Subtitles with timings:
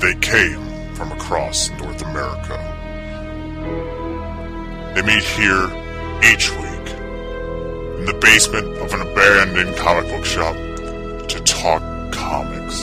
[0.00, 2.56] They came from across North America.
[4.94, 5.64] They meet here
[6.22, 6.88] each week
[7.98, 11.82] in the basement of an abandoned comic book shop to talk
[12.12, 12.80] comics,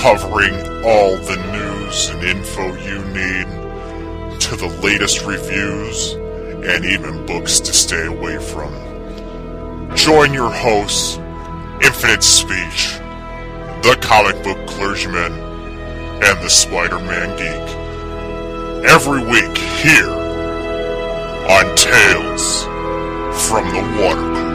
[0.00, 0.54] covering
[0.86, 7.74] all the news and info you need to the latest reviews and even books to
[7.74, 8.72] stay away from.
[9.94, 11.18] Join your hosts,
[11.84, 12.94] Infinite Speech,
[13.82, 15.45] the comic book clergyman,
[16.22, 17.76] and the Spider Man geek.
[18.90, 20.08] Every week here
[21.48, 22.64] on Tales
[23.46, 24.46] from the Water Cooler.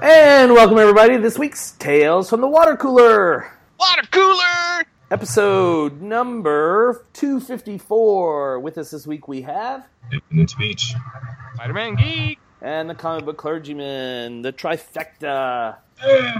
[0.00, 3.50] And welcome everybody to this week's Tales from the Water Cooler.
[3.78, 4.84] Water cooler!
[5.12, 8.58] Episode number 254.
[8.60, 10.94] With us this week we have Infinite speech.
[11.52, 12.38] Spider-Man Geek!
[12.62, 15.76] and the comic book clergyman, the trifecta.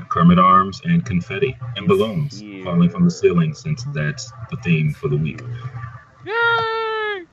[0.09, 2.65] Kermit arms and confetti and balloons Yeah.
[2.65, 5.43] falling from the ceiling since that's the theme for the week.
[6.25, 7.25] Yay!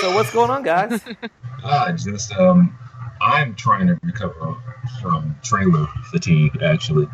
[0.00, 1.02] So what's going on, guys?
[1.62, 2.74] Ah, just um,
[3.20, 4.56] I'm trying to recover
[5.02, 7.08] from trailer fatigue actually,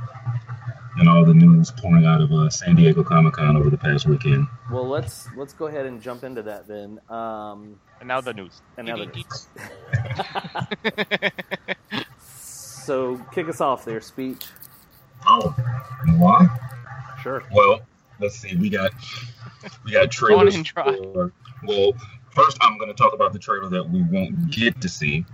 [0.98, 4.06] and all the news pouring out of uh, San Diego Comic Con over the past
[4.06, 4.46] weekend.
[4.70, 7.00] well, let's let's go ahead and jump into that then.
[7.08, 8.60] Um, And now the news.
[8.76, 9.48] And now the news.
[12.20, 14.44] so kick us off there, speech.
[15.26, 15.54] Oh,
[16.16, 16.46] why?
[17.22, 17.42] Sure.
[17.52, 17.80] Well,
[18.20, 18.56] let's see.
[18.56, 18.92] We got
[19.84, 20.96] we got on trailers and try.
[20.96, 21.32] for.
[21.64, 21.92] Well,
[22.34, 25.24] first I'm going to talk about the trailer that we won't get to see,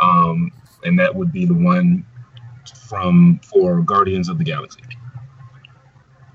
[0.00, 0.50] um,
[0.84, 2.04] and that would be the one
[2.90, 4.82] from for Guardians of the Galaxy.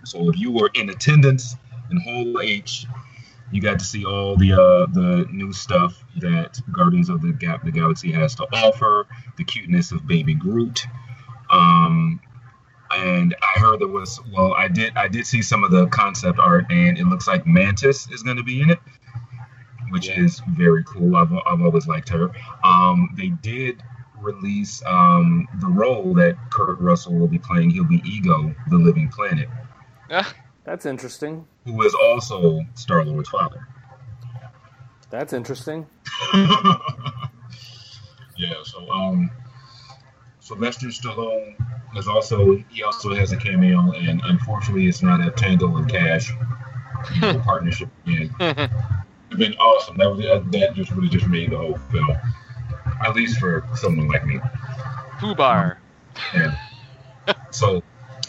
[0.06, 1.58] So if you were in attendance
[1.92, 2.86] in Hall H,
[3.52, 7.66] you got to see all the uh, the new stuff that Guardians of the, Gap
[7.66, 9.06] the Galaxy has to offer.
[9.38, 10.88] The cuteness of Baby Groot.
[11.52, 12.22] Um,
[12.92, 16.40] and I heard there was well, I did I did see some of the concept
[16.40, 18.80] art, and it looks like Mantis is going to be in it,
[19.90, 21.18] which is very cool.
[21.18, 22.32] I've, I've always liked her.
[22.64, 23.84] Um, they did
[24.26, 27.70] release um, the role that Kurt Russell will be playing.
[27.70, 29.48] He'll be Ego, the Living Planet,
[30.64, 31.46] That's interesting.
[31.64, 33.68] who is also Star Lord's father.
[35.10, 35.86] That's interesting.
[38.38, 38.56] yeah.
[38.64, 39.32] So um,
[40.40, 41.56] Sylvester Stallone
[41.96, 46.32] is also he also has a cameo, and unfortunately, it's not a Tango and Cash
[47.16, 48.36] you know, partnership again.
[49.32, 49.98] It's been awesome.
[49.98, 52.16] That was that just really just made the whole film,
[53.04, 54.40] at least for someone like me.
[55.20, 55.78] Fubar.
[56.34, 56.56] And
[57.52, 57.82] so,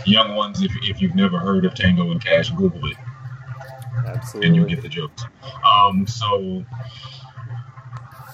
[0.05, 2.97] young ones, if, if you've never heard of Tango and Cash, Google it
[4.07, 4.47] Absolutely.
[4.47, 5.25] and you get the jokes.
[5.65, 6.65] Um, so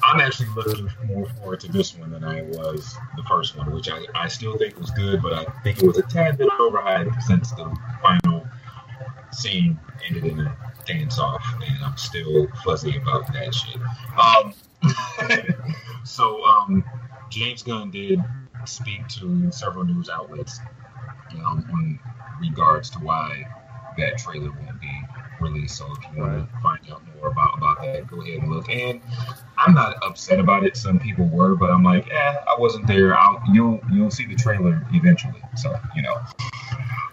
[0.04, 3.88] I'm actually looking more forward to this one than I was the first one, which
[3.88, 7.22] I, I still think was good, but I think it was a tad bit overhyped
[7.22, 8.46] since the final
[9.32, 13.76] scene ended in a dance off, and I'm still fuzzy about that shit.
[14.18, 14.52] Um,
[16.12, 16.84] so um,
[17.30, 18.22] James Gunn did
[18.64, 20.60] speak to several news outlets
[21.44, 21.98] um, in
[22.40, 23.46] regards to why
[23.98, 25.00] that trailer won't be
[25.40, 25.76] released.
[25.76, 28.68] So if you want to find out more about, about that, go ahead and look.
[28.70, 29.00] And
[29.58, 30.76] I'm not upset about it.
[30.76, 33.16] Some people were, but I'm like, eh, I wasn't there.
[33.16, 35.42] I'll, you'll you'll see the trailer eventually.
[35.56, 36.16] So you know.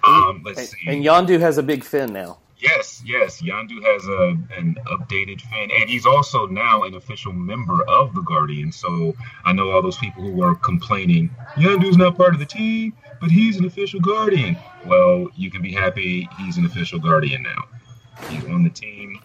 [0.08, 0.78] Um, let's And, see.
[0.88, 2.40] and Yondu has a big fin now.
[2.60, 3.42] Yes, yes.
[3.42, 8.22] Yondu has a an updated fan, and he's also now an official member of the
[8.22, 8.72] Guardian.
[8.74, 9.16] So
[9.46, 13.32] I know all those people who were complaining, Yondu's not part of the team, but
[13.32, 14.58] he's an official Guardian.
[14.86, 17.64] Well, you can be happy he's an official Guardian now.
[18.28, 19.20] He's on the team,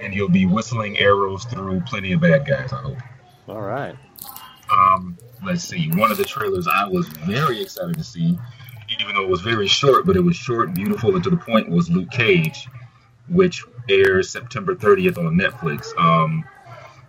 [0.00, 2.72] and he'll be whistling arrows through plenty of bad guys.
[2.72, 2.98] I hope.
[3.46, 3.94] All right.
[4.72, 5.90] Um, let's see.
[5.90, 8.38] One of the trailers I was very excited to see,
[9.00, 11.68] even though it was very short, but it was short, beautiful, and to the point,
[11.68, 12.68] was Luke Cage,
[13.28, 15.96] which airs September 30th on Netflix.
[15.98, 16.44] Um,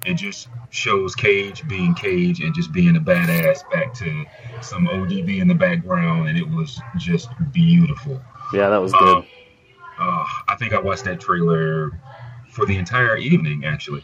[0.05, 4.25] it just shows Cage being Cage and just being a badass back to
[4.61, 8.21] some ODB in the background, and it was just beautiful.
[8.53, 9.17] Yeah, that was good.
[9.17, 9.25] Um,
[9.99, 11.91] uh, I think I watched that trailer
[12.49, 14.03] for the entire evening, actually.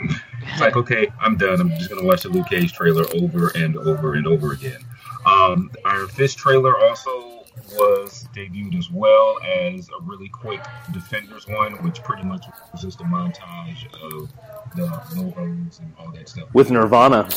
[0.42, 1.60] it's like, okay, I'm done.
[1.60, 4.84] I'm just gonna watch the Luke Cage trailer over and over and over again.
[5.26, 11.46] Um, the Iron Fist trailer also was debuted as well as a really quick Defenders
[11.46, 14.30] one, which pretty much was just a montage of
[14.76, 14.84] the
[15.16, 16.52] logos and all that stuff.
[16.52, 17.28] With Nirvana.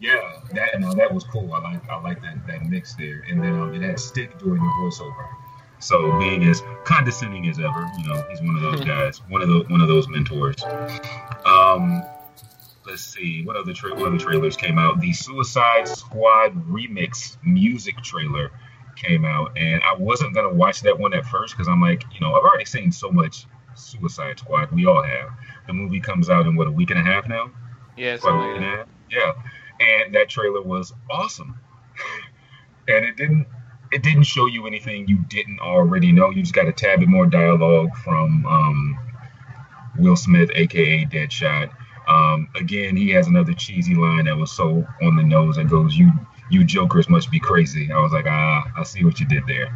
[0.00, 1.52] Yeah, that no, that was cool.
[1.54, 4.60] I like I like that that mix there, and then um, it had Stick doing
[4.60, 5.28] the voiceover.
[5.78, 9.48] So being as condescending as ever, you know, he's one of those guys, one of
[9.48, 10.62] the one of those mentors.
[11.44, 12.02] Um,
[12.86, 15.00] let's see what other tra- what other trailers came out.
[15.00, 18.50] The Suicide Squad remix music trailer
[18.96, 22.20] came out, and I wasn't gonna watch that one at first because I'm like, you
[22.20, 24.72] know, I've already seen so much Suicide Squad.
[24.72, 25.30] We all have.
[25.66, 27.50] The movie comes out in what a week and a half now.
[27.96, 28.88] Yeah, About a something like and a that.
[29.10, 29.32] Yeah,
[30.04, 31.58] and that trailer was awesome.
[32.88, 33.46] and it didn't
[33.92, 36.30] it didn't show you anything you didn't already know.
[36.30, 38.98] You just got a tad bit more dialogue from um,
[39.98, 41.70] Will Smith, aka Deadshot.
[42.08, 45.96] Um, again, he has another cheesy line that was so on the nose that goes,
[45.96, 46.12] "You
[46.50, 49.68] you jokers must be crazy." I was like, ah, I see what you did there.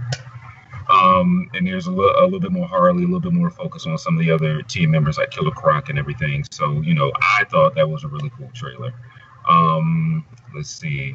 [0.90, 3.86] Um, and there's a little, a little bit more Harley, a little bit more focus
[3.86, 6.44] on some of the other team members like Killer Croc and everything.
[6.50, 8.94] So, you know, I thought that was a really cool trailer.
[9.46, 10.24] Um,
[10.54, 11.14] let's see,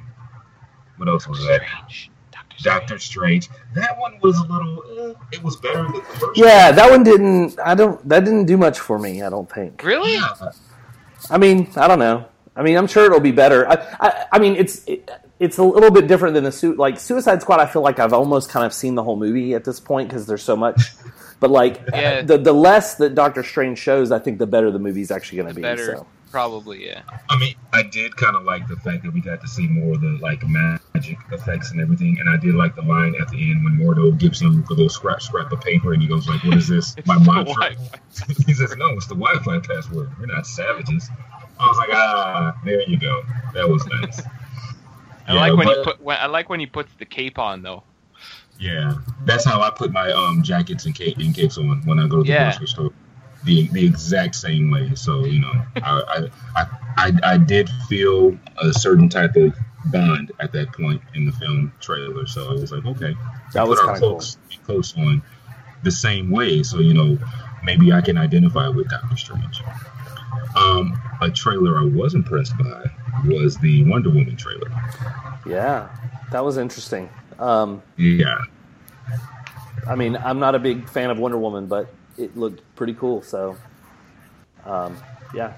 [0.98, 1.62] what else was that?
[1.62, 2.12] Strange.
[2.32, 3.50] Doctor Doctor Strange.
[3.74, 4.84] That one was a little.
[5.12, 6.38] Eh, it was better than the first.
[6.38, 7.60] Yeah, that one didn't.
[7.60, 8.08] I don't.
[8.08, 9.22] That didn't do much for me.
[9.22, 9.84] I don't think.
[9.84, 10.14] Really?
[10.14, 10.34] Yeah.
[11.30, 12.26] I mean, I don't know.
[12.56, 13.68] I mean, I'm sure it'll be better.
[13.68, 15.10] I, I, I mean, it's it,
[15.40, 16.78] it's a little bit different than the suit.
[16.78, 19.64] Like Suicide Squad, I feel like I've almost kind of seen the whole movie at
[19.66, 20.92] this point because there's so much.
[21.40, 22.22] But like Yeah.
[22.22, 25.50] the the less that Doctor Strange shows, I think the better the movie's actually going
[25.50, 25.62] to be.
[25.62, 26.08] Better, So.
[26.34, 26.88] Probably.
[26.88, 27.04] Yeah.
[27.30, 29.94] I mean, I did kind of like the fact that we got to see more
[29.94, 33.52] of the like magic effects and everything, and I did like the line at the
[33.52, 36.44] end when Mordo gives him a little scrap scrap of paper, and he goes like,
[36.44, 36.96] "What is this?
[37.06, 37.76] My mantra."
[38.48, 40.10] He says, "No, it's the Wi-Fi password.
[40.20, 41.08] We're not savages."
[41.60, 43.22] I was like, "Ah, there you go.
[43.54, 44.20] That was nice."
[45.28, 46.02] I Yeah, like when he put.
[46.02, 47.84] When, I like when he puts the cape on though.
[48.60, 48.96] Yeah,
[49.26, 52.18] that's how I put my um jackets and cape and capes on when I go
[52.18, 52.50] to the Yeah.
[52.50, 52.92] grocery store.
[53.46, 54.96] The, the exact same way.
[54.96, 56.66] So you know, I, I
[56.98, 59.54] I I did feel a certain type of
[59.88, 62.26] bond at that point in the film trailer.
[62.26, 63.16] So I was like, okay,
[63.54, 64.22] That was our kinda cool.
[64.66, 65.22] cloaks on
[65.84, 66.64] the same way.
[66.64, 67.18] So you know,
[67.66, 69.62] maybe I can identify with Doctor Strange.
[70.56, 72.86] Um, a trailer I was impressed by
[73.26, 74.72] was the Wonder Woman trailer.
[75.46, 75.90] Yeah,
[76.32, 77.10] that was interesting.
[77.40, 78.38] Um, Yeah,
[79.88, 83.22] I mean, I'm not a big fan of Wonder Woman, but it looked pretty cool.
[83.22, 83.58] So,
[84.66, 84.98] um,
[85.34, 85.54] yeah,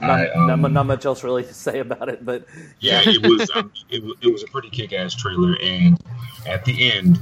[0.00, 2.24] not, I, um, not, not much else really to say about it.
[2.24, 2.46] But
[2.80, 5.98] yeah, it was um, it, it was a pretty kick-ass trailer, and
[6.46, 7.18] at the end,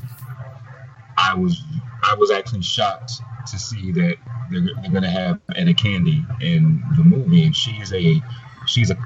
[1.16, 1.62] I was
[2.02, 3.12] I was actually shocked
[3.50, 4.16] to see that
[4.50, 8.22] they're, they're going to have Etta Candy in the movie, and she's a
[8.66, 8.96] she's a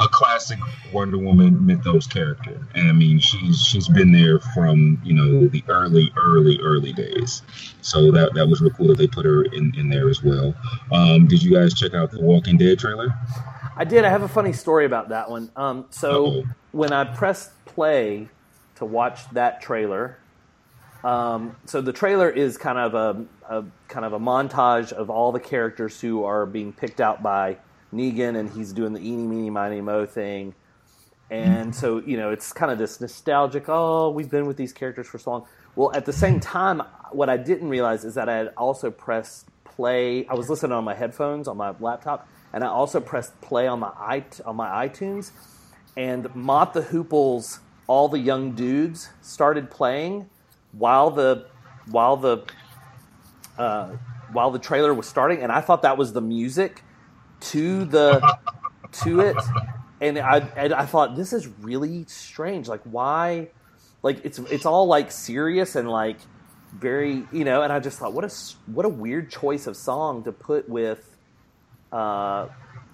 [0.00, 0.58] a classic
[0.92, 5.62] Wonder Woman mythos character, and I mean she's she's been there from you know the
[5.68, 7.42] early early early days,
[7.80, 10.54] so that that was real cool that they put her in in there as well.
[10.92, 13.08] Um, did you guys check out the Walking Dead trailer?
[13.76, 14.04] I did.
[14.04, 15.50] I have a funny story about that one.
[15.56, 16.44] Um, so Uh-oh.
[16.72, 18.28] when I pressed play
[18.76, 20.18] to watch that trailer,
[21.02, 25.32] um, so the trailer is kind of a, a kind of a montage of all
[25.32, 27.58] the characters who are being picked out by
[27.94, 30.54] Negan, and he's doing the eeny meeny miny mo thing.
[31.30, 33.64] And so you know, it's kind of this nostalgic.
[33.68, 35.46] Oh, we've been with these characters for so long.
[35.76, 39.48] Well, at the same time, what I didn't realize is that I had also pressed
[39.64, 40.26] play.
[40.26, 43.80] I was listening on my headphones on my laptop, and I also pressed play on
[43.80, 45.32] my i on my iTunes.
[45.96, 50.28] And Mott the Hoople's "All the Young Dudes" started playing
[50.72, 51.46] while the
[51.86, 52.44] while the
[53.58, 53.96] uh,
[54.32, 56.83] while the trailer was starting, and I thought that was the music
[57.52, 58.38] to the
[59.04, 59.36] to it,
[60.00, 62.68] and I and I thought this is really strange.
[62.68, 63.48] Like why?
[64.02, 66.18] Like it's it's all like serious and like
[66.72, 68.32] very you know, and I just thought what a
[68.66, 71.16] what a weird choice of song to put with
[71.92, 72.48] uh,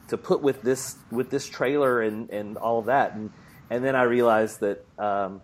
[0.09, 3.31] to put with this with this trailer and and all of that, and
[3.71, 5.43] and then I realized that um,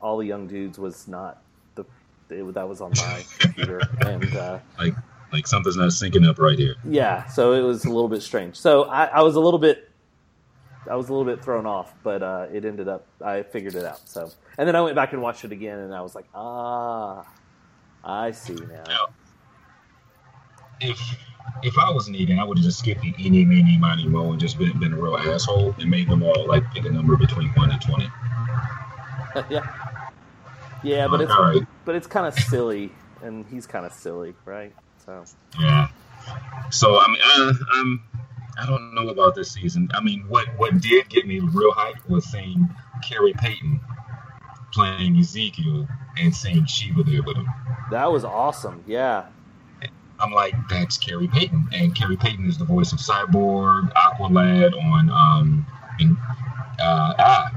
[0.00, 1.42] all the young dudes was not
[1.74, 1.84] the
[2.30, 4.36] it, that was on my computer and.
[4.36, 4.94] Uh, Like
[5.32, 6.76] like something's not syncing up right here.
[6.84, 8.56] yeah, so it was a little bit strange.
[8.56, 9.90] So I, I was a little bit,
[10.90, 13.84] I was a little bit thrown off, but uh, it ended up I figured it
[13.84, 14.08] out.
[14.08, 17.26] So and then I went back and watched it again, and I was like, ah,
[18.04, 18.84] I see now.
[18.86, 19.06] Now,
[20.80, 20.98] if
[21.62, 24.40] if I was Negan, I would have just skipped the any, meeny, miny, mo, and
[24.40, 27.48] just been, been a real asshole and made them all like pick a number between
[27.50, 28.08] one and twenty.
[29.50, 30.00] yeah,
[30.82, 31.62] yeah, but it's right.
[31.84, 32.92] but it's kind of silly,
[33.22, 34.74] and he's kind of silly, right?
[35.08, 35.24] So
[35.58, 35.88] Yeah.
[36.70, 38.02] So I mean, I, I'm
[38.58, 39.88] I don't know about this season.
[39.94, 42.68] I mean, what what did get me real hyped was seeing
[43.02, 43.80] Khary Payton
[44.74, 45.88] playing Ezekiel
[46.18, 47.48] and seeing Shiva there with him.
[47.90, 48.84] that was awesome.
[48.86, 49.24] Yeah,
[50.20, 55.08] I'm like, that's Khary Payton, and Khary Payton is the voice of Cyborg, Aqualad on
[55.08, 55.66] um,
[55.98, 56.18] in,
[56.78, 57.50] uh, ah,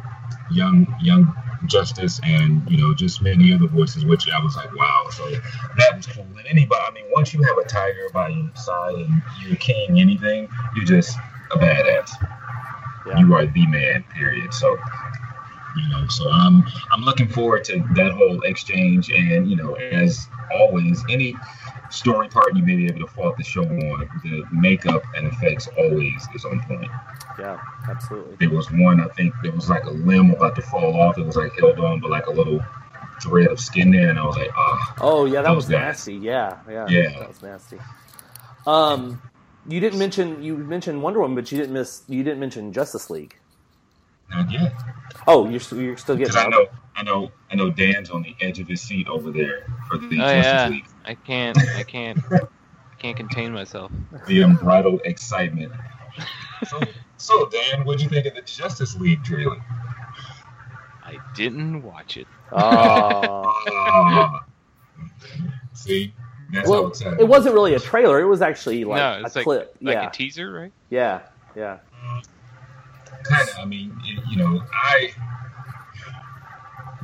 [0.52, 5.08] young young Justice and you know just many other voices, which I was like, wow.
[5.12, 5.30] So
[5.78, 6.26] that was cool.
[6.38, 10.00] And anybody, I mean, once you have a tiger by your side and you're king
[10.00, 11.18] anything, you're just
[11.52, 12.10] a badass.
[13.08, 13.20] Yeah.
[13.20, 14.04] You are the man.
[14.14, 14.54] Period.
[14.54, 14.78] So
[15.78, 19.10] you know, so I'm I'm looking forward to that whole exchange.
[19.12, 21.36] And you know, as always, any
[21.92, 25.68] story part you may be able to fault the show on, the makeup and effects
[25.78, 26.90] always is on point.
[27.40, 28.36] Yeah, absolutely.
[28.40, 31.18] There was one, I think there was like a limb about to fall off.
[31.18, 32.60] It was like held on by like a little
[33.22, 35.80] thread of skin there, and I was like, ah, Oh yeah, that Those was guys.
[35.82, 36.16] nasty.
[36.16, 37.20] Yeah, yeah, Yeah.
[37.20, 37.78] that was nasty.
[38.66, 39.22] Um,
[39.68, 43.10] you didn't mention you mentioned Wonder Woman, but you didn't miss you didn't mention Justice
[43.10, 43.36] League.
[44.30, 44.74] not yet.
[45.28, 46.32] Oh, you're st- you're still getting.
[46.34, 49.30] Because I know, I know, I know Dan's on the edge of his seat over
[49.32, 50.86] there for the Oh Justice yeah, League.
[51.06, 52.40] I can't, I can't, I
[53.00, 53.92] can't contain myself.
[54.28, 55.72] The unbridled excitement.
[56.68, 56.80] So,
[57.18, 59.58] so Dan, what'd you think of the Justice League trailer?
[61.04, 62.28] I didn't watch it.
[62.52, 63.44] Oh.
[63.70, 64.46] Ah.
[65.74, 66.14] See,
[66.52, 67.20] that's how well, excited.
[67.20, 68.20] it wasn't really a trailer.
[68.20, 69.78] It was actually like no, it's a like clip.
[69.82, 70.72] like yeah, a teaser, right?
[70.90, 71.22] yeah,
[71.56, 71.80] yeah.
[73.24, 73.56] kind of.
[73.58, 73.98] I mean,
[74.30, 75.12] you know, I.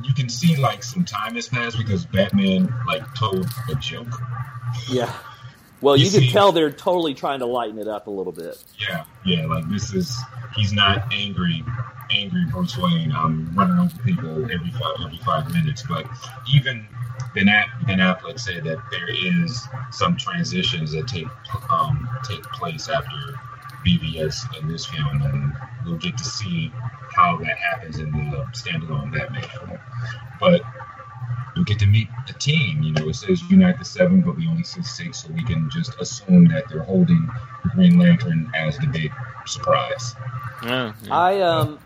[0.02, 4.08] You can see like some time has passed because Batman like told a joke.
[4.88, 5.12] Yeah.
[5.80, 8.62] Well, You you, can tell they're totally trying to lighten it up a little bit.
[8.78, 9.46] Yeah, yeah.
[9.46, 10.16] Like this is
[10.56, 11.64] he's not angry,
[12.10, 13.12] angry Bruce Wayne.
[13.12, 15.84] I'm running over people every five every five minutes.
[15.88, 16.06] But
[16.52, 16.86] even
[17.34, 21.28] Ben App, Ben Affleck said that there is some transitions that take
[21.70, 23.38] um, take place after
[23.86, 25.52] BVS in this film, and
[25.84, 26.72] we'll get to see
[27.14, 29.78] how that happens in the standalone Batman film.
[30.40, 30.62] But
[31.56, 32.82] we get to meet the team.
[32.82, 35.68] You know, it says unite the seven, but we only see six, so we can
[35.70, 37.28] just assume that they're holding
[37.74, 39.12] Green Lantern as the big
[39.46, 40.14] surprise.
[40.64, 41.16] Yeah, yeah.
[41.16, 41.78] I um,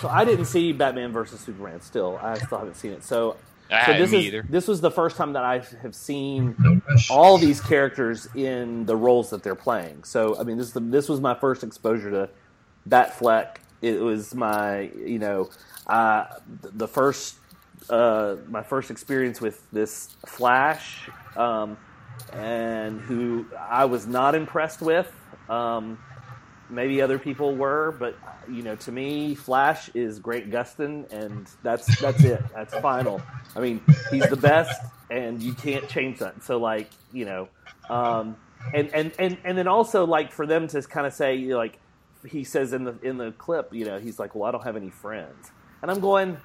[0.00, 1.80] so I didn't see Batman versus Superman.
[1.80, 3.04] Still, I still haven't seen it.
[3.04, 3.36] So,
[3.72, 4.46] Ah, so this me is either.
[4.48, 9.30] this was the first time that I have seen all these characters in the roles
[9.30, 10.04] that they're playing.
[10.04, 12.28] So, I mean, this is the, this was my first exposure to
[12.88, 13.56] Batfleck.
[13.80, 15.50] It was my, you know,
[15.86, 16.26] uh,
[16.62, 17.36] the first,
[17.88, 21.78] uh, my first experience with this Flash, um,
[22.32, 25.10] and who I was not impressed with.
[25.48, 25.98] Um,
[26.72, 28.16] maybe other people were, but
[28.48, 32.42] you know, to me, Flash is Grant Gustin, and that's that's it.
[32.54, 33.20] That's final.
[33.54, 36.42] I mean, he's the best, and you can't change that.
[36.42, 37.48] So, like, you know,
[37.88, 38.36] um,
[38.74, 41.58] and and and and then also like for them to kind of say, you know,
[41.58, 41.78] like
[42.26, 44.76] he says in the in the clip, you know, he's like, "Well, I don't have
[44.76, 45.50] any friends,"
[45.82, 46.38] and I'm going.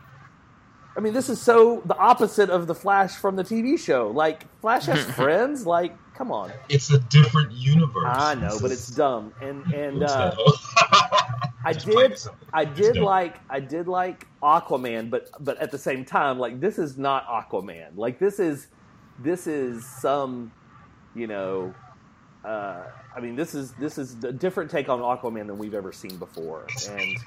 [0.98, 4.10] I mean, this is so the opposite of the Flash from the TV show.
[4.10, 5.66] Like, Flash has friends.
[5.66, 6.51] Like, come on.
[6.70, 8.04] It's a different universe.
[8.08, 9.32] I know, This but is- it's dumb.
[9.39, 10.34] And and uh,
[11.66, 12.18] I did.
[12.54, 16.80] I did like I did like Aquaman, but but at the same time, like this
[16.80, 17.96] is not Aquaman.
[17.96, 18.68] Like this is
[19.20, 20.51] this is some
[21.16, 21.74] you know
[22.46, 22.84] uh,
[23.16, 26.18] I mean this is this is a different take on Aquaman than we've ever seen
[26.18, 26.66] before.
[26.89, 27.18] And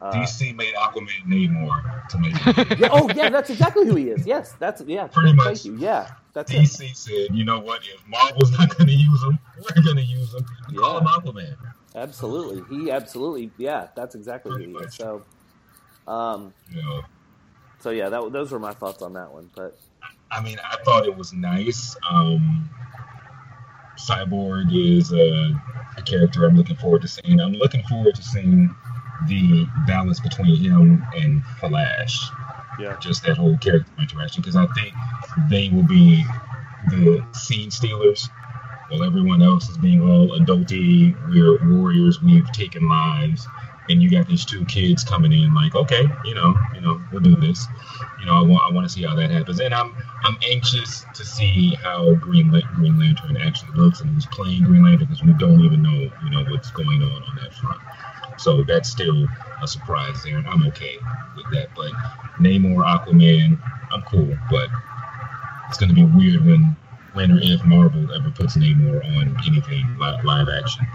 [0.00, 2.34] uh, DC made Aquaman Namor to make
[2.78, 4.26] yeah, oh yeah, that's exactly who he is.
[4.26, 5.06] Yes, that's yeah.
[5.08, 5.46] Pretty much.
[5.46, 5.76] Thank you.
[5.76, 6.56] Yeah, that's it.
[6.56, 7.82] DC said, you know what?
[7.82, 10.46] If Marvel's not going to use him, we're going to use him.
[10.76, 11.16] Call him Yeah.
[11.32, 11.56] Aquaman.
[11.94, 13.88] Absolutely, he absolutely yeah.
[13.94, 14.94] That's exactly who Pretty he is.
[14.94, 15.22] So,
[16.06, 17.02] um, know,
[17.80, 19.50] so yeah, that those were my thoughts on that one.
[19.54, 19.78] But
[20.30, 21.96] I mean, I thought it was nice.
[22.08, 22.70] Um,
[23.98, 25.52] Cyborg is a,
[25.96, 27.40] a character I'm looking forward to seeing.
[27.40, 28.74] I'm looking forward to seeing
[29.26, 32.18] the balance between him and Flash.
[32.78, 34.94] yeah, Just that whole character interaction, because I think
[35.48, 36.24] they will be
[36.90, 38.28] the scene stealers.
[38.88, 43.46] While everyone else is being all adulty, we're warriors, we've taken lives,
[43.88, 47.20] and you got these two kids coming in like, okay, you know, you know, we'll
[47.20, 47.66] do this.
[48.18, 51.04] You know, I want, I want to see how that happens, and I'm, I'm anxious
[51.14, 55.32] to see how Green Green Lantern actually looks and who's playing Green Lantern because we
[55.34, 57.80] don't even know, you know, what's going on on that front.
[58.38, 59.26] So that's still
[59.62, 60.96] a surprise there, and I'm okay
[61.36, 61.68] with that.
[61.74, 61.92] But
[62.40, 63.60] Namor, Aquaman,
[63.92, 64.68] I'm cool, but
[65.68, 66.76] it's going to be weird when,
[67.12, 70.86] when or if Marvel ever puts Namor on anything live, live action.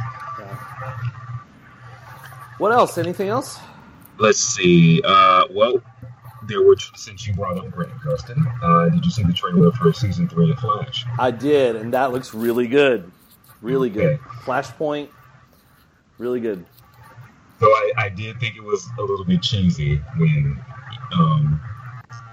[2.58, 2.98] What else?
[2.98, 3.60] Anything else?
[4.18, 5.02] Let's see.
[5.04, 5.82] Uh, well,
[6.48, 9.92] there were since you brought up Grant Gustin, uh, did you see the trailer for
[9.92, 11.06] season three of Flash?
[11.20, 13.12] I did, and that looks really good.
[13.62, 14.20] Really good.
[14.20, 14.24] Okay.
[14.44, 15.10] Flashpoint,
[16.18, 16.66] really good.
[17.60, 20.62] So I, I did think it was a little bit cheesy when
[21.14, 21.62] um,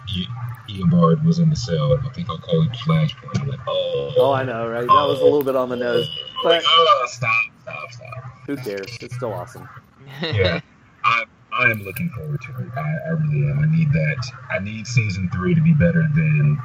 [0.09, 0.27] I-
[0.69, 1.93] Eobard was in the cell.
[1.99, 3.41] I think I'll call it Flashpoint.
[3.41, 4.81] I'm like, oh, Oh, I know, right?
[4.87, 6.09] That was a little bit on the nose,
[6.45, 7.31] I'm like, but oh, stop,
[7.63, 8.25] stop, stop.
[8.47, 8.99] who cares?
[9.01, 9.69] It's still awesome.
[10.23, 10.61] Yeah,
[11.05, 12.69] I, I'm looking forward to it.
[12.77, 13.59] I, I really am.
[13.61, 14.25] I need that.
[14.51, 16.57] I need season three to be better than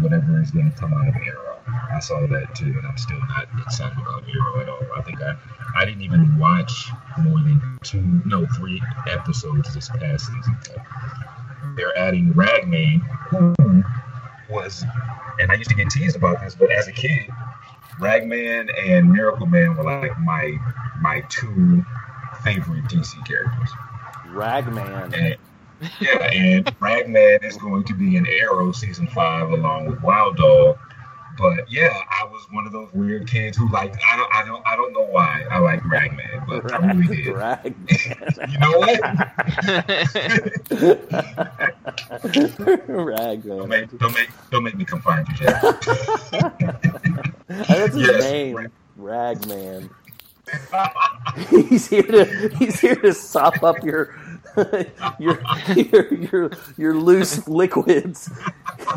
[0.00, 1.53] whatever is going to come out of Arrow.
[1.66, 4.80] I saw that too, and I'm still not excited about Arrow at all.
[4.96, 5.36] I think I,
[5.76, 10.56] I didn't even watch more than two, no, three episodes this past season.
[11.76, 13.54] They're adding Ragman, who
[14.50, 14.84] was,
[15.40, 17.30] and I used to get teased about this, but as a kid,
[17.98, 20.58] Ragman and Miracle Man were like my
[21.00, 21.84] my two
[22.42, 23.70] favorite DC characters.
[24.28, 25.14] Ragman.
[25.14, 25.36] And,
[26.00, 30.78] yeah, and Ragman is going to be in Arrow season five along with Wild Dog.
[31.38, 34.66] But yeah, I was one of those weird kids who like I don't I don't
[34.66, 37.36] I don't know why I like Ragman, but I really did.
[37.36, 37.88] Ragman.
[38.46, 39.00] You know what?
[43.58, 43.70] don't Ragman.
[43.70, 45.68] make don't make don't make me come find you, Jack.
[47.68, 48.12] That's his Yes.
[48.12, 48.72] name.
[48.96, 49.90] Ragman.
[51.50, 54.14] he's here to he's here to sop up your
[55.18, 55.44] your
[55.76, 58.30] your your, your loose liquids.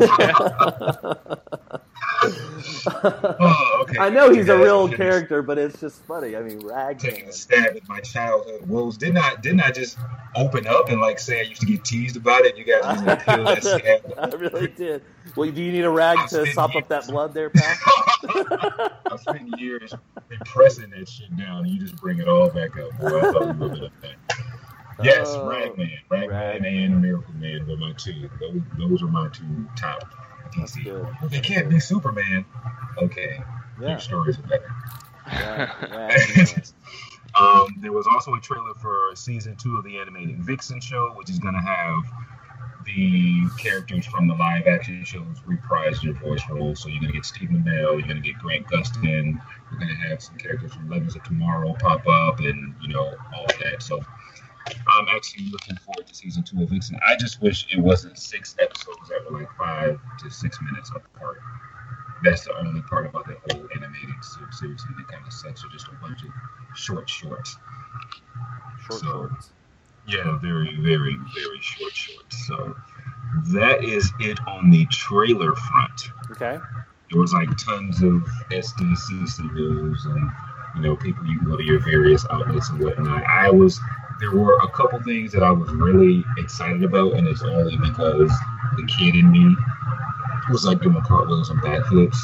[3.04, 3.98] oh, okay.
[3.98, 6.36] I know he's a real character, but it's just funny.
[6.36, 7.32] I mean, Taking a Ragman.
[7.32, 8.96] stab at my childhood woes.
[8.96, 9.36] Didn't I?
[9.36, 9.98] Didn't I just
[10.36, 12.56] open up and like say I used to get teased about it?
[12.56, 14.14] You guys just peel that scab.
[14.18, 15.02] I really did.
[15.36, 17.76] Well, do you need a rag to sop up that blood there, pal?
[19.12, 19.94] I've spent years
[20.46, 22.98] pressing that shit down, and you just bring it all back up.
[22.98, 23.90] Boy, I thought we were gonna
[25.00, 26.74] Yes, Oh, Ragman, Ragman, Ragman.
[26.74, 28.28] and Miracle Man were my two.
[28.40, 29.44] Those, those are my two
[29.76, 30.02] top
[30.56, 30.84] That's DC.
[31.30, 31.42] good.
[31.42, 32.44] Can't be Superman.
[32.98, 33.40] Okay,
[33.80, 33.88] Yeah.
[33.90, 34.70] your stories are better.
[35.26, 36.72] Rag- Ragman.
[37.38, 41.30] um, there was also a trailer for season two of the animated Vixen show, which
[41.30, 42.04] is going to have
[42.86, 46.80] the characters from the live action shows reprise their voice roles.
[46.80, 49.38] So you're going to get Stephen Amell, you're going to get Grant Gustin,
[49.70, 53.14] you're going to have some characters from Legends of Tomorrow pop up, and you know
[53.36, 53.82] all of that.
[53.82, 54.00] So
[54.88, 56.98] I'm actually looking forward to season two of Vixen.
[57.06, 61.38] I just wish it wasn't six episodes that were like five to six minutes apart.
[62.24, 65.64] That's the only part about that whole animated se- series that kind of sucks.
[65.64, 66.30] Are just a bunch of
[66.76, 67.56] short shorts.
[68.86, 69.50] Short So- shorts.
[70.06, 72.46] Yeah, very, very, very short shorts.
[72.46, 72.74] So
[73.52, 76.00] that is it on the trailer front.
[76.30, 76.58] Okay.
[77.10, 80.30] There was like tons of SDCC news and
[80.76, 83.22] you know people you can go to your various outlets and whatnot.
[83.24, 83.78] I was
[84.20, 88.30] there were a couple things that I was really excited about, and it's only because
[88.76, 89.56] the kid in me
[90.50, 92.16] was like doing cartwheels and backflips.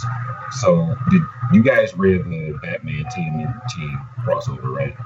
[0.53, 4.97] So did you guys read the Batman TMNT crossover, right?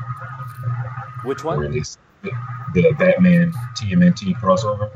[1.24, 1.72] Which Or at one?
[1.72, 2.31] least the,
[2.74, 4.90] the Batman TMNT crossover,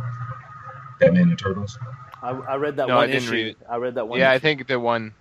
[1.00, 1.78] Batman and Turtles.
[2.22, 3.33] I, I read that No, I one didn't issue.
[3.33, 3.57] read it.
[3.68, 4.18] I read that one.
[4.20, 5.14] yeah, I think the one.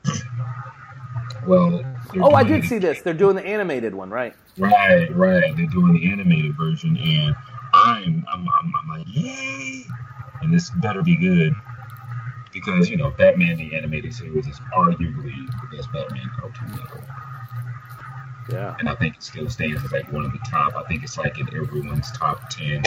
[1.47, 1.71] Well,
[2.13, 3.01] they're Oh, I did see this.
[3.01, 4.35] They're doing the animated one, right?
[4.57, 5.55] Right, right.
[5.55, 7.35] They're doing the animated version, and
[7.73, 9.85] I'm, I'm, I'm, I'm like, yay!
[10.41, 11.53] And this better be good
[12.53, 17.03] because you know, Batman the animated series is arguably the best Batman cartoon ever,
[18.51, 18.75] Yeah.
[18.79, 20.75] and I think it still stands as like one of the top.
[20.75, 22.83] I think it's like in everyone's top ten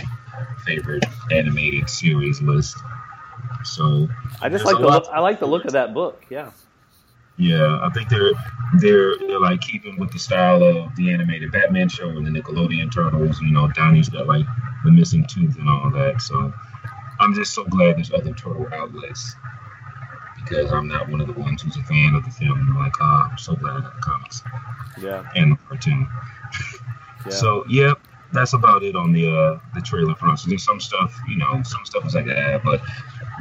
[0.66, 2.76] favorite animated series list.
[3.64, 4.08] So
[4.42, 6.22] I just like the look, I like the look of that book.
[6.28, 6.50] Yeah.
[7.36, 8.30] Yeah, I think they're
[8.78, 12.92] they're they're like keeping with the style of the animated Batman show and the Nickelodeon
[12.92, 13.40] Turtles.
[13.40, 14.46] You know, Donnie's got like
[14.84, 16.20] the missing tooth and all that.
[16.22, 16.52] So
[17.18, 19.34] I'm just so glad there's other turtle outlets
[20.36, 22.76] because I'm not one of the ones who's a fan of the film.
[22.78, 24.42] Like, ah, I'm so glad I got the comics
[25.00, 25.24] Yeah.
[25.34, 26.06] and the cartoon.
[27.26, 27.32] Yeah.
[27.32, 27.98] So yep,
[28.32, 30.38] that's about it on the uh the trailer front.
[30.38, 32.80] So there's some stuff, you know, some stuff is like that, but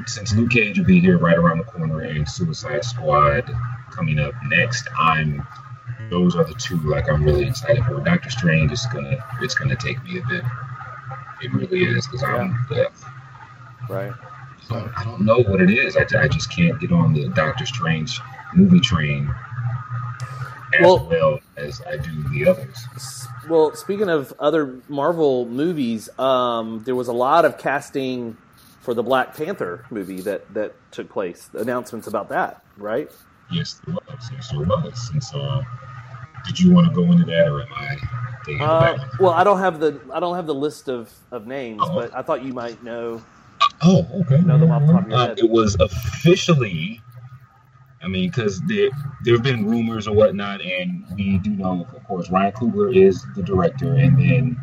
[0.07, 3.49] since Luke Cage will be here right around the corner and Suicide Squad
[3.91, 5.45] coming up next, I'm
[6.09, 7.99] those are the two like I'm really excited for.
[8.01, 10.43] Doctor Strange is gonna it's gonna take me a bit.
[11.41, 12.83] It really is because I'm uh,
[13.89, 14.13] right.
[14.69, 15.97] I don't- I don't know what it is.
[15.97, 18.19] I, I just can't get on the Doctor Strange
[18.55, 19.33] movie train
[20.73, 23.27] as Well- well as I do the others.
[23.49, 28.37] Well, speaking of other Marvel movies, um, there was a lot of casting
[28.83, 31.49] for the Black Panther movie that that took place.
[31.53, 33.09] Announcements about that, right?
[33.51, 34.29] Yes, there was.
[34.31, 35.09] Yes, there was.
[35.13, 35.61] And so,
[36.45, 37.97] did you want to go into that, or am I
[38.61, 41.95] Uh, well, I don't have the I don't have the list of, of names, Oh.
[41.95, 43.21] but I thought you might know.
[43.81, 44.39] Oh, okay.
[44.41, 47.01] know them off the top of your Uh, it was officially.
[48.01, 48.89] I mean, because there
[49.23, 53.25] there have been rumors or whatnot, and we do know, of course, Ryan Coogler is
[53.37, 54.57] the director, and then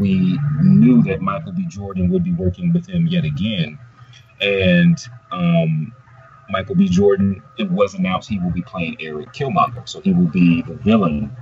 [0.00, 1.66] we knew that Michael B.
[1.66, 3.78] Jordan would be working with him yet again,
[4.40, 4.98] and
[5.30, 5.92] um,
[6.50, 6.88] Michael B.
[6.88, 10.74] Jordan, it was announced he will be playing Eric Killmonger, so he will be the
[10.74, 11.34] villain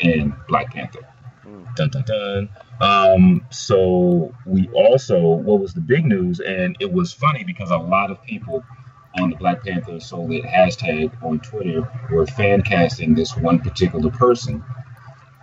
[0.00, 1.06] in Black Panther.
[1.46, 1.74] Mm.
[1.74, 2.48] Dun dun dun.
[2.80, 6.40] Um, so we also, what was the big news?
[6.40, 8.64] And it was funny because a lot of people
[9.20, 14.64] on the Black Panther Solid hashtag on Twitter were fan casting this one particular person.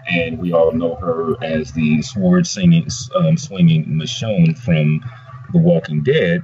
[0.09, 5.03] And we all know her as the sword singing, um, swinging Michonne from
[5.53, 6.43] The Walking Dead.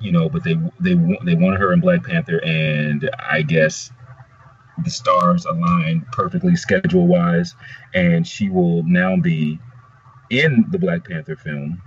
[0.00, 3.90] You know, but they they they wanted her in Black Panther, and I guess
[4.84, 7.54] the stars aligned perfectly schedule wise,
[7.94, 9.58] and she will now be
[10.30, 11.82] in the Black Panther film.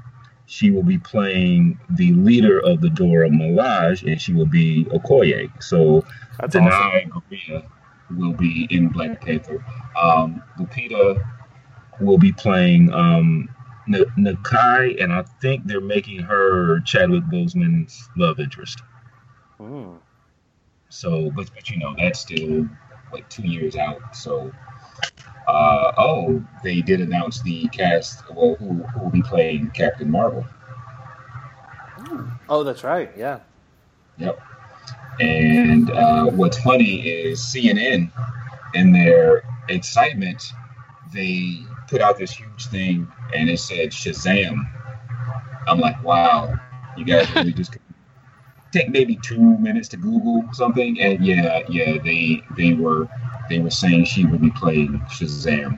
[0.48, 5.52] She will be playing the leader of the Dora Milaje, and she will be Okoye.
[5.62, 6.04] So
[6.39, 6.72] That's awesome.
[6.72, 7.63] Danai Gurira
[8.17, 9.63] will be in Black Panther.
[10.00, 11.22] Um, Lupita
[12.00, 13.50] will be playing um,
[13.88, 18.82] N- Nakia, and I think they're making her Chadwick Boseman's love interest.
[19.60, 20.00] Mm.
[20.89, 22.67] So, but, but you know, that's still
[23.12, 24.15] like two years out.
[24.15, 24.52] So,
[25.48, 28.24] uh, oh, they did announce the cast.
[28.34, 30.45] Well, who, who will be playing Captain Marvel?
[32.48, 33.12] Oh, that's right.
[33.15, 33.39] Yeah.
[34.17, 34.39] Yep.
[35.19, 38.12] And uh, what's funny is CNN,
[38.73, 40.43] in their excitement,
[41.13, 44.69] they put out this huge thing and it said Shazam.
[45.67, 46.53] I'm like, wow,
[46.97, 47.77] you guys really just
[48.71, 53.08] take maybe two minutes to Google something, and yeah, yeah, they they were
[53.49, 55.75] they were saying she would be playing Shazam.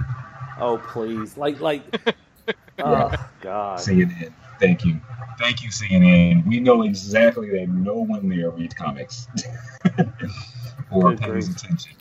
[0.59, 1.37] Oh, please.
[1.37, 2.15] Like, like.
[2.79, 3.79] oh, God.
[3.79, 4.99] CNN, thank you,
[5.37, 6.45] thank you, CNN.
[6.47, 9.27] We know exactly that no one there reads comics
[10.91, 11.57] or Good pays grief.
[11.57, 11.91] attention.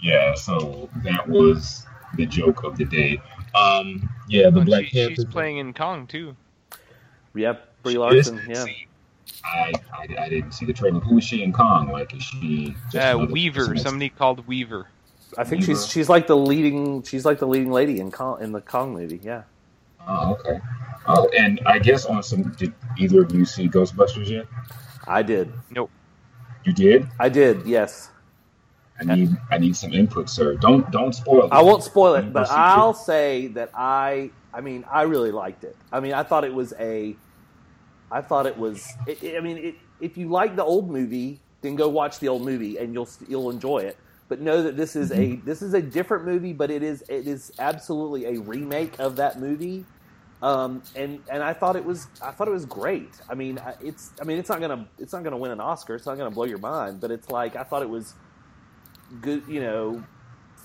[0.00, 3.20] Yeah, so that was the joke of the day.
[3.54, 5.14] Um, yeah, the Oh, Black she- Panther.
[5.16, 6.36] she's playing in Kong too.
[7.34, 7.64] Yep.
[7.82, 8.40] Brie Larson.
[8.48, 8.64] Yeah.
[8.64, 8.86] see,
[9.44, 11.00] I, I, I didn't see the trailer.
[11.00, 11.88] Who is she in Kong?
[11.90, 13.78] Like, is she just Uh, Weaver, person?
[13.78, 14.88] somebody called Weaver.
[15.36, 15.72] I think Weaver.
[15.80, 18.92] she's she's like the leading she's like the leading lady in Kong, in the Kong
[18.94, 19.20] movie.
[19.22, 19.42] Yeah.
[20.08, 20.60] Oh, okay.
[21.06, 22.50] Oh, and I guess on some.
[22.52, 24.46] Did either of you see Ghostbusters yet?
[25.06, 25.52] I did.
[25.70, 25.90] Nope.
[26.64, 27.08] You did.
[27.18, 27.66] I did.
[27.66, 28.10] Yes.
[29.00, 30.54] I need I need some input, sir.
[30.54, 31.52] Don't don't spoil it.
[31.52, 35.76] I won't spoil it, but I'll say that I I mean I really liked it.
[35.92, 37.14] I mean I thought it was a
[38.10, 41.40] I thought it was it, it- I mean it, if you like the old movie,
[41.60, 43.96] then go watch the old movie and you'll you'll enjoy it.
[44.28, 45.46] But know that this is a mm-hmm.
[45.46, 49.38] this is a different movie, but it is it is absolutely a remake of that
[49.40, 49.84] movie.
[50.40, 53.20] Um, and and I thought it was I thought it was great.
[53.28, 55.96] I mean it's I mean it's not gonna it's not gonna win an Oscar.
[55.96, 58.14] It's not gonna blow your mind, but it's like I thought it was
[59.20, 59.44] good.
[59.48, 60.08] You know,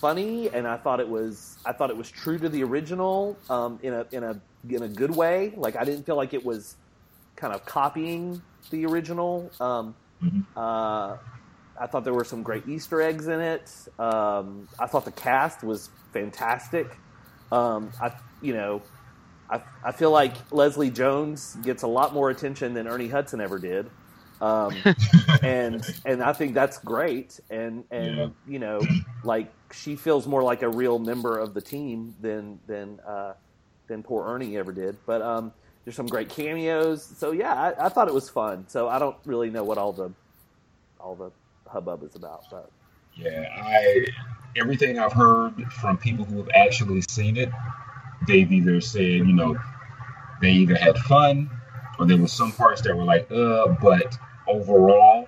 [0.01, 3.79] funny, and I thought it was I thought it was true to the original um,
[3.81, 5.53] in a in a in a good way.
[5.57, 6.77] Like I didn't feel like it was
[7.37, 9.55] kind of copying the original.
[9.59, 10.45] Um, Mhm.
[10.55, 11.17] uh,
[11.79, 13.69] I thought there were some great Easter eggs in it.
[13.99, 17.01] Um, I thought the cast was fantastic.
[17.51, 18.83] Um, I you know.
[19.53, 23.59] I, I feel like Leslie Jones gets a lot more attention than Ernie Hudson ever
[23.59, 23.91] did,
[24.41, 24.85] um,
[25.43, 27.39] and and I think that's great.
[27.51, 28.29] And and Yeah.
[28.45, 28.91] you know,
[29.23, 33.35] like she feels more like a real member of the team than than uh,
[33.89, 34.99] than poor Ernie ever did.
[35.07, 35.53] But um,
[35.85, 37.05] there's some great cameos.
[37.19, 38.67] So yeah, I, I thought it was fun.
[38.69, 40.15] So I don't really know what all the
[40.99, 41.31] all the
[41.71, 42.71] hubbub is about, but
[43.15, 44.05] Yeah, I
[44.57, 47.49] everything I've heard from people who have actually seen it,
[48.27, 49.57] they've either said, you know,
[50.41, 51.49] they either had fun
[51.99, 55.27] or there was some parts that were like, uh, but overall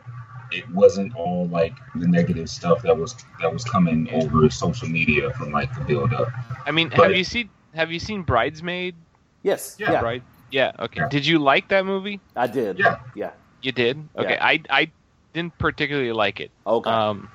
[0.52, 5.32] it wasn't all like the negative stuff that was that was coming over social media
[5.34, 6.28] from like the build up.
[6.66, 8.96] I mean, But- have you seen have you seen Bridesmaid?
[9.44, 10.24] yes, Yeah, yeah, Bride?
[10.52, 10.72] Yeah.
[10.80, 11.02] Okay.
[11.02, 11.10] Yeah.
[11.10, 12.20] Did you like that movie?
[12.36, 12.78] I did.
[12.80, 13.00] Yeah.
[13.16, 13.32] yeah.
[13.62, 14.08] You did.
[14.18, 14.34] Okay.
[14.34, 14.46] Yeah.
[14.46, 14.92] I I
[15.34, 16.52] didn't particularly like it.
[16.66, 17.30] Okay, Um,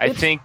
[0.00, 0.42] I It's- think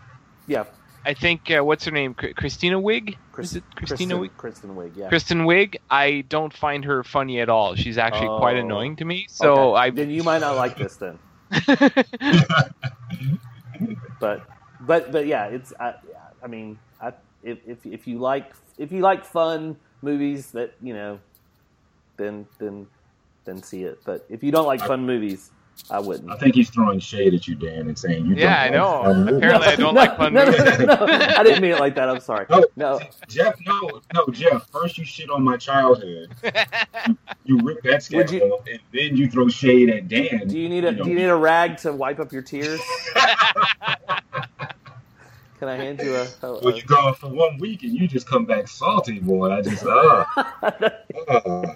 [0.48, 0.64] yeah.
[1.06, 2.14] I think uh, what's her name?
[2.16, 3.16] Christina Wiig.
[3.32, 4.38] Chris- Is it Christina Kristen, Wiig?
[4.38, 5.10] Kristen Wiig, yeah.
[5.10, 5.76] Kristen Wiig.
[5.92, 7.76] I don't find her funny at all.
[7.76, 8.62] She's actually quite Oh.
[8.62, 9.26] annoying to me.
[9.30, 9.82] So Okay.
[9.82, 11.20] I then you might not like this then.
[14.20, 14.46] but
[14.82, 15.94] but but yeah, it's I,
[16.44, 17.14] I mean, I,
[17.44, 21.20] if, if if you like if you like fun movies that you know,
[22.18, 22.88] then then
[23.46, 24.00] then see it.
[24.06, 25.52] But if you don't like fun movies,
[25.90, 26.32] I wouldn't.
[26.32, 28.36] I think he's throwing shade at you, Dan, and saying you.
[28.36, 29.02] Yeah, I don't know.
[29.02, 29.38] like fun movies.
[29.38, 30.80] Apparently I don't no, like fun no, movies.
[30.80, 31.06] No, no,
[31.38, 32.10] I didn't mean it like that.
[32.10, 32.46] I'm sorry.
[32.50, 32.64] No.
[32.76, 34.68] No, Jeff, no, no, Jeff.
[34.72, 36.34] First you shit on my childhood.
[36.44, 40.48] you, you rip that scab Would you- off, and then you throw shade at Dan.
[40.48, 41.04] do you need a know.
[41.04, 42.82] do you need a rag to wipe up your tears?
[45.60, 46.28] Can I hand you a?
[46.44, 49.52] a, Well, you gone for one week and you just come back salty, boy.
[49.52, 50.26] I just, uh,
[51.28, 51.74] uh.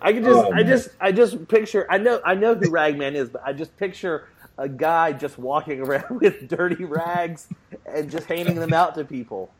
[0.00, 1.86] I can just, Oh, I just, I just picture.
[1.90, 5.80] I know, I know who Ragman is, but I just picture a guy just walking
[5.86, 7.48] around with dirty rags
[7.86, 9.50] and just handing them out to people.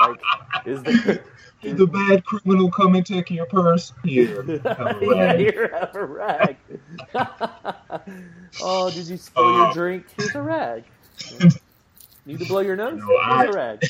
[0.00, 0.20] Like,
[0.66, 1.22] is the
[1.62, 3.92] Did the bad criminal come and take your purse?
[4.04, 6.56] Here, have a yeah, here, have a rag.
[8.62, 10.06] oh, did you spill Uh, your drink?
[10.16, 10.84] Here's a rag.
[12.26, 12.98] Need to blow your nose?
[12.98, 13.84] No, Here's a rag.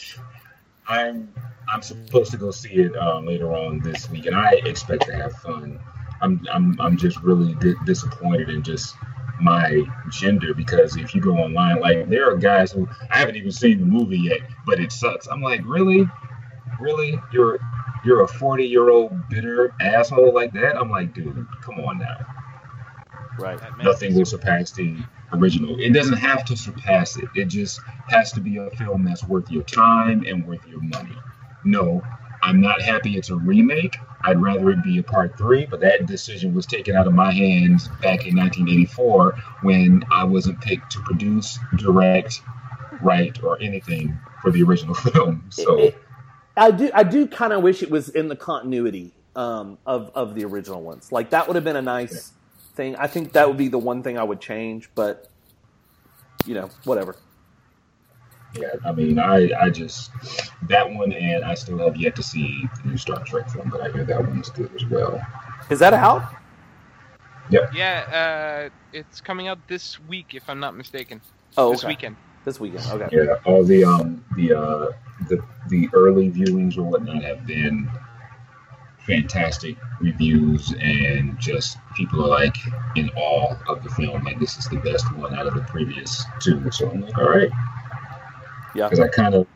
[0.88, 1.33] I'm
[1.68, 5.14] I'm supposed to go see it um, later on this week, and I expect to
[5.14, 5.78] have fun.
[6.20, 8.94] I'm I'm I'm just really di- disappointed in just
[9.40, 13.52] my gender because if you go online, like there are guys who I haven't even
[13.52, 15.26] seen the movie yet, but it sucks.
[15.28, 16.07] I'm like, really,
[16.81, 17.59] really, you're
[18.04, 20.76] you're a 40 year old bitter asshole like that?
[20.76, 22.18] I'm like, dude, come on now.
[23.38, 23.61] Right.
[23.83, 24.96] Nothing will surpass the
[25.33, 25.78] original.
[25.78, 27.28] It doesn't have to surpass it.
[27.37, 31.16] It just has to be a film that's worth your time and worth your money.
[31.68, 32.02] No,
[32.42, 33.98] I'm not happy it's a remake.
[34.22, 37.31] I'd rather it be a part three, but that decision was taken out of my
[37.31, 42.40] hands back in 1984 when I wasn't picked to produce, direct,
[43.02, 45.44] write, or anything for the original film.
[45.50, 45.92] So,
[46.57, 46.90] I do.
[46.94, 50.83] I do kind of wish it was in the continuity um, of of the original
[50.83, 51.12] ones.
[51.12, 52.33] Like that would have been a nice
[52.74, 52.96] thing.
[52.96, 54.88] I think that would be the one thing I would change.
[54.94, 55.28] But
[56.46, 57.14] you know, whatever.
[58.55, 60.11] Yeah, I mean, I, I just,
[60.69, 63.81] that one, and I still have yet to see the new Star Trek film, but
[63.81, 65.21] I hear that one's good as well.
[65.71, 66.23] Is that out?
[67.51, 71.21] Yeah, Yeah, uh, it's coming out this week, if I'm not mistaken.
[71.57, 71.89] Oh, This okay.
[71.89, 72.17] weekend.
[72.45, 72.85] This weekend.
[72.91, 73.09] Okay.
[73.17, 74.87] Yeah, all the um the uh
[75.29, 77.91] the the early viewings or whatnot have been
[79.07, 82.57] fantastic reviews and just people are like
[82.97, 86.25] in awe of the film like this is the best one out of the previous
[86.41, 87.51] two so i'm like all right
[88.79, 88.88] Yeah.
[88.88, 89.47] because i kind of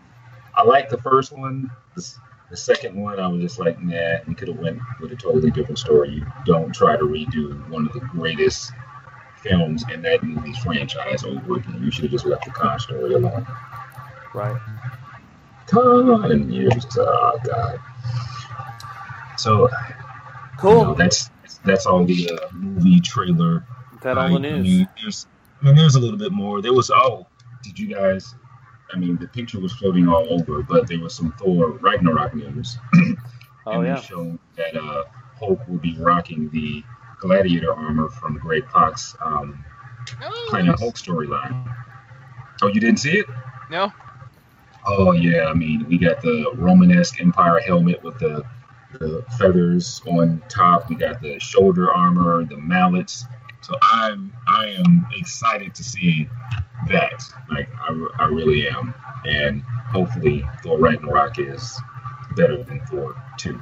[0.55, 2.15] i like the first one the,
[2.51, 5.51] the second one i was just like nah we could have went with a totally
[5.51, 8.73] different story you don't try to redo one of the greatest
[9.43, 13.15] films in that movie's franchise over again you should have just left the Khan story
[13.15, 13.47] alone
[14.35, 14.61] Right.
[15.67, 17.79] Khan and you're just oh god
[19.37, 19.69] so
[20.59, 20.79] Cool.
[20.79, 21.31] you know, that's
[21.65, 23.65] that's all the uh, movie trailer
[24.03, 24.63] that all the I news.
[24.65, 25.27] mean, there's,
[25.61, 26.63] I mean, there's a little bit more.
[26.63, 27.27] There was oh,
[27.65, 28.35] did you guys?
[28.93, 32.79] I mean, the picture was floating all over, but there was some Thor Ragnarok news,
[32.95, 33.95] oh and yeah.
[33.95, 35.05] they showed that uh,
[35.39, 36.85] Hulk will be rocking the
[37.21, 39.65] Gladiator armor from Greg Pak's um,
[40.23, 40.81] Oh, Planet nice.
[40.81, 41.77] Hulk storyline.
[42.61, 43.27] Oh, you didn't see it?
[43.71, 43.93] No.
[44.87, 48.45] Oh yeah, I mean, we got the Romanesque Empire helmet with the
[48.99, 50.89] the feathers on top.
[50.89, 53.25] We got the shoulder armor, the mallets.
[53.62, 56.29] So I'm I am excited to see
[56.88, 57.22] that.
[57.51, 58.94] Like I, I really am,
[59.25, 61.81] and hopefully Thor Ragnarok is
[62.37, 63.61] better than Thor two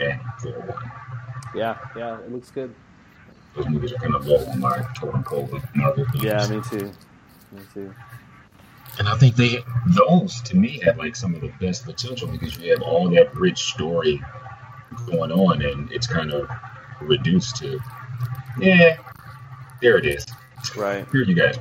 [0.00, 0.90] and Thor one.
[1.54, 1.78] Yeah.
[1.96, 2.18] Yeah.
[2.20, 2.74] It looks good.
[3.56, 6.04] Those movies are kind of low on my totem pole of Marvel.
[6.04, 6.22] films.
[6.22, 6.46] Yeah.
[6.48, 6.92] Me too.
[7.52, 7.94] Me too.
[8.98, 12.58] And I think they those to me have like some of the best potential because
[12.58, 14.22] you have all that rich story
[15.06, 16.48] going on and it's kind of
[17.00, 17.78] reduced to
[18.60, 18.96] yeah,
[19.80, 20.24] there it is.
[20.76, 21.06] Right.
[21.12, 21.58] Here you guys.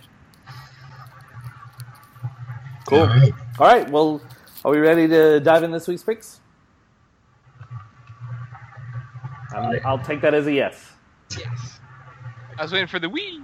[2.88, 3.00] Cool.
[3.00, 3.34] All right.
[3.60, 3.90] All right.
[3.90, 4.22] Well,
[4.64, 6.40] are we ready to dive in this week's picks?
[9.56, 10.92] I'm, I'll take that as a yes.
[11.38, 11.80] Yes.
[12.58, 13.44] I was waiting for the Wii.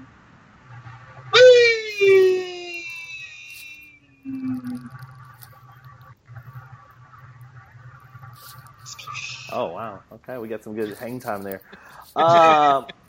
[9.56, 10.00] Oh wow.
[10.12, 11.62] Okay, we got some good hang time there.
[12.16, 12.88] Um,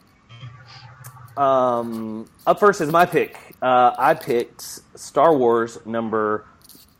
[1.36, 3.38] um, up first is my pick.
[3.60, 4.62] Uh, I picked
[4.98, 6.46] Star Wars number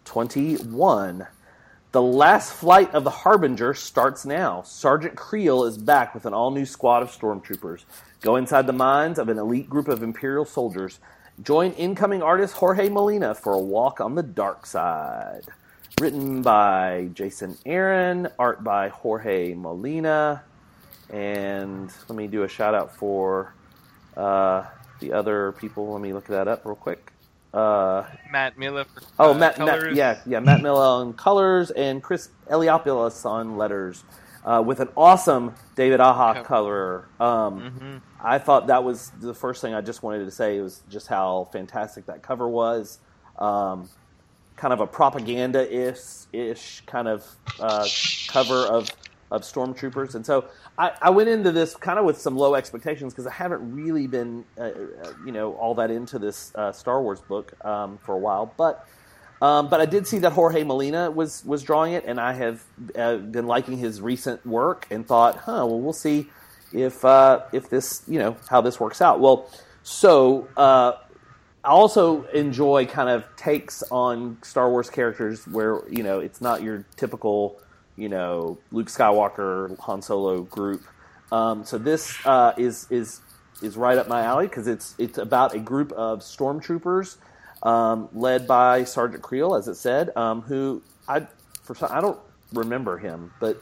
[0.05, 1.27] twenty-one.
[1.93, 4.63] The last flight of the Harbinger starts now.
[4.63, 7.85] Sergeant Creel is back with an all-new squad of stormtroopers.
[8.21, 10.99] Go inside the minds of an elite group of Imperial soldiers.
[11.43, 15.45] Join incoming artist Jorge Molina for a walk on the dark side.
[16.01, 20.43] Written by Jason Aaron, art by Jorge Molina,
[21.11, 23.55] and let me do a shout out for
[24.17, 24.65] uh,
[25.01, 25.93] the other people.
[25.93, 27.13] Let me look that up real quick.
[27.53, 28.85] Uh, Matt Miller.
[28.85, 33.57] for, oh, uh, Matt, Matt, yeah, yeah, Matt Miller on colors and Chris Eliopoulos on
[33.57, 34.03] letters,
[34.45, 36.45] uh, with an awesome David Aja Yep.
[36.47, 37.11] color.
[37.21, 38.03] Um, Mhm.
[38.21, 41.49] I thought that was the first thing I just wanted to say was just how
[41.53, 42.99] fantastic that cover was.
[43.39, 43.89] Um,
[44.57, 47.25] kind of a propaganda ish ish kind of
[47.61, 47.87] uh,
[48.29, 48.89] cover of
[49.35, 50.47] of stormtroopers, and so
[50.79, 54.07] I, I went into this kind of with some low expectations because I haven't really
[54.07, 54.73] been uh, uh,
[55.27, 58.87] you know all that into this uh, Star Wars book um, for a while, but.
[59.43, 62.63] Um, but I did see that Jorge Molina was was drawing it, and I have
[62.97, 66.29] uh, been liking his recent work, and thought, huh, well, we'll see
[66.73, 69.21] if uh, if this you know how this works out.
[69.21, 69.51] Well,
[69.83, 70.93] so uh,
[71.65, 76.63] I also enjoy kind of takes on Star Wars characters where you know it's not
[76.63, 77.61] your typical
[77.97, 80.83] you know Luke Skywalker Han Solo group.
[81.33, 83.21] Um, so this uh, is is
[83.63, 87.17] is right up my alley because it's it's about a group of stormtroopers
[87.63, 91.27] um, led by Sergeant Creel, as it said, um, who I
[91.63, 92.19] for some, I don't
[92.53, 93.61] remember him, but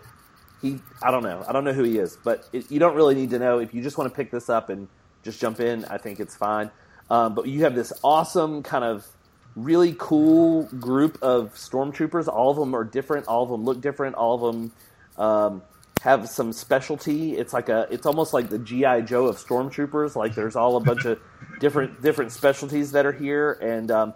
[0.61, 3.15] he I don't know I don't know who he is, but it, you don't really
[3.15, 4.89] need to know if you just want to pick this up and
[5.23, 5.85] just jump in.
[5.87, 6.71] I think it's fine.
[7.11, 9.07] Um, but you have this awesome kind of
[9.55, 12.29] really cool group of stormtroopers.
[12.29, 13.27] All of them are different.
[13.27, 14.15] All of them look different.
[14.15, 14.73] All of them
[15.19, 15.63] um,
[16.03, 17.37] have some specialty.
[17.37, 17.87] It's like a.
[17.91, 20.17] It's almost like the GI Joe of stormtroopers.
[20.17, 21.21] Like there's all a bunch of
[21.61, 24.15] different different specialties that are here, and um,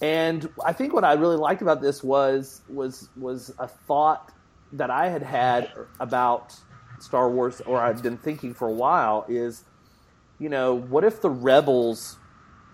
[0.00, 4.32] and I think what I really liked about this was was was a thought
[4.72, 6.56] that I had had about
[6.98, 9.64] Star Wars, or I've been thinking for a while, is
[10.38, 12.18] you know, what if the rebels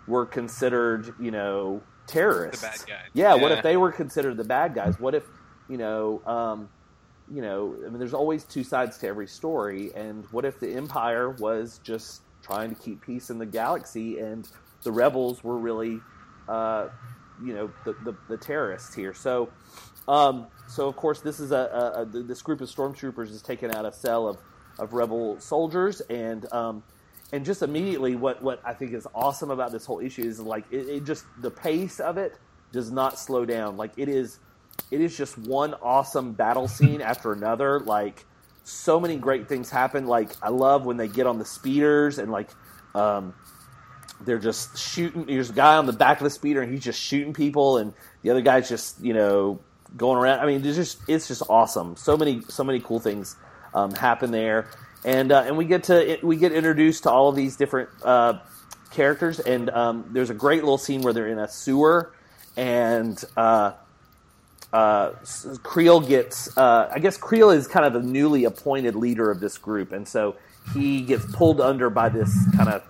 [0.06, 2.60] were considered, you know, terrorists?
[2.60, 3.10] The bad guys.
[3.12, 4.98] Yeah, what if they were considered the bad guys?
[4.98, 5.24] What if,
[5.68, 6.68] you know, um,
[7.32, 10.72] you know, I mean, there's always two sides to every story, and what if the
[10.72, 14.48] Empire was just trying to keep peace in the galaxy, and
[14.82, 16.00] the rebels were really,
[16.48, 16.88] uh,
[17.44, 19.14] you know, the, the, the terrorists here?
[19.14, 19.48] So,
[20.08, 23.70] um, so of course, this is a, a, a this group of stormtroopers is taken
[23.70, 24.38] out a cell of,
[24.78, 26.82] of rebel soldiers, and um,
[27.32, 30.64] and just immediately, what what I think is awesome about this whole issue is like
[30.70, 32.38] it, it just the pace of it
[32.72, 33.76] does not slow down.
[33.76, 34.38] Like it is,
[34.90, 37.80] it is just one awesome battle scene after another.
[37.80, 38.24] Like
[38.64, 40.06] so many great things happen.
[40.06, 42.50] Like I love when they get on the speeders and like.
[42.94, 43.34] Um,
[44.22, 45.26] they're just shooting.
[45.26, 47.94] There's a guy on the back of the speeder, and he's just shooting people, and
[48.22, 49.60] the other guy's just you know
[49.96, 50.40] going around.
[50.40, 51.96] I mean, it's just it's just awesome.
[51.96, 53.36] So many so many cool things
[53.74, 54.70] um, happen there,
[55.04, 58.38] and uh, and we get to we get introduced to all of these different uh,
[58.90, 62.12] characters, and um, there's a great little scene where they're in a sewer,
[62.56, 63.22] and.
[63.36, 63.72] Uh,
[64.72, 65.10] uh,
[65.64, 69.58] Kreel gets, uh, I guess Kreel is kind of the newly appointed leader of this
[69.58, 70.36] group, and so
[70.72, 72.82] he gets pulled under by this kind of,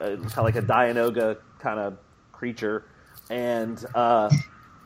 [0.00, 1.98] uh, kind of like a Dianoga kind of
[2.32, 2.86] creature,
[3.28, 3.84] and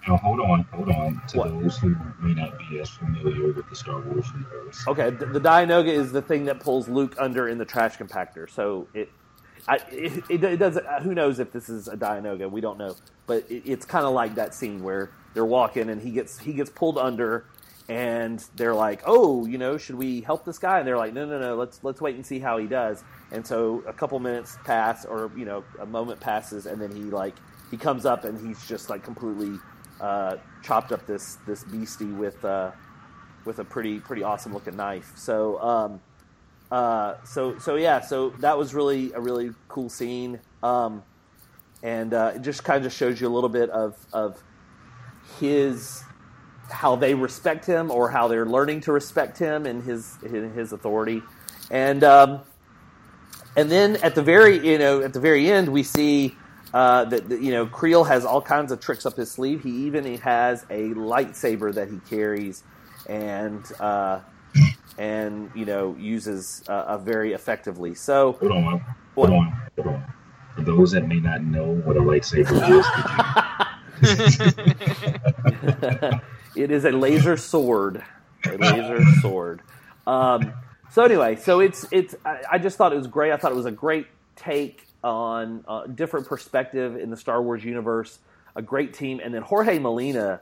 [0.09, 1.23] Now, hold on, hold on.
[1.29, 1.49] To What?
[1.51, 5.41] those who may not be as familiar with the Star Wars universe, okay, the, the
[5.41, 8.51] Dianoga is the thing that pulls Luke under in the trash compactor.
[8.51, 9.11] So it,
[9.69, 10.77] I, it, it, it does.
[10.77, 12.51] Uh, who knows if this is a Dianoga?
[12.51, 16.03] We don't know, but it, it's kind of like that scene where they're walking and
[16.03, 17.47] he gets he gets pulled under,
[17.89, 21.27] and they're like, "Oh, you know, should we help this guy?" And they're like, "No,
[21.27, 21.55] no, no.
[21.57, 25.31] Let's let's wait and see how he does." And so a couple minutes pass, or
[25.37, 27.37] you know, a moment passes, and then he like
[27.71, 29.61] he comes up and he's just like completely
[30.03, 32.73] uh, chopped up this this beastie with uh,
[33.45, 35.13] with a pretty pretty awesome looking knife.
[35.17, 36.01] So um,
[36.71, 41.03] uh, so so yeah, so that was really a really cool scene, um,
[41.83, 44.43] and uh, it just kind of shows you a little bit of of
[45.39, 46.03] his
[46.71, 50.73] how they respect him or how they're learning to respect him and his his, his
[50.73, 51.23] authority,
[51.71, 52.41] and um,
[53.57, 56.35] and then at the very you know at the very end we see.
[56.73, 59.63] Uh, that, that you know, Kreel has all kinds of tricks up his sleeve.
[59.63, 62.65] He even has a lightsaber that he carries,
[63.07, 64.21] and uh,
[64.97, 67.95] and you know uses uh, very effectively.
[67.95, 68.81] So hold on,
[69.15, 70.15] hold on, hold on.
[70.57, 72.87] For those that may not know what a lightsaber is,
[76.57, 78.03] it is a laser sword,
[78.47, 79.61] a laser sword.
[80.07, 80.55] Um,
[80.91, 82.15] so anyway, so it's it's.
[82.25, 83.33] I, I just thought it was great.
[83.33, 84.07] I thought it was a great
[84.37, 88.19] take on a different perspective in the Star Wars universe.
[88.57, 90.41] A great team, and then Jorge Molina.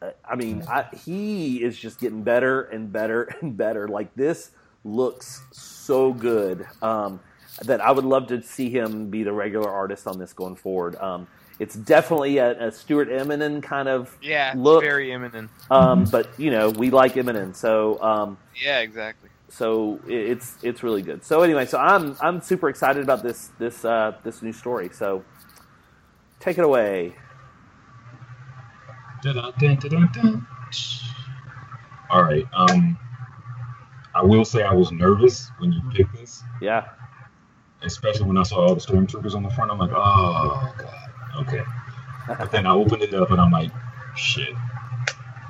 [0.00, 3.88] uh, I mean, I, he is just getting better and better and better.
[3.88, 4.50] Like this
[4.84, 7.20] looks so good um,
[7.62, 10.96] that I would love to see him be the regular artist on this going forward.
[10.96, 11.28] Um,
[11.60, 15.48] it's definitely a, a Stuart Immonen kind of Yeah, look, very Immonen.
[15.70, 19.30] um, but you know we like Eminem, so um, Yeah, exactly.
[19.52, 21.22] So it's it's really good.
[21.22, 24.88] So anyway, so I'm I'm super excited about this this uh, this new story.
[24.92, 25.22] So
[26.40, 27.14] take it away.
[32.10, 32.46] All right.
[32.54, 32.98] Um,
[34.14, 36.88] I will say I was nervous when you picked this, Yeah,
[37.82, 39.70] especially when I saw all the stormtroopers on the front.
[39.70, 41.10] I'm like, oh god,
[41.42, 41.62] okay.
[42.26, 43.70] But then I opened it up and I'm like,
[44.16, 44.54] shit.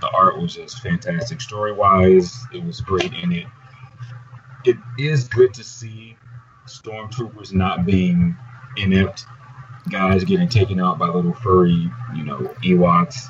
[0.01, 1.41] The art was just fantastic.
[1.41, 3.47] Story wise, it was great, in it
[4.65, 6.17] it is good to see
[6.67, 8.37] stormtroopers not being
[8.77, 9.27] inept
[9.91, 13.27] guys getting taken out by little furry, you know, Ewoks,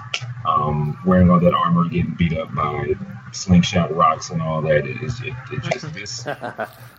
[0.46, 2.94] um, wearing all that armor, getting beat up by
[3.32, 4.86] slingshot rocks and all that.
[4.86, 6.26] It is it, it just this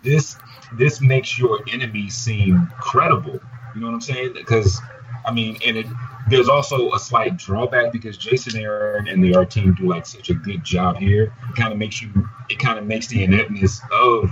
[0.02, 0.38] this
[0.74, 3.40] this makes your enemies seem credible.
[3.76, 4.34] You know what I'm saying?
[4.34, 4.80] Because
[5.26, 5.88] I mean, and it
[6.30, 10.30] there's also a slight drawback because Jason Aaron and the art team do like such
[10.30, 11.34] a good job here.
[11.50, 14.32] It kind of makes you, it kind of makes the ineptness of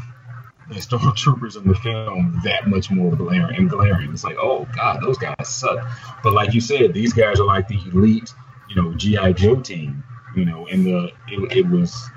[0.69, 4.11] the stormtroopers in the film that much more glaring and glaring.
[4.11, 5.85] It's like, oh god, those guys suck.
[6.23, 8.33] But like you said, these guys are like the elite,
[8.69, 10.03] you know, GI Joe team.
[10.33, 12.09] You know, and the it, it was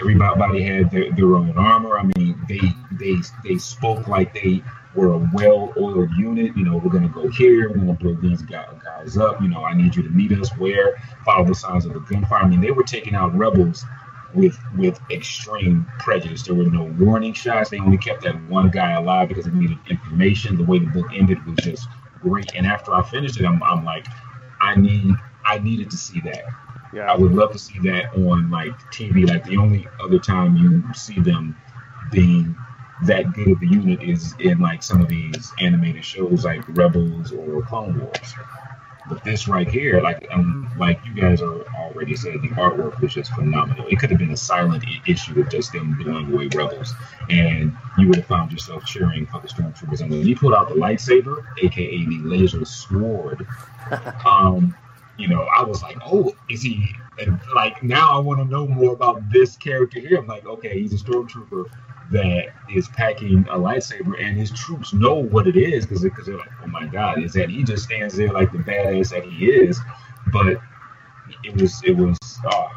[0.00, 1.98] everybody had their, their own armor.
[1.98, 2.60] I mean, they
[2.92, 4.62] they they spoke like they
[4.94, 6.56] were a well-oiled unit.
[6.56, 7.68] You know, we're gonna go here.
[7.68, 9.40] We're gonna blow these guys up.
[9.40, 10.96] You know, I need you to meet us where.
[11.24, 12.42] Follow the signs of the gunfire.
[12.42, 13.84] I mean, they were taking out rebels
[14.34, 16.42] with with extreme prejudice.
[16.42, 17.70] There were no warning shots.
[17.70, 20.56] They only kept that one guy alive because they needed information.
[20.56, 21.88] The way the book ended was just
[22.20, 22.54] great.
[22.54, 24.06] And after I finished it, I'm, I'm like,
[24.60, 26.44] I need I needed to see that.
[26.92, 27.12] Yeah.
[27.12, 29.28] I would love to see that on like TV.
[29.28, 31.56] Like the only other time you see them
[32.10, 32.56] being
[33.04, 37.32] that good of a unit is in like some of these animated shows like Rebels
[37.32, 38.34] or Clone Wars.
[39.08, 43.14] But this right here, like um, like you guys are already said, the artwork was
[43.14, 43.86] just phenomenal.
[43.86, 46.94] It could have been a silent issue of just them blowing away rebels,
[47.30, 50.02] and you would have found yourself cheering for the stormtroopers.
[50.02, 53.46] And when you pulled out the lightsaber, aka the laser sword,
[54.26, 54.74] um,
[55.18, 56.94] you know, I was like, oh, is he?
[57.18, 60.18] And like now, I want to know more about this character here.
[60.18, 61.64] I'm like, okay, he's a stormtrooper
[62.12, 66.38] that is packing a lightsaber, and his troops know what it is because because they're
[66.38, 69.50] like, oh my god, is that he just stands there like the badass that he
[69.50, 69.80] is,
[70.32, 70.56] but
[71.44, 72.16] it was it was
[72.46, 72.68] uh,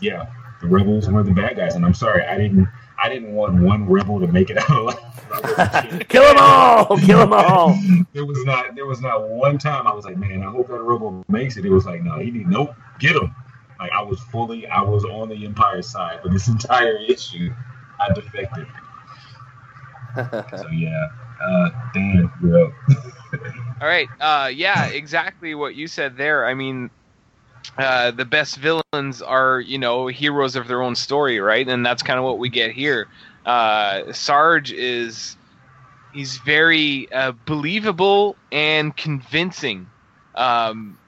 [0.00, 0.30] yeah,
[0.60, 2.68] the rebels were the bad guys, and I'm sorry, I didn't
[3.00, 6.04] I didn't want one rebel to make it out alive.
[6.08, 6.98] kill them all!
[6.98, 7.78] Kill them all!
[8.12, 10.80] there was not there was not one time I was like, man, I hope that
[10.80, 11.64] rebel makes it.
[11.64, 13.34] It was like, no, he need nope, get him.
[13.78, 17.52] Like I was fully, I was on the Empire side but this entire issue.
[18.00, 18.66] I defected.
[20.56, 21.08] so yeah,
[21.42, 22.72] uh, Dan, you're
[23.80, 24.08] All right.
[24.20, 26.46] Uh, yeah, exactly what you said there.
[26.46, 26.90] I mean,
[27.76, 31.68] uh, the best villains are you know heroes of their own story, right?
[31.68, 33.08] And that's kind of what we get here.
[33.44, 35.36] Uh, Sarge is
[36.12, 39.88] he's very uh, believable and convincing.
[40.34, 40.98] Um,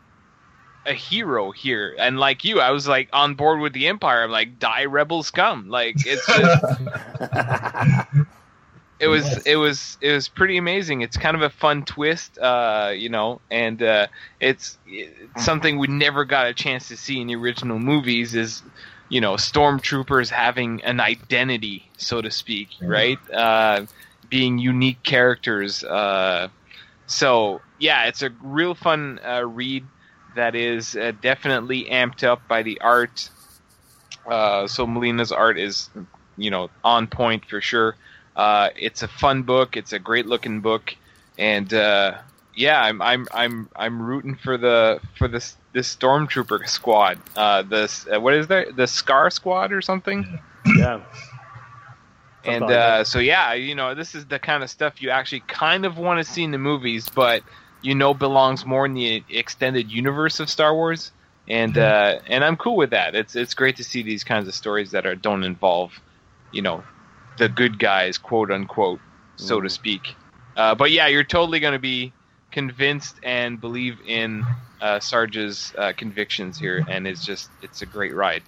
[0.87, 1.95] a hero here.
[1.99, 4.25] And like you, I was like on board with the Empire.
[4.25, 5.69] I'm like, die rebels come.
[5.69, 6.65] Like it's just
[9.01, 9.43] it was yes.
[9.47, 11.01] it was it was pretty amazing.
[11.01, 14.07] It's kind of a fun twist, uh, you know, and uh,
[14.41, 18.35] it's, it's something we never got a chance to see in the original movies.
[18.35, 18.63] Is
[19.09, 23.19] you know stormtroopers having an identity, so to speak, right?
[23.33, 23.87] Uh,
[24.29, 25.83] being unique characters.
[25.83, 26.49] Uh,
[27.07, 29.85] so yeah, it's a real fun uh, read
[30.37, 33.31] that is uh, definitely amped up by the art.
[34.27, 35.91] Uh, so Molina's art is,
[36.37, 37.97] you know, on point for sure.
[38.37, 39.77] Uh, it's a fun book.
[39.77, 40.95] It's a great looking book,
[41.39, 42.19] and uh,
[42.55, 47.19] yeah, I'm I'm I'm I'm rooting for the for this this stormtrooper squad.
[47.37, 48.77] Uh, this uh, what is that?
[48.77, 50.39] The Scar Squad or something?
[50.77, 51.01] Yeah.
[52.45, 55.85] and uh, so yeah, you know, this is the kind of stuff you actually kind
[55.85, 57.43] of want to see in the movies, but
[57.83, 61.13] you know belongs more in the extended universe of Star Wars,
[61.49, 62.19] and mm-hmm.
[62.19, 63.15] uh, and I'm cool with that.
[63.15, 65.99] It's it's great to see these kinds of stories that are don't involve,
[66.53, 66.83] you know,
[67.41, 69.01] the good guys, quote unquote,
[69.37, 69.63] so mm.
[69.65, 70.15] to speak.
[70.57, 72.13] Uh, but yeah, you're totally going to be
[72.53, 74.45] convinced and believe in
[74.83, 78.43] uh, Sarge's uh, convictions here, and it's just it's a great ride.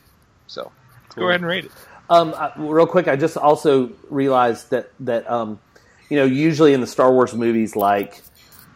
[0.47, 0.71] So
[1.09, 1.25] cool.
[1.25, 1.73] go ahead and rate it.
[2.11, 5.59] Um, uh, real quick, I just also realized that that um,
[6.11, 8.21] you know usually in the Star Wars movies, like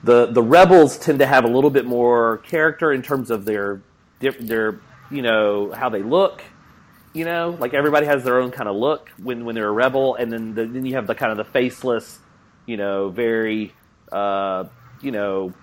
[0.03, 3.83] the the rebels tend to have a little bit more character in terms of their
[4.21, 6.43] their you know how they look.
[7.17, 10.17] You know, like everybody has their own kind of look when when they're a rebel,
[10.17, 12.19] and then the, then you have the kind of the faceless,
[12.67, 13.73] you know, very
[14.13, 14.65] uh,
[15.01, 15.55] you know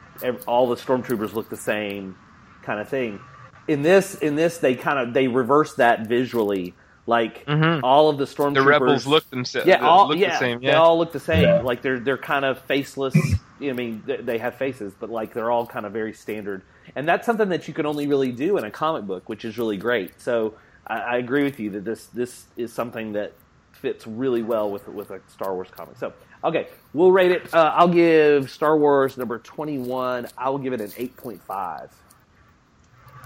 [0.47, 2.17] all the stormtroopers look the same
[2.63, 3.19] kind of thing.
[3.67, 6.73] In this in this they kind of they reverse that visually
[7.05, 7.83] like mm-hmm.
[7.83, 9.67] all of the stormtroopers, the rebels look themselves.
[9.67, 10.61] Yeah, all look yeah, the same.
[10.61, 10.71] Yeah.
[10.71, 11.43] they all look the same.
[11.43, 11.61] Yeah.
[11.61, 13.15] Like they're they're kind of faceless.
[13.61, 16.63] I mean, they have faces, but like they're all kind of very standard.
[16.95, 19.57] And that's something that you can only really do in a comic book, which is
[19.57, 20.19] really great.
[20.19, 20.55] So
[20.87, 23.33] I, I agree with you that this this is something that
[23.71, 25.97] fits really well with with a Star Wars comic.
[25.97, 26.13] So
[26.43, 27.53] okay, we'll rate it.
[27.53, 30.27] Uh, I'll give Star Wars number twenty one.
[30.37, 31.91] I will give it an eight point five.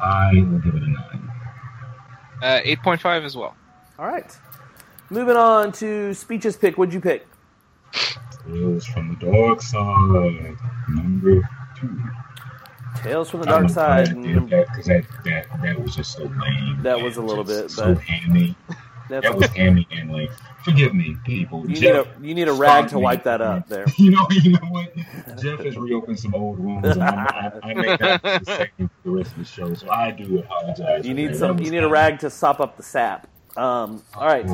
[0.01, 1.32] I will give it a nine.
[2.41, 3.55] Uh, eight point five as well.
[3.97, 4.36] All right.
[5.10, 6.78] Moving on to speeches pick.
[6.78, 7.26] What'd you pick?
[8.45, 10.55] Tales from the Dark Side,
[10.89, 11.41] number
[11.80, 11.99] two.
[13.00, 14.16] Tales from the Dark Side.
[14.16, 16.80] Because that, that, that, that was just so lame.
[16.84, 18.56] That was a little bit, so but hammy.
[19.10, 20.32] That was hammy and like,
[20.64, 21.62] forgive me, people.
[21.62, 23.04] you need a you need a rag to me.
[23.04, 23.86] wipe that up there.
[23.98, 24.93] You know, you know what?
[25.41, 28.91] Jeff has reopened some old wounds, and I, I, I make that the same for
[29.06, 29.74] the rest of the show.
[29.76, 31.08] So I do apologize.
[31.08, 31.58] You need some.
[31.60, 33.28] You need a rag to sop up the sap.
[33.56, 34.45] Um, all right.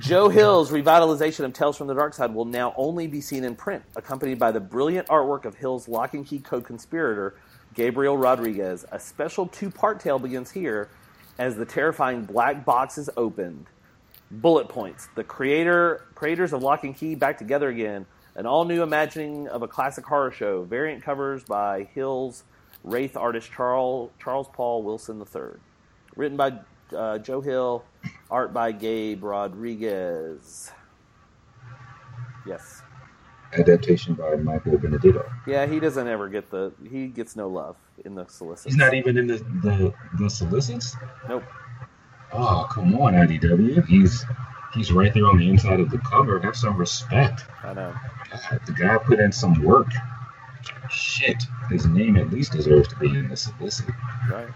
[0.00, 3.54] Joe Hill's revitalization of Tales from the Dark Side will now only be seen in
[3.54, 7.34] print, accompanied by the brilliant artwork of Hill's Locke and Key co-conspirator
[7.74, 8.86] Gabriel Rodriguez.
[8.92, 10.88] A special two-part tale begins here
[11.38, 13.66] as the terrifying black box is opened.
[14.30, 18.06] Bullet points: the creator creators of Locke and Key back together again.
[18.36, 20.62] An all-new imagining of a classic horror show.
[20.62, 22.44] Variant covers by Hill's
[22.84, 25.60] wraith artist Charles Charles Paul Wilson III.
[26.16, 26.58] Written by
[26.96, 27.84] uh, Joe Hill,
[28.30, 30.70] art by Gabe Rodriguez.
[32.46, 32.82] Yes.
[33.52, 35.30] adaptation by Michael Benedetto.
[35.46, 38.64] Yeah, he doesn't ever get the he gets no love in the solicits.
[38.74, 40.96] He's not even in the the, the solicits.
[41.28, 41.44] Nope.
[42.32, 43.86] Oh, come on, IDW.
[43.86, 44.24] He's
[44.72, 46.40] he's right there on the inside of the cover.
[46.40, 47.44] Have some respect.
[47.64, 47.94] I know.
[48.30, 49.88] God, the guy put in some work.
[50.88, 53.86] Shit, his name at least deserves to be in the solicit.
[54.30, 54.48] Right.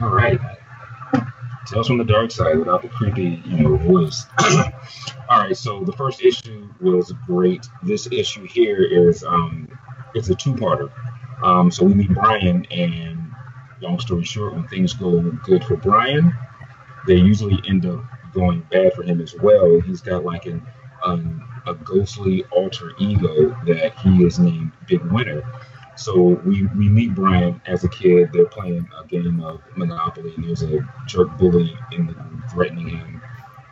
[0.00, 0.38] All right.
[1.68, 4.24] Tales from the Dark Side without the creepy, you know, voice.
[5.28, 7.66] All right, so the first issue was great.
[7.82, 9.68] This issue here is um,
[10.14, 10.90] it's a two-parter.
[11.42, 13.32] Um, so we meet Brian, and
[13.82, 16.34] long story short, when things go good for Brian,
[17.06, 18.02] they usually end up
[18.32, 19.80] going bad for him as well.
[19.80, 20.66] He's got like an
[21.04, 25.42] um, a ghostly alter ego that he is named Big Winner.
[25.98, 28.30] So we, we meet Brian as a kid.
[28.32, 32.88] They're playing a game of Monopoly, and there's a jerk bully in the room threatening
[32.88, 33.22] him,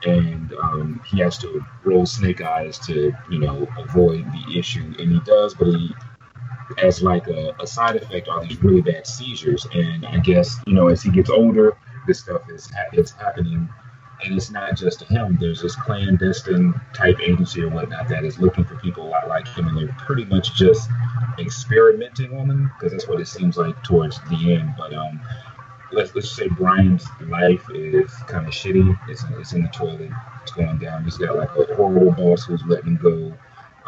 [0.05, 5.13] and um, he has to roll snake eyes to you know avoid the issue, and
[5.13, 5.95] he does, but he
[6.79, 10.75] as like a, a side effect are these really bad seizures, and I guess you
[10.75, 13.69] know as he gets older, this stuff is ha- happening
[14.25, 15.37] and it's not just him.
[15.41, 19.47] There's this clandestine type agency or whatnot that is looking for people a lot like
[19.49, 20.89] him, and they're pretty much just
[21.39, 24.75] experimenting on them because that's what it seems like towards the end.
[24.79, 25.21] But um,
[25.93, 28.99] let's let's say Brian's life is kind of shitty.
[29.09, 30.11] It's it's in the toilet.
[30.43, 31.05] It's going down.
[31.05, 33.35] He's got like a horrible boss who's letting him go.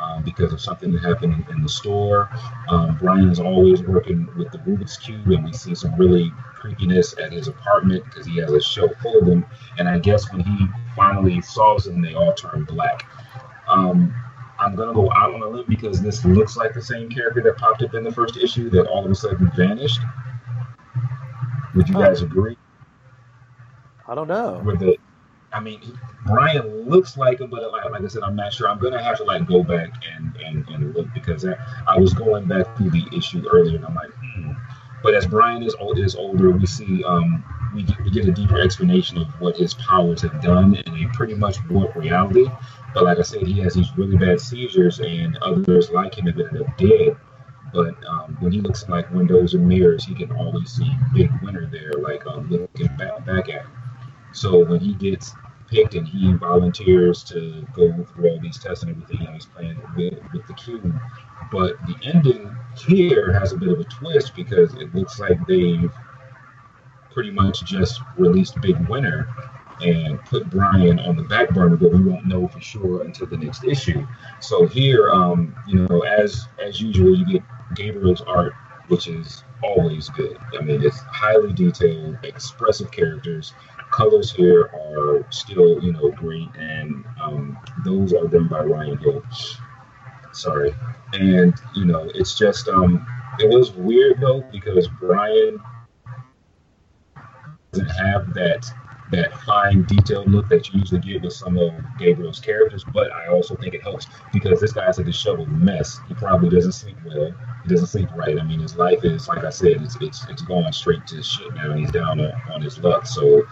[0.00, 2.30] Um, because of something that happened in, in the store.
[2.68, 2.98] Um,
[3.30, 7.48] is always working with the Rubik's Cube, and we see some really creepiness at his
[7.48, 9.44] apartment because he has a shelf full of them.
[9.78, 13.06] And I guess when he finally solves them, they all turn black.
[13.68, 14.14] Um,
[14.60, 17.56] I'm gonna go out on a limb because this looks like the same character that
[17.56, 20.00] popped up in the first issue that all of a sudden vanished.
[21.74, 22.56] Would you guys agree?
[24.06, 24.62] I don't know.
[24.64, 24.96] With the,
[25.52, 25.80] I mean,
[26.26, 28.68] Brian looks like him, but like, like I said, I'm not sure.
[28.68, 32.12] I'm gonna have to like go back and and, and look because I, I was
[32.12, 34.52] going back through the issue earlier, and I'm like, hmm.
[35.02, 37.44] But as Brian is old, is older, we see um
[37.74, 41.06] we get, we get a deeper explanation of what his powers have done, and they
[41.12, 42.46] pretty much warp reality.
[42.94, 46.38] But like I said, he has these really bad seizures, and others like him have
[46.38, 47.16] ended up dead.
[47.72, 51.66] But um, when he looks like windows and mirrors, he can always see Big Winner
[51.66, 53.77] there, like um, looking back, back at him.
[54.32, 55.34] So when he gets
[55.68, 59.80] picked and he volunteers to go through all these tests and everything, and he's playing
[59.96, 60.98] with, with the cube.
[61.52, 65.92] But the ending here has a bit of a twist because it looks like they've
[67.12, 69.28] pretty much just released Big Winner
[69.80, 73.36] and put Brian on the back burner, but we won't know for sure until the
[73.36, 74.06] next issue.
[74.40, 77.42] So here, um, you know, as as usual, you get
[77.74, 78.54] Gabriel's art,
[78.88, 80.38] which is always good.
[80.58, 83.54] I mean, it's highly detailed, expressive characters.
[83.90, 89.22] Colors here are still, you know, green, and um, those are done by Ryan Hill.
[90.32, 90.74] Sorry,
[91.14, 93.06] and you know, it's just um,
[93.38, 95.58] it was weird though because Brian
[97.72, 98.70] doesn't have that
[99.10, 103.28] that fine detailed look that you usually get with some of Gabriel's characters, but I
[103.28, 105.98] also think it helps because this guy's a disheveled mess.
[106.08, 107.32] He probably doesn't sleep well.
[107.62, 108.38] He doesn't sleep right.
[108.38, 111.54] I mean, his life is, like I said, it's it's, it's going straight to shit
[111.54, 111.72] now.
[111.72, 113.06] He's down on, on his luck.
[113.06, 113.46] So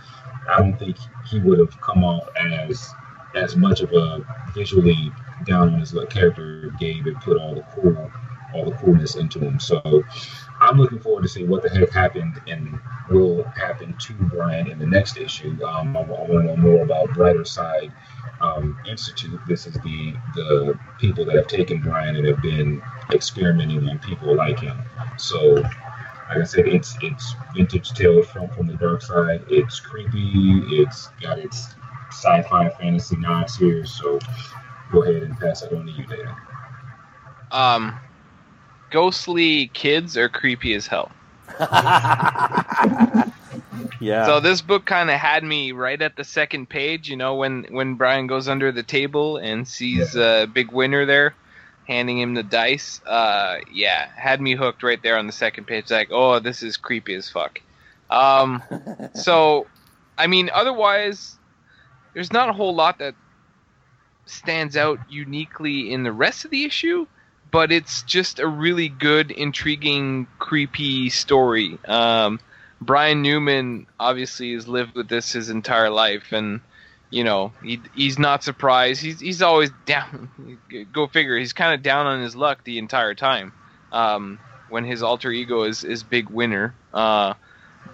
[0.48, 0.96] I don't think
[1.28, 2.92] he would have come off as
[3.34, 4.24] as much of a
[4.54, 5.12] visually
[5.44, 8.10] down on his luck character Gabe and put all the cool
[8.54, 9.60] all the coolness into him.
[9.60, 10.04] So
[10.60, 12.78] I'm looking forward to see what the heck happened and
[13.10, 15.62] will happen to Brian in the next issue.
[15.64, 17.92] Um, I, I want to know more about Brighter Side
[18.40, 19.38] um, Institute.
[19.46, 22.82] This is the the people that have taken Brian and have been
[23.12, 24.78] experimenting on people like him.
[25.18, 25.62] So,
[26.28, 29.44] like I said, it's it's vintage tales from from the dark side.
[29.48, 30.62] It's creepy.
[30.70, 31.68] It's got its
[32.10, 33.84] sci-fi fantasy nods here.
[33.86, 34.18] So,
[34.92, 36.34] go ahead and pass it on to you, Dan.
[37.52, 38.00] Um,
[38.90, 41.12] ghostly kids are creepy as hell.
[44.00, 44.26] Yeah.
[44.26, 47.08] So this book kind of had me right at the second page.
[47.08, 51.06] You know, when when Brian goes under the table and sees a uh, big winner
[51.06, 51.34] there,
[51.86, 53.00] handing him the dice.
[53.06, 55.90] Uh, yeah, had me hooked right there on the second page.
[55.90, 57.60] Like, oh, this is creepy as fuck.
[58.10, 58.62] Um,
[59.14, 59.66] so,
[60.18, 61.36] I mean, otherwise,
[62.14, 63.14] there's not a whole lot that
[64.26, 67.06] stands out uniquely in the rest of the issue,
[67.50, 71.78] but it's just a really good, intriguing, creepy story.
[71.86, 72.40] Um,
[72.80, 76.60] Brian Newman obviously has lived with this his entire life, and
[77.10, 79.00] you know he he's not surprised.
[79.02, 80.30] He's he's always down.
[80.92, 81.36] Go figure.
[81.38, 83.54] He's kind of down on his luck the entire time.
[83.92, 86.78] Um, when his alter ego is is big winner.
[86.92, 87.34] Uh,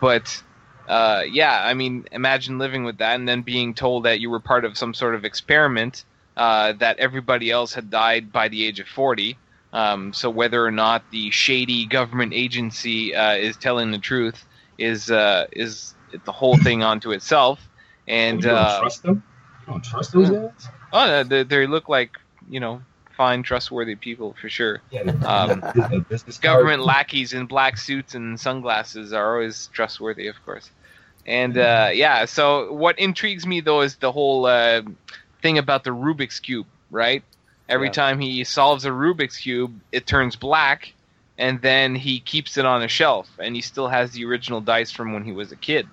[0.01, 0.43] but
[0.89, 4.41] uh, yeah, I mean, imagine living with that and then being told that you were
[4.41, 6.05] part of some sort of experiment
[6.37, 9.41] uh, that everybody else had died by the age of forty.
[9.73, 14.45] Um, so whether or not the shady government agency uh, is telling the truth
[14.79, 15.95] is uh, is
[16.25, 17.69] the whole thing onto itself.
[18.09, 19.23] And you don't uh, trust them?
[19.61, 20.69] You don't trust those guys?
[20.93, 22.11] oh, they, they look like
[22.49, 22.83] you know
[23.17, 24.81] fine, trustworthy people for sure.
[24.91, 25.63] Yeah, Um,
[26.41, 30.71] Government lackeys in black suits and sunglasses are always trustworthy, of course.
[31.27, 34.83] And uh, yeah, so what intrigues me though is the whole uh,
[35.41, 37.23] thing about the Rubik's cube, right?
[37.69, 37.93] Every Yeah.
[37.93, 40.93] time he solves a Rubik's cube, it turns black,
[41.39, 44.91] and then he keeps it on a shelf, and he still has the original dice
[44.91, 45.87] from when he was a kid.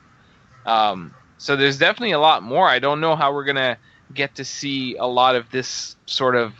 [0.65, 2.67] Um, so there's definitely a lot more.
[2.67, 3.77] I don't know how we're gonna
[4.13, 6.53] get to see a lot of this sort of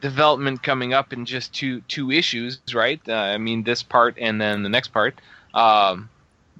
[0.00, 3.00] development coming up in just two two issues, right?
[3.08, 5.20] Uh, I mean, this part and then the next part.
[5.54, 6.10] Um,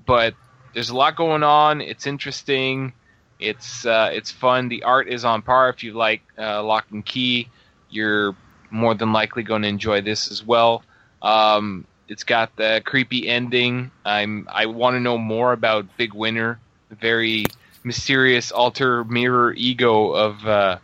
[0.06, 0.34] but
[0.74, 1.80] there's a lot going on.
[1.80, 2.92] It's interesting.
[3.40, 4.68] It's uh, it's fun.
[4.68, 5.68] The art is on par.
[5.70, 7.48] If you like uh, Locke and Key,
[7.90, 8.36] you're
[8.70, 10.84] more than likely going to enjoy this as well.
[11.20, 13.90] Um, it's got the creepy ending.
[14.04, 16.60] I'm I want to know more about Big Winner,
[16.90, 17.44] very
[17.84, 20.78] mysterious alter mirror ego of uh,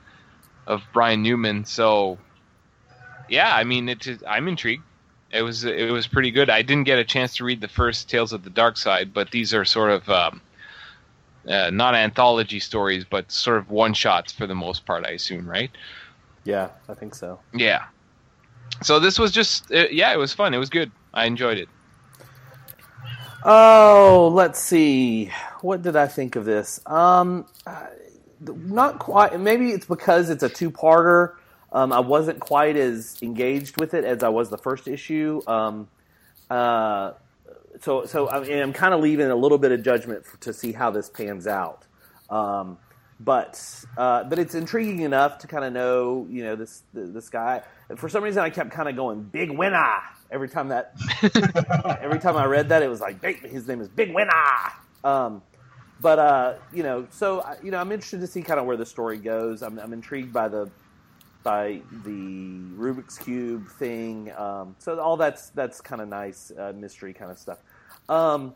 [0.66, 1.64] of Brian Newman.
[1.64, 2.18] So
[3.28, 4.84] yeah, I mean, it, I'm intrigued.
[5.30, 6.48] It was it was pretty good.
[6.50, 9.30] I didn't get a chance to read the first Tales of the Dark Side, but
[9.30, 10.40] these are sort of um,
[11.46, 15.04] uh, not anthology stories, but sort of one shots for the most part.
[15.04, 15.70] I assume, right?
[16.44, 17.38] yeah, I think so.
[17.52, 17.84] Yeah.
[18.82, 20.54] So this was just uh, yeah, it was fun.
[20.54, 20.90] It was good.
[21.12, 21.68] I enjoyed it.
[23.50, 25.30] Oh, let's see.
[25.62, 26.82] What did I think of this?
[26.84, 27.46] Um,
[28.42, 29.40] not quite.
[29.40, 31.36] Maybe it's because it's a two-parter.
[31.72, 35.40] Um, I wasn't quite as engaged with it as I was the first issue.
[35.46, 35.88] Um,
[36.50, 37.12] uh,
[37.80, 40.72] so, so I mean, I'm kind of leaving a little bit of judgment to see
[40.72, 41.86] how this pans out.
[42.28, 42.76] Um,
[43.18, 47.62] but uh, but it's intriguing enough to kind of know, you know, this this guy.
[47.96, 50.94] For some reason, I kept kind of going big winner every time that
[52.02, 54.32] every time I read that, it was like "Big- his name is Big Winner.
[55.04, 55.42] Um,
[56.00, 58.86] but uh, you know, so you know, I'm interested to see kind of where the
[58.86, 59.62] story goes.
[59.62, 60.70] I'm, I'm intrigued by the
[61.42, 62.10] by the
[62.76, 64.32] Rubik's cube thing.
[64.36, 67.58] Um, so all that's that's kind of nice uh, mystery kind of stuff.
[68.08, 68.54] Um,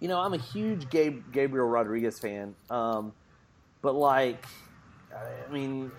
[0.00, 3.12] you know, I'm a huge Gabe, Gabriel Rodriguez fan, um,
[3.82, 4.44] but like,
[5.14, 5.92] I mean,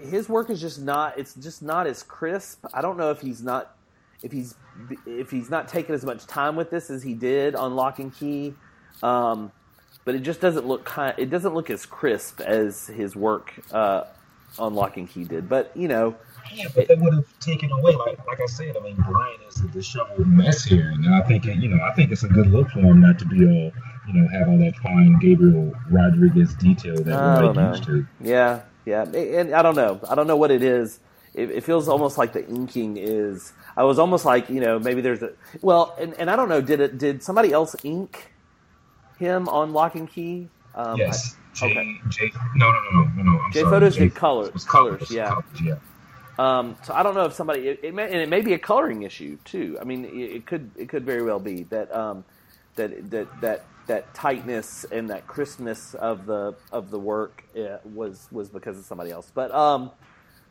[0.00, 1.18] his work is just not.
[1.18, 2.64] It's just not as crisp.
[2.72, 3.76] I don't know if he's not
[4.22, 4.54] if he's
[5.06, 8.14] if he's not taking as much time with this as he did on Locke and
[8.14, 8.54] Key.
[9.02, 9.52] Um,
[10.04, 11.14] but it just doesn't look kind.
[11.18, 14.04] It doesn't look as crisp as his work uh,
[14.58, 15.48] on Locke and Key did.
[15.48, 16.16] But you know,
[16.52, 18.76] Yeah, but that would have taken away, like like I said.
[18.76, 21.92] I mean, Brian is a disheveled mess here, and I think it, you know, I
[21.94, 23.72] think it's a good look for him not to be all,
[24.08, 28.06] you know, have all that fine Gabriel Rodriguez detail that we're like used to.
[28.20, 30.00] Yeah, yeah, and I don't know.
[30.08, 30.98] I don't know what it is.
[31.34, 33.52] It, it feels almost like the inking is.
[33.76, 36.60] I was almost like you know maybe there's a well, and, and I don't know.
[36.60, 36.98] Did it?
[36.98, 38.32] Did somebody else ink
[39.18, 40.48] him on Locke and Key?
[40.74, 41.36] Um, yes.
[41.54, 42.00] J, okay.
[42.08, 43.40] J, no, no, no, no, no, no.
[43.52, 43.80] J sorry.
[43.80, 45.28] Fotos J did color- it was colors, yeah.
[45.28, 45.74] colors, yeah.
[46.38, 48.58] Um, so I don't know if somebody it, it may, and it may be a
[48.58, 49.78] coloring issue too.
[49.80, 52.24] I mean, it, it could it could very well be that um,
[52.76, 58.28] that that that that tightness and that crispness of the of the work uh, was
[58.30, 59.30] was because of somebody else.
[59.34, 59.90] But um,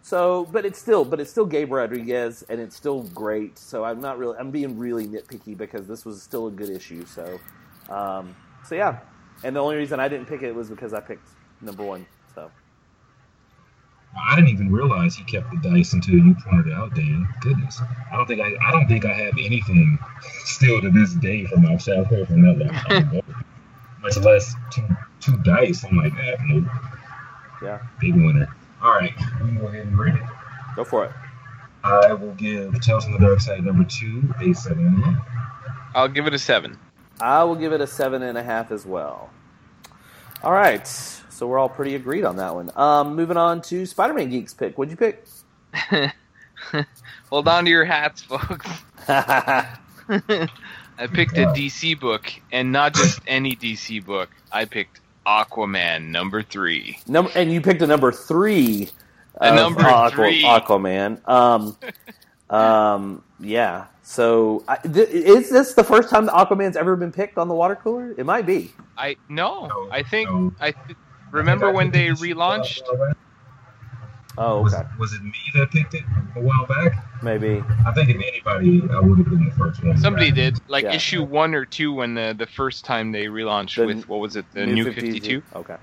[0.01, 3.57] so but it's still but it's still Gabe Rodriguez and it's still great.
[3.57, 7.05] So I'm not really I'm being really nitpicky because this was still a good issue.
[7.05, 7.39] So
[7.89, 8.35] um,
[8.65, 8.99] so yeah,
[9.43, 11.27] and the only reason I didn't pick it was because I picked
[11.61, 12.05] number one.
[12.33, 12.51] So.
[14.29, 17.27] I didn't even realize he kept the dice until you pointed it out, Dan.
[17.39, 17.81] Goodness,
[18.11, 19.97] I don't think I, I don't think I have anything
[20.43, 23.23] still to this day from my childhood from that.
[24.01, 24.83] Much less two
[25.21, 25.85] two dice.
[25.85, 26.65] I'm like, eh, nope,
[27.61, 28.53] Yeah, big winner.
[28.83, 30.21] All right, we can go ahead and rate it.
[30.75, 31.11] go for it.
[31.83, 35.27] I will give Tales from the Dark Side number two a seven and a half.
[35.95, 36.79] I'll give it a seven.
[37.19, 39.29] I will give it a seven and a half as well.
[40.43, 42.71] All right, so we're all pretty agreed on that one.
[42.75, 44.77] Um, moving on to Spider-Man Geeks pick.
[44.77, 45.25] What'd you pick?
[47.29, 48.67] Hold on to your hats, folks.
[49.07, 49.77] I
[51.07, 54.29] picked a DC book, and not just any DC book.
[54.51, 56.99] I picked Aquaman number three.
[57.07, 58.89] Number, and you picked a number three.
[59.39, 60.43] A number Aqua- three.
[60.43, 61.27] Aquaman.
[61.27, 61.77] Um,
[62.55, 63.85] um, yeah.
[64.03, 67.53] So, I, th- is this the first time the Aquaman's ever been picked on the
[67.53, 68.13] water cooler?
[68.17, 68.73] It might be.
[68.97, 70.53] I no, No, I think no.
[70.59, 70.97] I th-
[71.31, 72.81] remember when they relaunched.
[74.37, 74.87] Oh, Was, okay.
[74.97, 76.03] was it me that picked it
[76.35, 77.05] a while back?
[77.21, 77.61] Maybe.
[77.85, 79.97] I think if anybody, I would have been the first one.
[79.97, 80.93] Somebody did like Yeah.
[80.93, 84.35] issue one or two when the the first time they relaunched The with what was
[84.37, 85.43] it the New Fifty Two.
[85.55, 85.75] Okay.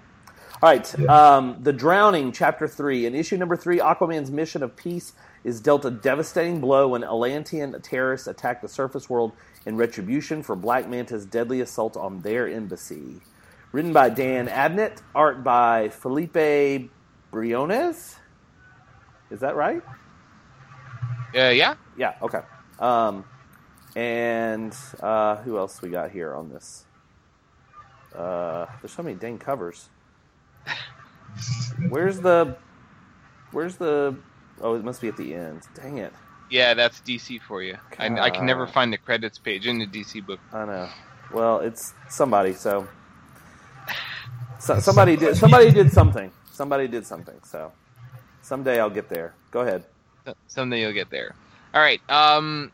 [0.61, 0.95] All right.
[0.99, 1.07] Yeah.
[1.37, 3.07] Um, the Drowning, Chapter 3.
[3.07, 5.13] In issue number 3, Aquaman's mission of peace
[5.45, 9.35] is dealt a devastating blow when Atlantean terrorists attack the surface world
[9.67, 13.21] in retribution for Black Manta's deadly assault on their embassy.
[13.71, 16.89] Written by Dan Abnett, art by Philippe
[17.31, 18.17] Briones.
[19.31, 19.83] Is that right?
[21.35, 22.41] Uh, yeah, Yeah, okay.
[22.79, 23.25] Um,
[23.95, 26.85] and uh, who else we got here on this?
[28.15, 29.91] Uh, there's so many dang covers.
[31.89, 32.57] Where's the?
[33.53, 34.17] Where's the?
[34.61, 35.63] Oh, it must be at the end.
[35.75, 36.13] Dang it!
[36.51, 37.77] yeah, that's DC for you.
[37.99, 40.41] I, I can never find the credits page in the DC book.
[40.53, 40.89] I know.
[41.33, 42.55] Well, it's somebody.
[42.55, 42.89] So,
[44.59, 45.37] so somebody did.
[45.37, 46.33] Somebody did something.
[46.51, 47.39] Somebody did something.
[47.45, 47.73] So,
[48.49, 49.35] someday I'll get there.
[49.51, 49.85] Go ahead.
[50.25, 51.35] So- Someday you'll get there.
[51.75, 52.01] All right.
[52.11, 52.73] Um,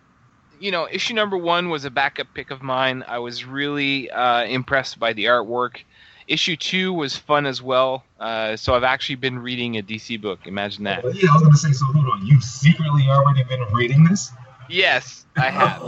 [0.60, 3.04] you know, issue number one was a backup pick of mine.
[3.06, 5.78] I was really uh, impressed by the artwork.
[6.26, 8.04] Issue two was fun as well.
[8.18, 10.46] Uh, so I've actually been reading a DC book.
[10.46, 11.04] Imagine that.
[11.04, 11.72] Yeah, I was gonna say.
[11.72, 14.30] So hold on, you've secretly already been reading this?
[14.70, 15.82] Yes, I have.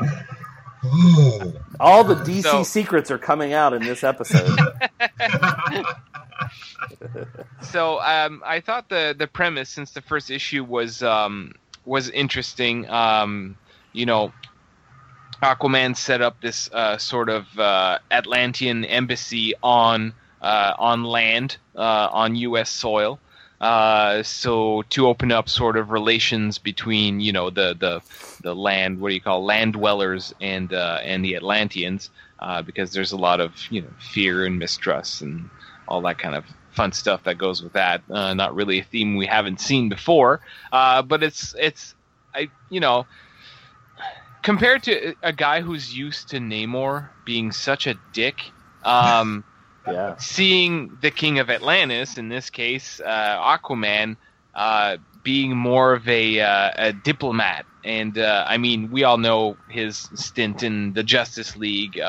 [0.84, 1.52] Oh.
[1.78, 4.58] All the DC So- secrets are coming out in this episode.
[7.62, 11.54] so um, I thought the the premise, since the first issue was um,
[11.84, 13.56] was interesting, um,
[13.92, 14.32] you know,
[15.42, 22.08] Aquaman set up this uh, sort of uh, Atlantean embassy on uh, on land uh,
[22.12, 22.70] on U.S.
[22.70, 23.18] soil.
[23.60, 28.00] Uh, so to open up sort of relations between you know the the
[28.42, 32.10] the land what do you call land dwellers and uh, and the Atlanteans
[32.66, 35.48] because there's a lot of you know fear and mistrust and
[35.88, 38.02] all that kind of fun stuff that goes with that.
[38.10, 40.40] Uh, not really a theme we haven't seen before,
[40.72, 41.94] uh, but it's it's
[42.34, 43.06] I you know
[44.42, 48.40] compared to a guy who's used to Namor being such a dick.
[48.84, 49.44] Um,
[49.86, 50.16] yeah.
[50.16, 54.16] seeing the King of Atlantis, in this case, uh, Aquaman,
[54.54, 57.66] uh, being more of a, uh, a diplomat.
[57.84, 62.00] And uh, I mean, we all know his stint in the Justice League.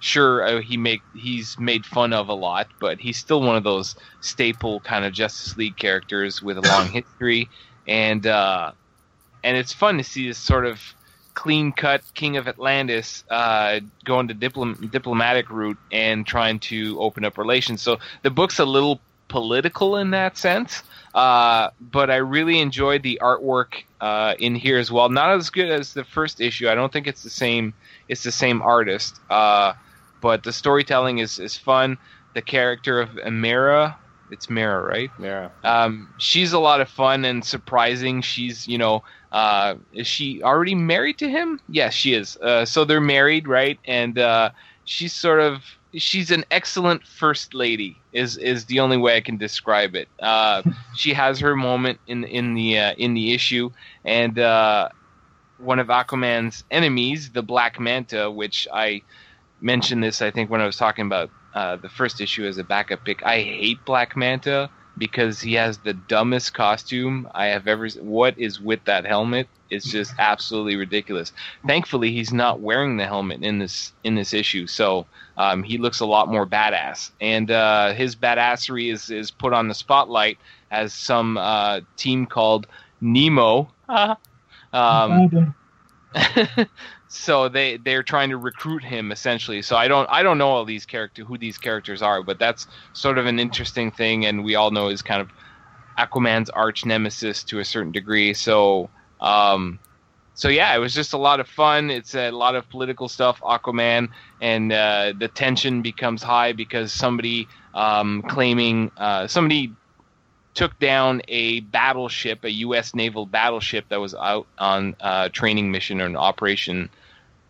[0.00, 3.64] Sure, uh, he make he's made fun of a lot, but he's still one of
[3.64, 7.48] those staple kind of Justice League characters with a long history.
[7.86, 8.72] And uh,
[9.44, 10.80] and it's fun to see this sort of
[11.34, 17.24] clean cut King of Atlantis uh, going the diplom- diplomatic route and trying to open
[17.24, 17.82] up relations.
[17.82, 20.82] So the book's a little political in that sense,
[21.14, 25.08] uh, but I really enjoyed the artwork uh, in here as well.
[25.08, 26.68] Not as good as the first issue.
[26.68, 27.72] I don't think it's the same.
[28.08, 29.74] It's the same artist, uh,
[30.20, 31.98] but the storytelling is is fun.
[32.34, 33.96] The character of Amira,
[34.30, 35.10] it's Mera, right?
[35.18, 35.50] Mera.
[35.64, 38.22] Um, she's a lot of fun and surprising.
[38.22, 39.02] She's, you know,
[39.32, 41.60] uh, is she already married to him?
[41.68, 42.36] Yes, she is.
[42.36, 43.78] Uh, so they're married, right?
[43.84, 44.50] And uh,
[44.84, 45.62] she's sort of
[45.94, 47.96] she's an excellent first lady.
[48.12, 50.08] Is is the only way I can describe it.
[50.20, 50.62] Uh,
[50.94, 53.70] she has her moment in in the uh, in the issue,
[54.04, 54.88] and uh,
[55.58, 59.02] one of Aquaman's enemies, the Black Manta, which I
[59.60, 62.64] mentioned this I think when I was talking about uh, the first issue as a
[62.64, 63.24] backup pick.
[63.24, 67.88] I hate Black Manta because he has the dumbest costume I have ever.
[68.00, 69.48] What is with that helmet?
[69.68, 71.32] It's just absolutely ridiculous.
[71.66, 75.06] Thankfully, he's not wearing the helmet in this in this issue, so
[75.36, 77.10] um, he looks a lot more badass.
[77.20, 80.38] And uh, his badassery is is put on the spotlight
[80.70, 82.66] as some uh, team called
[83.00, 83.72] Nemo.
[84.72, 85.54] um,
[87.12, 89.62] so they they're trying to recruit him essentially.
[89.62, 92.68] So I don't I don't know all these character who these characters are, but that's
[92.92, 95.28] sort of an interesting thing, and we all know is kind of
[95.98, 98.32] Aquaman's arch nemesis to a certain degree.
[98.32, 98.90] So
[99.20, 99.80] um,
[100.34, 101.90] so yeah, it was just a lot of fun.
[101.90, 107.48] It's a lot of political stuff, Aquaman, and uh, the tension becomes high because somebody
[107.74, 109.72] um, claiming uh, somebody
[110.54, 112.94] took down a battleship, a U.S.
[112.94, 116.88] naval battleship that was out on uh, training mission or an operation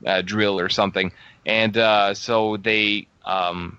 [0.07, 1.12] uh, drill or something,
[1.46, 3.78] and uh, so they um,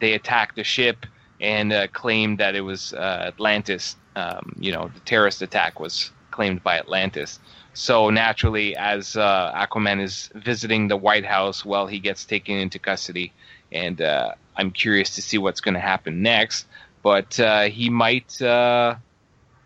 [0.00, 1.06] they attacked the ship
[1.40, 3.96] and uh, claimed that it was uh, Atlantis.
[4.16, 7.38] Um, you know, the terrorist attack was claimed by Atlantis.
[7.74, 12.80] So naturally, as uh, Aquaman is visiting the White House, well, he gets taken into
[12.80, 13.32] custody,
[13.70, 16.66] and uh, I'm curious to see what's going to happen next.
[17.04, 17.34] But
[17.70, 18.36] he might,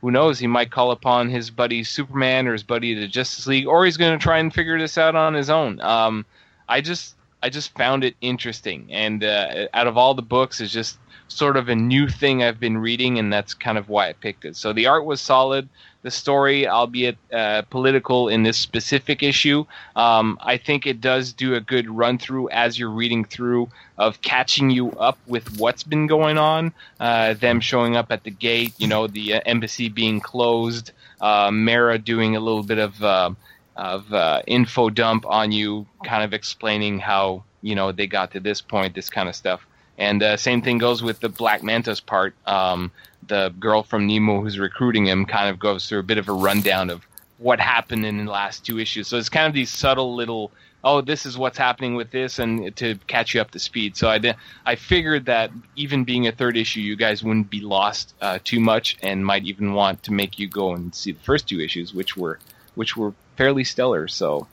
[0.03, 0.39] who knows?
[0.39, 3.97] He might call upon his buddy Superman or his buddy the Justice League, or he's
[3.97, 5.81] going to try and figure this out on his own.
[5.81, 6.27] Um,
[6.69, 10.73] I just, I just found it interesting, and uh, out of all the books, it's
[10.73, 10.99] just
[11.29, 14.45] sort of a new thing I've been reading, and that's kind of why I picked
[14.45, 14.57] it.
[14.57, 15.69] So the art was solid.
[16.03, 21.55] The story, albeit uh, political in this specific issue, um, I think it does do
[21.55, 26.09] a good run through as you're reading through of catching you up with what's been
[26.09, 26.73] going on.
[26.99, 30.91] Uh, them showing up at the gate, you know, the uh, embassy being closed,
[31.21, 33.31] uh, Mera doing a little bit of uh,
[33.77, 38.41] of uh, info dump on you, kind of explaining how you know they got to
[38.41, 39.65] this point, this kind of stuff.
[39.99, 42.35] And uh, same thing goes with the Black Manta's part.
[42.47, 42.91] Um,
[43.29, 46.33] the girl from Nemo who's recruiting him kind of goes through a bit of a
[46.33, 47.07] rundown of
[47.39, 49.09] what happened in the last two issues.
[49.09, 50.53] So it's kind of these subtle little,
[50.85, 53.97] oh, this is what's happening with this, and to catch you up to speed.
[53.97, 57.61] So I, did, I figured that even being a third issue, you guys wouldn't be
[57.61, 61.21] lost uh, too much, and might even want to make you go and see the
[61.21, 62.39] first two issues, which were
[62.75, 64.09] which were fairly stellar.
[64.09, 64.47] So,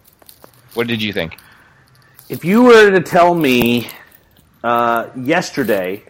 [0.73, 1.37] what did you think?
[2.27, 3.89] If you were to tell me
[4.63, 6.03] uh, yesterday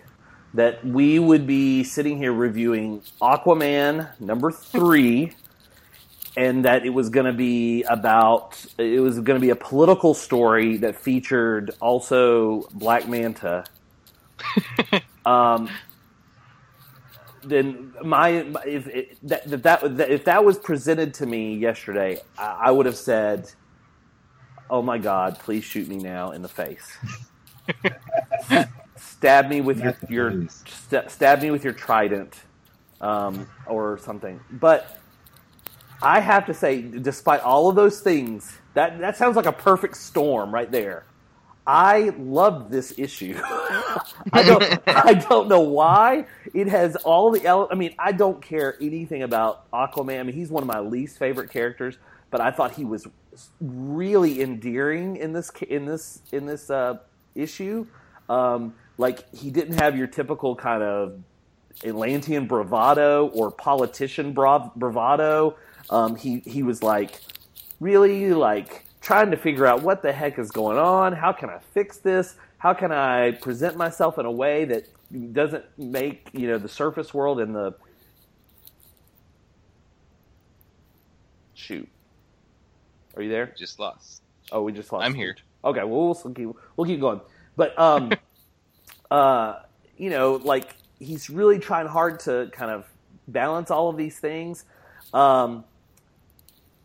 [0.54, 5.34] that we would be sitting here reviewing Aquaman number three,
[6.36, 10.14] and that it was going to be about it was going to be a political
[10.14, 13.66] story that featured also Black Manta.
[15.26, 15.70] um,
[17.44, 18.30] then my
[18.66, 22.86] if it, that, that, that if that was presented to me yesterday, I, I would
[22.86, 23.52] have said,
[24.70, 26.98] "Oh my God, please shoot me now in the face."
[28.98, 32.36] stab me with your, your st- stab me with your trident
[33.02, 34.40] um, or something.
[34.52, 34.98] But
[36.02, 39.98] I have to say, despite all of those things, that that sounds like a perfect
[39.98, 41.06] storm right there.
[41.68, 43.40] I loved this issue.
[44.34, 46.26] I don't I don't know why.
[46.54, 50.20] It has all the ele- I mean, I don't care anything about Aquaman.
[50.20, 51.98] I mean, he's one of my least favorite characters,
[52.32, 53.08] but I thought he was
[53.62, 56.98] really endearing in this in this in this uh,
[57.36, 57.86] issue.
[58.28, 61.20] Um, like he didn't have your typical kind of
[61.86, 65.56] Atlantean bravado or politician brav- bravado.
[65.90, 67.22] Um, he he was like
[67.80, 71.14] really like trying to figure out what the heck is going on.
[71.14, 72.36] How can I fix this?
[72.58, 74.88] How can I present myself in a way that
[75.34, 77.74] doesn't make you know the surface world and the
[81.54, 81.90] shoot.
[83.16, 83.54] Are you there?
[83.58, 84.22] Just lost.
[84.52, 85.06] Oh, we just lost.
[85.06, 85.36] I'm here.
[85.64, 87.22] Okay, well we'll keep we'll keep going.
[87.56, 88.18] But um,
[89.12, 89.56] uh,
[89.98, 92.86] you know, like he's really trying hard to kind of
[93.28, 94.66] balance all of these things.
[95.14, 95.66] Um,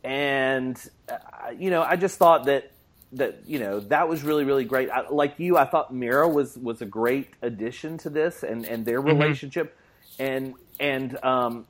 [0.05, 1.16] and uh,
[1.57, 2.72] you know, I just thought that
[3.12, 4.91] that you know that was really really great.
[4.91, 8.85] I, like you, I thought Mera was was a great addition to this and and
[8.87, 9.35] their Mm-hmm.
[9.41, 9.77] relationship,
[10.18, 11.66] and and um,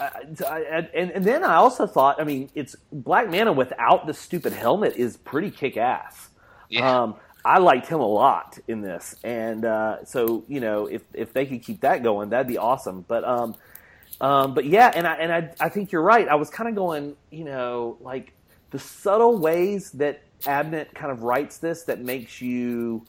[0.00, 0.10] I,
[0.48, 4.52] I, and and then I also thought, I mean, it's Black Manta without the stupid
[4.52, 6.30] helmet is pretty kick ass.
[6.68, 7.02] Yeah.
[7.02, 11.32] Um, I liked him a lot in this, and uh, so you know, if if
[11.32, 13.04] they could keep that going, that'd be awesome.
[13.08, 13.56] But um,
[14.20, 16.28] um, but yeah, and I and I I think you're right.
[16.28, 18.32] I was kind of going, you know, like
[18.70, 23.04] the subtle ways that Abnett kind of writes this that makes you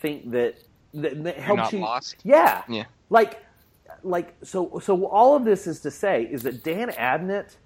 [0.00, 0.56] think that
[0.94, 1.80] that, that helps you.
[1.80, 2.16] lost?
[2.22, 2.84] Yeah, Yeah.
[3.10, 3.42] like
[4.04, 7.56] like so so all of this is to say is that Dan Abnett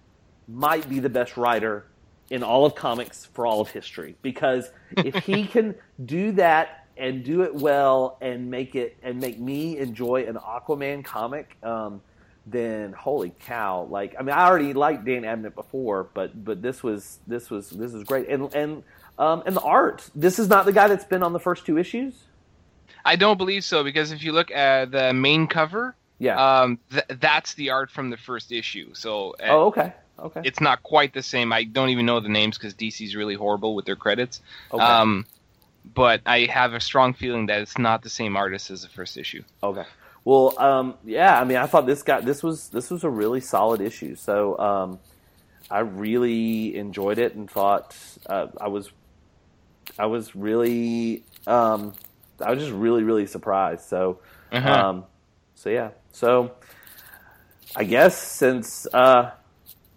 [0.47, 1.87] might be the best writer
[2.31, 4.17] in all of comics for all of history.
[4.23, 5.75] Because if he can
[6.05, 11.05] do that and do it well and make it and make me enjoy an Aquaman
[11.05, 12.03] comic um,
[12.47, 16.83] then holy cow like I mean I already liked Dan Abnett before but but this
[16.83, 18.29] was this was this was great.
[18.29, 18.83] And and
[19.19, 20.09] um, and the art.
[20.15, 22.15] This is not the guy that's been on the first two issues?
[23.05, 27.05] I don't believe so because if you look at the main cover, yeah um, th-
[27.21, 28.93] that's the art from the first issue.
[28.95, 31.53] So uh, oh okay okay it's not quite the same.
[31.53, 34.41] I don't even know the names because DC's really horrible with their credits.
[34.73, 35.27] okay Um,
[35.95, 39.17] but I have a strong feeling that it's not the same artist as the first
[39.17, 39.43] issue.
[39.63, 39.85] Okay.
[40.25, 41.41] Well, um, yeah.
[41.41, 44.15] I mean, I thought this got this was this was a really solid issue.
[44.17, 44.99] So um,
[45.71, 47.97] I really enjoyed it and thought
[48.27, 48.91] uh, I was
[49.99, 51.95] I was really um,
[52.45, 53.85] I was just really really surprised.
[53.89, 54.19] So
[54.53, 54.71] Uh-huh.
[54.71, 55.05] um,
[55.55, 55.91] so yeah.
[56.19, 56.53] So
[57.77, 59.31] I guess since uh,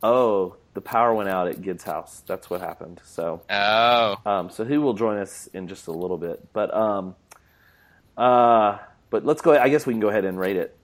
[0.03, 2.24] oh the power went out at Gid's house.
[2.26, 3.01] That's what happened.
[3.03, 6.47] So, Oh, um, so he will join us in just a little bit.
[6.53, 7.15] But, um,
[8.17, 8.78] uh,
[9.09, 9.57] but let's go.
[9.57, 10.76] I guess we can go ahead and rate it,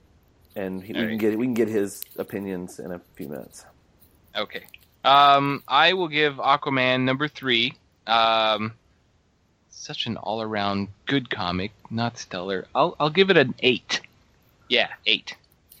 [0.54, 3.64] and he, we can get we can get his opinions in a few minutes.
[4.36, 4.64] okay.
[5.04, 7.74] Um, I will give Aquaman number three.
[8.06, 8.74] Um,
[9.70, 12.66] such an all-around good comic, not stellar.
[12.74, 14.00] I'll I'll give it an eight.
[14.68, 15.36] Yeah, eight.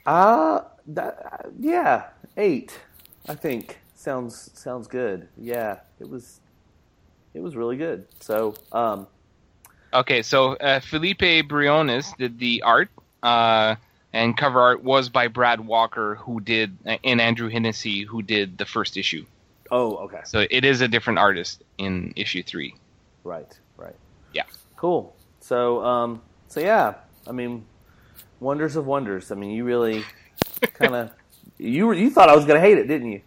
[0.06, 2.04] Uh that uh, yeah,
[2.36, 2.78] eight.
[3.28, 5.28] I think sounds sounds good.
[5.36, 6.40] Yeah, it was
[7.34, 8.06] it was really good.
[8.20, 9.06] So, um,
[9.92, 12.90] Okay, so uh, Philippe Briones did the art,
[13.22, 13.76] uh,
[14.12, 18.66] and cover art was by Brad Walker, who did, and Andrew Hennessy, who did the
[18.66, 19.24] first issue.
[19.70, 22.74] oh, okay, So it is a different artist in issue three.
[23.24, 23.96] right, right.
[24.32, 24.44] Yeah.
[24.76, 25.14] Cool.
[25.40, 26.94] So, um, so yeah,
[27.26, 27.64] I mean,
[28.40, 29.30] wonders of wonders.
[29.30, 30.04] I mean, you really
[30.74, 31.10] kind of
[31.58, 33.20] you you thought I was gonna hate it, didn't you?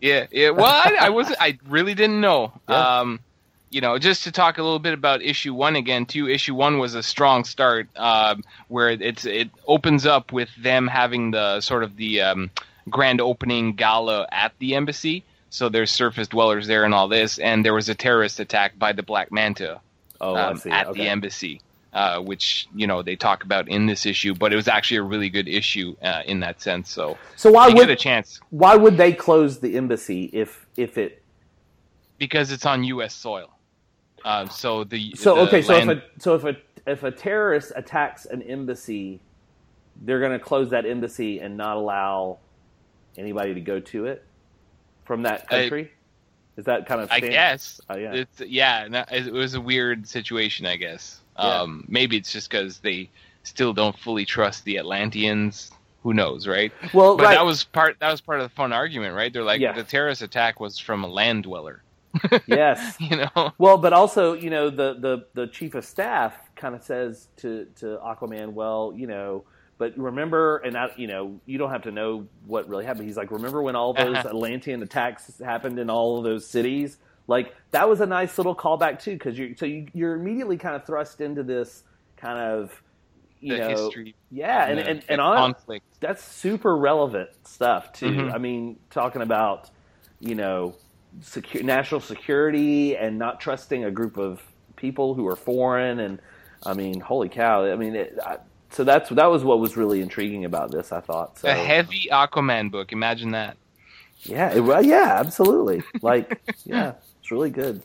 [0.00, 0.50] Yeah, yeah.
[0.50, 1.38] Well, I, I wasn't.
[1.40, 2.52] I really didn't know.
[2.68, 3.00] Yeah.
[3.00, 3.20] Um,
[3.70, 6.06] you know, just to talk a little bit about issue one again.
[6.06, 10.86] Too, issue one was a strong start, um, where it's it opens up with them
[10.86, 12.50] having the sort of the um,
[12.88, 15.24] grand opening gala at the embassy.
[15.50, 18.92] So there's surface dwellers there and all this, and there was a terrorist attack by
[18.92, 19.80] the Black Manta
[20.20, 20.70] Oh, um, I see.
[20.70, 21.02] at okay.
[21.02, 21.60] the embassy,
[21.96, 24.34] uh, which you know they talk about in this issue.
[24.34, 26.90] But it was actually a really good issue uh, in that sense.
[26.90, 30.66] So So why I get a would chance why would they close the embassy if
[30.76, 31.22] if it
[32.18, 33.14] because it's on U.S.
[33.14, 33.50] soil.
[34.24, 37.10] Uh, so the So the okay, so land- if a so if a if a
[37.10, 39.20] terrorist attacks an embassy,
[40.02, 42.38] they're going to close that embassy and not allow
[43.16, 44.22] anybody to go to it
[45.04, 45.92] from that I- country.
[46.58, 47.10] Is that kind of?
[47.10, 48.14] I guess Oh, yeah.
[48.14, 50.64] it's yeah, it was a weird situation.
[50.64, 51.60] I guess Yeah.
[51.60, 53.10] um, maybe it's just because they
[53.42, 55.70] still don't fully trust the Atlanteans.
[56.02, 56.72] Who knows, right?
[56.94, 57.34] Well, But right.
[57.34, 59.32] that was part that was part of the fun argument, right?
[59.32, 59.72] They're like Yeah.
[59.72, 61.82] the terrorist attack was from a land dweller,
[62.46, 62.96] yes.
[63.00, 63.52] you know.
[63.58, 67.66] Well, but also, you know, the the the chief of staff kind of says to
[67.80, 69.44] to Aquaman, well, you know,
[69.78, 73.06] but remember, and I, you know, you don't have to know what really happened.
[73.06, 74.16] He's like, remember when all those.
[74.16, 76.98] Atlantean attacks happened in all of those cities?
[77.26, 80.76] Like that was a nice little callback too, because you so you, you're immediately kind
[80.76, 81.82] of thrust into this
[82.16, 82.82] kind of,
[83.40, 85.84] you the know, history, yeah, and and, and on, conflict.
[86.00, 88.10] that's super relevant stuff too.
[88.10, 88.34] Mhm.
[88.34, 89.70] I mean, talking about
[90.20, 90.76] you know
[91.20, 94.42] secu- national security and not trusting a group of
[94.76, 96.20] people who are foreign, and
[96.64, 97.70] I mean, holy cow!
[97.70, 98.38] I mean, it, I,
[98.70, 100.92] so that's that was what was really intriguing about this.
[100.92, 101.48] I thought so.
[101.48, 102.92] A heavy Aquaman book.
[102.92, 103.56] Imagine that.
[104.22, 105.82] Yeah, it, well, yeah, absolutely.
[106.02, 106.94] Like, yeah,
[107.26, 107.82] it's really good.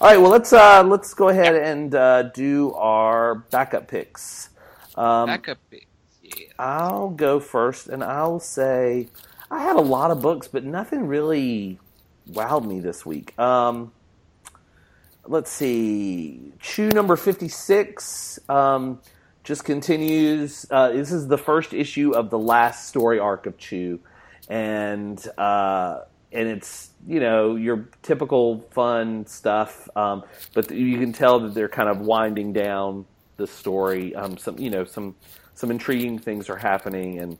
[0.00, 4.50] All right, well let's uh, let's go ahead and uh, do our backup picks.
[4.94, 5.58] Um, Backup.
[5.68, 5.86] picks,
[6.22, 6.46] Yeah.
[6.60, 9.08] I'll go first, and I'll say
[9.50, 11.80] I had a lot of books, but nothing really
[12.30, 13.36] wowed me this week.
[13.36, 13.90] Um,
[15.26, 19.00] let's see, Chew number fifty six um,
[19.42, 20.66] just continues.
[20.70, 23.98] Uh, this is the first issue of the last story arc of Chew,
[24.48, 26.02] and uh,
[26.34, 31.68] and it's you know your typical fun stuff, um, but you can tell that they're
[31.68, 33.06] kind of winding down
[33.36, 34.14] the story.
[34.14, 35.14] Um, some you know some
[35.54, 37.38] some intriguing things are happening, and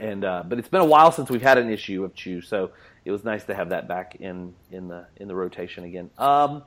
[0.00, 2.70] and uh, but it's been a while since we've had an issue of Chew, so
[3.04, 6.10] it was nice to have that back in in the in the rotation again.
[6.18, 6.64] Um,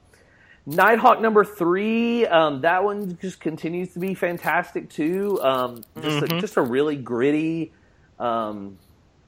[0.66, 5.38] Nighthawk number three, um, that one just continues to be fantastic too.
[5.42, 6.40] Um, just, a, Mhm.
[6.40, 7.74] just a really gritty,
[8.18, 8.78] um,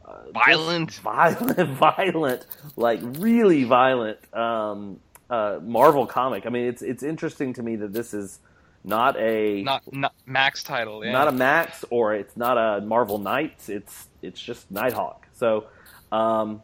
[0.06, 0.92] uh, Violent.
[1.04, 2.46] violent, violent,
[2.76, 5.00] like really violent um,
[5.30, 6.46] uh, Marvel comic.
[6.46, 8.40] I mean, it's it's interesting to me that this is
[8.84, 11.04] not a Not not Max title.
[11.04, 11.12] Yeah.
[11.12, 13.70] not a Max or it's not a Marvel Knights.
[13.70, 15.26] It's it's just Nighthawk.
[15.34, 15.66] So,
[16.12, 16.62] um,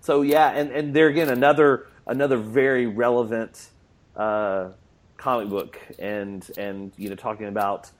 [0.00, 3.68] so yeah, and and there again another another very relevant
[4.16, 4.70] uh,
[5.16, 7.90] comic book, and and you know talking about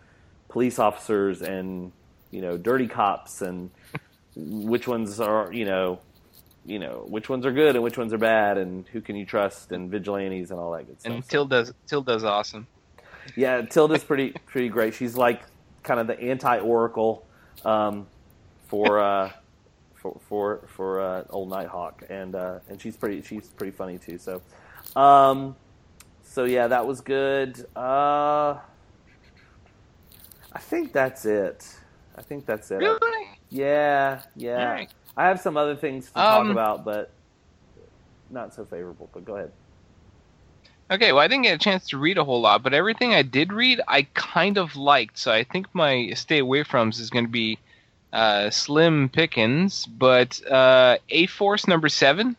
[0.49, 1.93] police officers and
[2.33, 3.71] you know dirty cops and
[4.37, 6.01] which ones are you know
[6.65, 9.25] you know which ones are good and which ones are bad and who can you
[9.25, 11.13] trust and vigilantes and all that good stuff.
[11.13, 12.67] and Tilda's Tilda's awesome.
[13.37, 14.95] yeah, Tilda's pretty pretty great.
[14.95, 15.43] She's like
[15.83, 17.27] kind of the anti Oracle
[17.65, 18.07] um,
[18.69, 19.33] for uh,
[19.95, 24.19] for for for uh, old Nighthawk, and uh, and she's pretty she's pretty funny too.
[24.19, 24.43] So,
[24.97, 25.57] um,
[26.23, 27.67] so yeah, that was good.
[27.75, 28.59] Uh,
[30.53, 31.67] I think that's it.
[32.17, 32.77] I think that's it.
[32.77, 33.40] Really?
[33.51, 34.73] Yeah, yeah.
[34.73, 34.91] Right.
[35.17, 37.11] I have some other things to talk Um, about, but
[38.31, 39.11] not so favorable.
[39.13, 39.53] But go ahead.
[40.91, 43.23] Okay, well, I didn't get a chance to read a whole lot, but everything I
[43.23, 45.19] did read, I kind of liked.
[45.19, 47.59] So I think my stay away froms is going to be
[48.13, 52.35] uh, slim pickings, but uh, A Force number seven,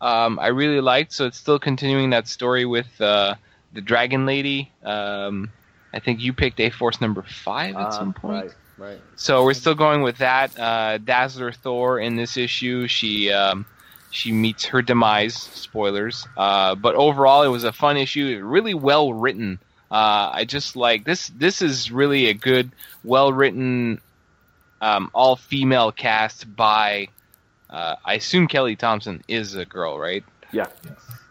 [0.00, 1.12] um, I really liked.
[1.12, 3.34] So it's still continuing that story with uh,
[3.72, 4.70] the Dragon Lady.
[4.84, 5.50] Um,
[5.92, 8.44] I think you picked A Force number five at Uh, some point.
[8.44, 9.00] Right, right.
[9.16, 10.58] So we're still going with that.
[10.58, 13.66] Uh, Dazzler Thor in this issue, she um,
[14.10, 15.34] she meets her demise.
[15.34, 16.26] Spoilers.
[16.36, 18.40] Uh, but overall, it was a fun issue.
[18.44, 19.58] Really well written.
[19.90, 21.28] Uh, I just like this.
[21.28, 22.72] This is really a good,
[23.04, 24.00] well written,
[24.80, 27.08] um, all female cast by.
[27.68, 30.24] Uh, I assume Kelly Thompson is a girl, right?
[30.50, 30.66] Yeah.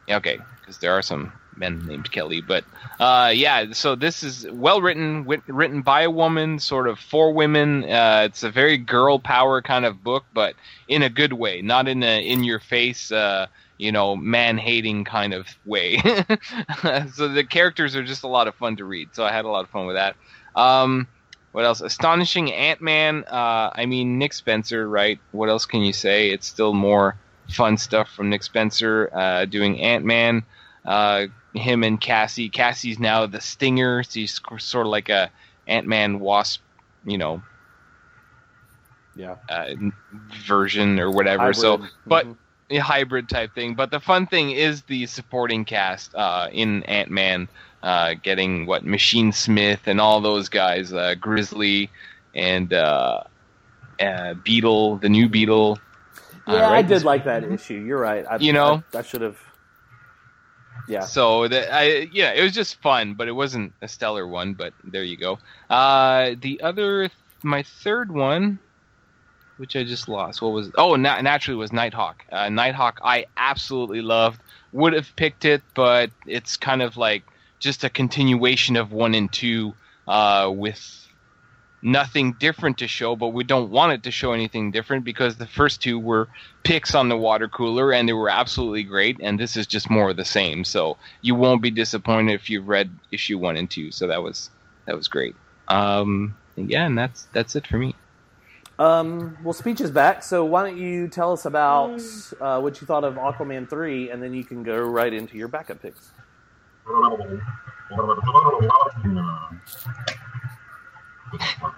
[0.07, 1.31] Yeah, okay, because there are some
[1.61, 2.65] men named Kelly, but
[2.99, 3.71] uh, yeah.
[3.71, 7.85] So this is well written, written by a woman, sort of for women.
[7.85, 10.55] Uh, it's a very girl power kind of book, but
[10.89, 13.47] in a good way, not in a in your face, uh,
[13.77, 15.97] you know, man hating kind of way.
[17.13, 19.09] so the characters are just a lot of fun to read.
[19.13, 20.17] So I had a lot of fun with that.
[20.55, 21.07] Um,
[21.51, 21.81] what else?
[21.81, 23.23] Astonishing Ant Man.
[23.25, 25.19] Uh, I mean, Nick Spencer, right?
[25.31, 26.29] What else can you say?
[26.29, 27.17] It's still more
[27.49, 30.43] fun stuff from Nick Spencer uh, doing Ant Man.
[30.85, 32.49] Uh, him and Cassie.
[32.49, 34.03] Cassie's now the Stinger.
[34.03, 35.29] So he's sort of like a
[35.67, 36.61] Ant Man Wasp,
[37.05, 37.41] you know,
[39.15, 39.35] Yeah.
[39.49, 39.67] uh,
[40.45, 41.53] version or whatever.
[41.53, 41.91] So, Hybrid.
[42.07, 42.35] but Mhm.
[42.71, 43.75] a hybrid type thing.
[43.75, 47.47] But the fun thing is the supporting cast uh, in Ant Man,
[47.83, 51.89] uh, getting what Machine Smith and all those guys, uh, Grizzly
[52.33, 53.21] and uh,
[54.01, 55.79] uh, Beetle, the new Beetle.
[56.47, 56.87] Uh, yeah, I right?
[56.87, 57.75] did like that issue.
[57.75, 58.25] You're right.
[58.29, 58.81] I, You know?
[58.95, 59.37] I, I should have.
[60.87, 61.01] Yeah.
[61.01, 64.53] So that I yeah, it was just fun, but it wasn't a stellar one.
[64.53, 65.39] But there you go.
[65.69, 67.09] Uh, the other,
[67.43, 68.59] my third one,
[69.57, 70.41] which I just lost.
[70.41, 70.71] What was?
[70.77, 72.25] Oh, na- naturally was Nighthawk.
[72.31, 74.41] Uh, Nighthawk, I absolutely loved.
[74.73, 77.23] Would have picked it, but it's kind of like
[77.59, 79.73] just a continuation of one and two,
[80.07, 81.07] uh, with
[81.81, 83.15] nothing different to show.
[83.15, 86.27] But we don't want it to show anything different because the first two were
[86.63, 89.17] picks on the water cooler and they were absolutely great.
[89.21, 90.63] And this is just more of the same.
[90.63, 93.91] So you won't be disappointed if you've read issue one and two.
[93.91, 94.49] So that was
[94.85, 95.35] that was great.
[95.67, 97.95] Um, and yeah, and that's that's it for me.
[98.79, 100.23] Um, well, speech is back.
[100.23, 102.01] So why don't you tell us about
[102.39, 105.47] uh, what you thought of Aquaman three, and then you can go right into your
[105.47, 106.11] backup picks.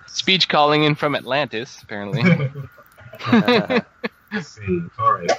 [0.07, 2.23] Speech calling in from Atlantis, apparently.
[4.31, 4.81] Let's see.
[4.99, 5.31] All right.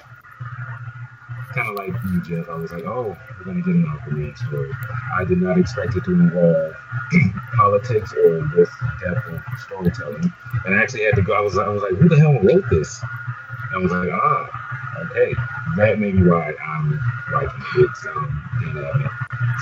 [1.54, 2.48] Kind of like you, Jeff.
[2.48, 4.70] I was like, oh, we're going to get an Aquaman story.
[5.16, 6.74] I did not expect it to involve
[7.56, 8.68] politics or this
[9.00, 10.32] depth of storytelling.
[10.64, 11.34] And I actually had to go.
[11.34, 13.00] I was, I was like, who the hell wrote this?
[13.02, 14.63] And I was like, ah,
[14.98, 15.34] okay.
[15.76, 17.00] That may be why I'm
[17.32, 17.90] liking it.
[18.14, 19.08] Um, and, uh,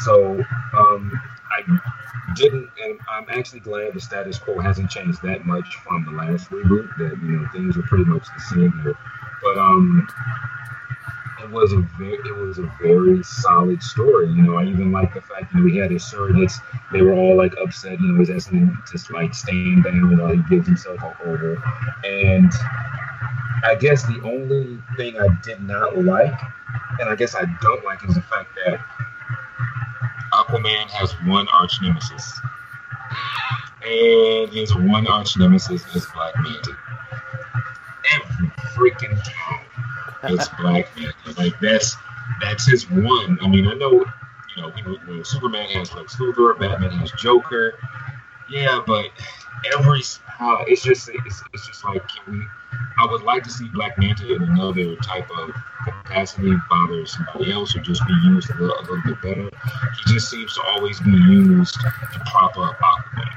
[0.04, 1.20] so um,
[1.50, 1.62] I
[2.34, 6.50] didn't, and I'm actually glad the status quo hasn't changed that much from the last
[6.50, 6.96] reboot.
[6.98, 8.96] That you know things are pretty much the same here,
[9.42, 10.08] but um,
[11.42, 14.28] it was a very, it was a very solid story.
[14.28, 16.54] You know, I even like the fact that we had his surrogates.
[16.92, 18.00] They were all like upset.
[18.00, 21.62] You know, he's asking him to like stand down while he gives himself up over,
[22.04, 22.52] and
[23.64, 26.38] I guess the only thing I did not like,
[27.00, 28.80] and I guess I don't like, is the fact that
[30.32, 32.40] Aquaman has one arch nemesis.
[33.84, 36.76] And his one arch nemesis is Black Manta.
[38.14, 39.62] Every freaking time
[40.24, 41.40] it's Black Manta.
[41.40, 41.96] Like that's
[42.40, 43.38] that's his one.
[43.42, 44.04] I mean, I know
[44.56, 47.74] you know people, when Superman has Lex Luthor, Batman has Joker.
[48.52, 49.06] Yeah, but
[49.74, 50.02] every
[50.40, 52.46] uh, it's just it's, it's just like can we
[52.98, 55.50] I would like to see Black Manta in another type of
[55.84, 59.42] capacity, bother somebody else, or just be used a little, a little bit better.
[59.44, 63.28] He just seems to always be used to prop up Aquaman.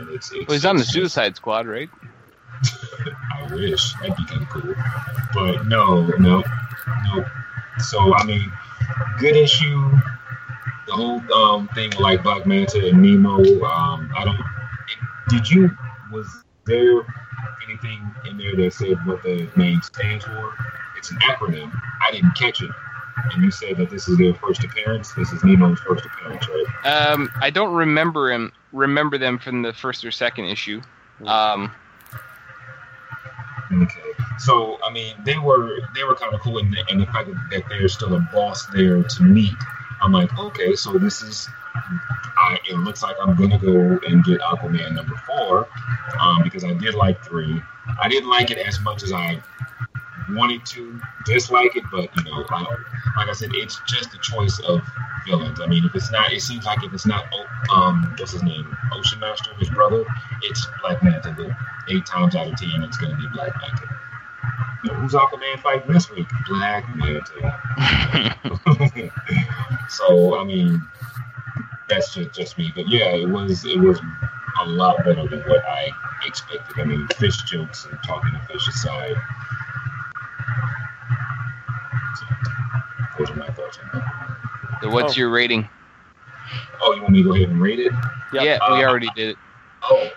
[0.00, 1.88] And it's, it's, well, he's on the Suicide Squad, right?
[3.34, 4.74] I wish that'd be kind of cool,
[5.32, 6.42] but no, no,
[7.04, 7.24] no.
[7.78, 8.52] So I mean,
[9.18, 9.90] good issue.
[10.86, 13.38] The whole um, thing with like Black Manta and Nemo.
[13.64, 14.40] Um, I don't.
[15.28, 15.70] Did you
[16.10, 17.02] was there
[17.66, 20.54] anything in there that said what the name stands for?
[20.96, 21.72] It's an acronym.
[22.02, 22.70] I didn't catch it.
[23.32, 25.12] And you said that this is their first appearance.
[25.12, 26.86] This is Nemo's first appearance, right?
[26.86, 28.52] Um, I don't remember him.
[28.72, 30.80] Remember them from the first or second issue.
[31.24, 31.72] Um,
[33.80, 34.12] Okay.
[34.38, 37.30] So I mean, they were they were kind of cool, and the, and the fact
[37.50, 39.54] that there's still a boss there to meet.
[40.02, 41.48] I'm like, okay, so this is.
[41.74, 45.68] I, it looks like I'm gonna go and get Aquaman number four,
[46.20, 47.62] um, because I did like three.
[48.00, 49.42] I didn't like it as much as I
[50.30, 52.66] wanted to dislike it, but you know, like,
[53.16, 54.80] like I said, it's just a choice of
[55.26, 55.60] villains.
[55.60, 57.26] I mean, if it's not, it seems like if it's not,
[57.74, 60.04] um, what's his name, Ocean Master, his brother,
[60.42, 61.56] it's Black Manta.
[61.88, 64.01] Eight times out of ten, it's to be Black Manta.
[64.84, 66.26] You know, who's Aquaman fighting this week?
[66.48, 67.58] Black Manta.
[69.88, 70.82] so I mean,
[71.88, 72.72] that's just just me.
[72.74, 74.00] But yeah, it was it was
[74.60, 75.90] a lot better than what I
[76.26, 76.78] expected.
[76.80, 79.14] I mean, fish jokes and talking to fish aside.
[82.16, 82.26] So,
[83.18, 84.78] those are my thoughts on that.
[84.82, 85.16] So what's Oh.
[85.18, 85.68] your rating?
[86.80, 87.92] Oh, you want me to go ahead and rate it?
[88.32, 88.42] Yep.
[88.44, 89.38] Yeah, we Uh, already did it.
[89.88, 90.10] Oh,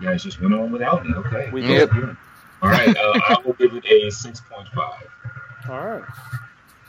[0.00, 1.14] you guys just went on without me.
[1.14, 1.50] Okay.
[1.52, 1.90] We did.
[2.62, 2.96] All right.
[2.96, 5.08] Uh, I will give it a six point five.
[5.68, 6.04] All right.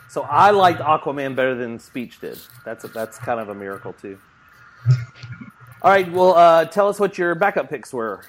[0.10, 2.40] So I liked Aquaman better than Speech did.
[2.66, 4.18] That's a, that's kind of a miracle too.
[5.82, 6.12] All right.
[6.12, 8.24] Well, uh, tell us what your backup picks were.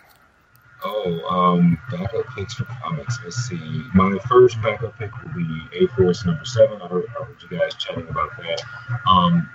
[0.85, 3.19] Oh, um, backup picks for comics.
[3.23, 3.85] Let's see.
[3.94, 6.82] My first backup pick will be A Force number seven.
[6.82, 8.62] I heard, I heard you guys chatting about that.
[9.06, 9.48] Um,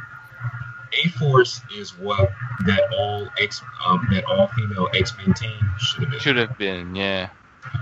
[1.03, 2.31] A Force is what
[2.65, 6.19] that all X um, that all female X Men team should have been.
[6.19, 7.29] Should have been, yeah.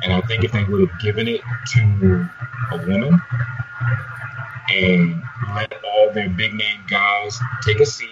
[0.03, 1.41] And I think if they would have given it
[1.73, 2.29] to
[2.71, 3.21] a woman
[4.69, 5.23] and
[5.55, 8.09] let all their big name guys take a seat,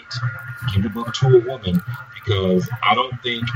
[0.73, 1.81] give the book to a woman,
[2.13, 3.47] because I don't think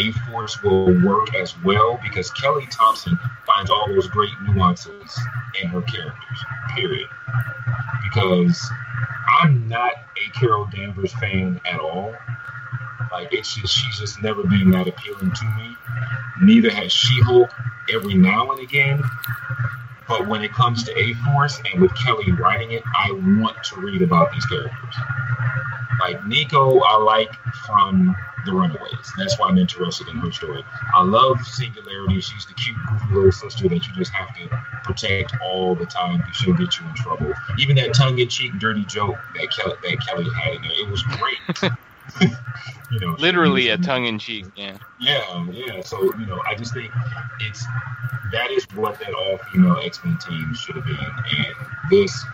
[0.00, 5.18] A Force will work as well because Kelly Thompson finds all those great nuances
[5.60, 6.44] in her characters,
[6.74, 7.08] period.
[8.02, 8.70] Because
[9.40, 12.14] I'm not a Carol Danvers fan at all.
[13.14, 15.76] Like it's just she's just never been that appealing to me.
[16.42, 17.48] Neither has She-Hulk
[17.92, 19.00] every now and again.
[20.08, 23.80] But when it comes to A Force and with Kelly writing it, I want to
[23.80, 24.94] read about these characters.
[26.00, 27.32] Like Nico, I like
[27.66, 29.12] from The Runaways.
[29.16, 30.64] That's why I'm interested in her story.
[30.92, 32.20] I love Singularity.
[32.20, 34.48] She's the cute, goofy little sister that you just have to
[34.82, 37.32] protect all the time because she'll get you in trouble.
[37.60, 41.72] Even that tongue-in-cheek, dirty joke that Kelly, that Kelly had in there, it was great.
[42.90, 44.76] you know, Literally a tongue in cheek, yeah.
[45.00, 45.80] yeah, yeah.
[45.82, 46.92] So you know, I just think
[47.40, 47.64] it's
[48.32, 51.54] that is what that all female X Men team should have been, and
[51.90, 52.24] this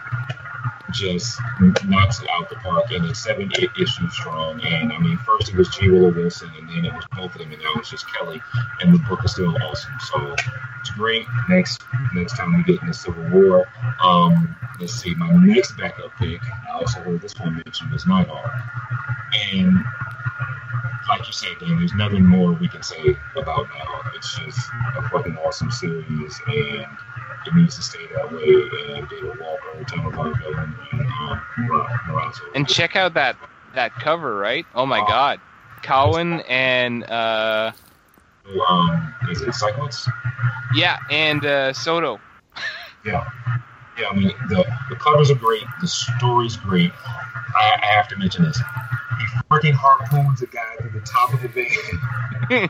[0.93, 1.41] just
[1.85, 2.91] knocks it out the park.
[2.91, 4.61] And it's seven i- issues strong.
[4.65, 5.91] And I mean, first it was G.
[5.91, 8.41] Willow Wilson, and then it was both of them, and now it's just Kelly.
[8.81, 9.93] And the book is still awesome.
[10.13, 10.35] So
[10.81, 11.27] it's great.
[11.49, 11.83] Next
[12.15, 13.69] next time we get into Civil War,
[14.03, 15.15] um, let's see.
[15.15, 18.51] My next backup pick, I also heard this one mentioned, was Nighthawk,
[19.53, 19.85] and
[21.09, 24.03] like you said, Dan, there's nothing more we can say about now.
[24.15, 26.87] It's just a fucking awesome series, and
[27.47, 28.95] it needs to stay that way.
[28.97, 32.41] And David Walker, Tamra Bonvillain, and um, Mar- Marazzo.
[32.55, 33.37] And check out that
[33.75, 34.67] that cover, right?
[34.75, 35.07] Oh my Oh.
[35.09, 35.41] god.
[35.83, 37.73] Cowan and uh
[38.69, 40.09] um, is it Cyclops?
[40.75, 42.21] yeah, and uh Soto.
[43.05, 43.27] Yeah.
[43.99, 45.65] Yeah, I mean, the, the covers are great.
[45.81, 46.91] The story's great.
[47.55, 48.61] I, I have to mention this.
[49.21, 52.69] He freaking harpoons a guy to the top of the van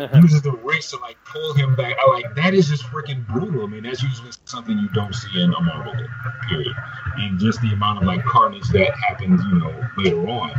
[0.10, 1.96] and uses the wrist to like pull him back.
[2.00, 3.64] I like that is just freaking brutal.
[3.64, 6.10] I mean, that's usually something you don't see in a Marvel book,
[6.48, 6.74] period.
[7.18, 10.52] And just the amount of like carnage that happens, you know, later on.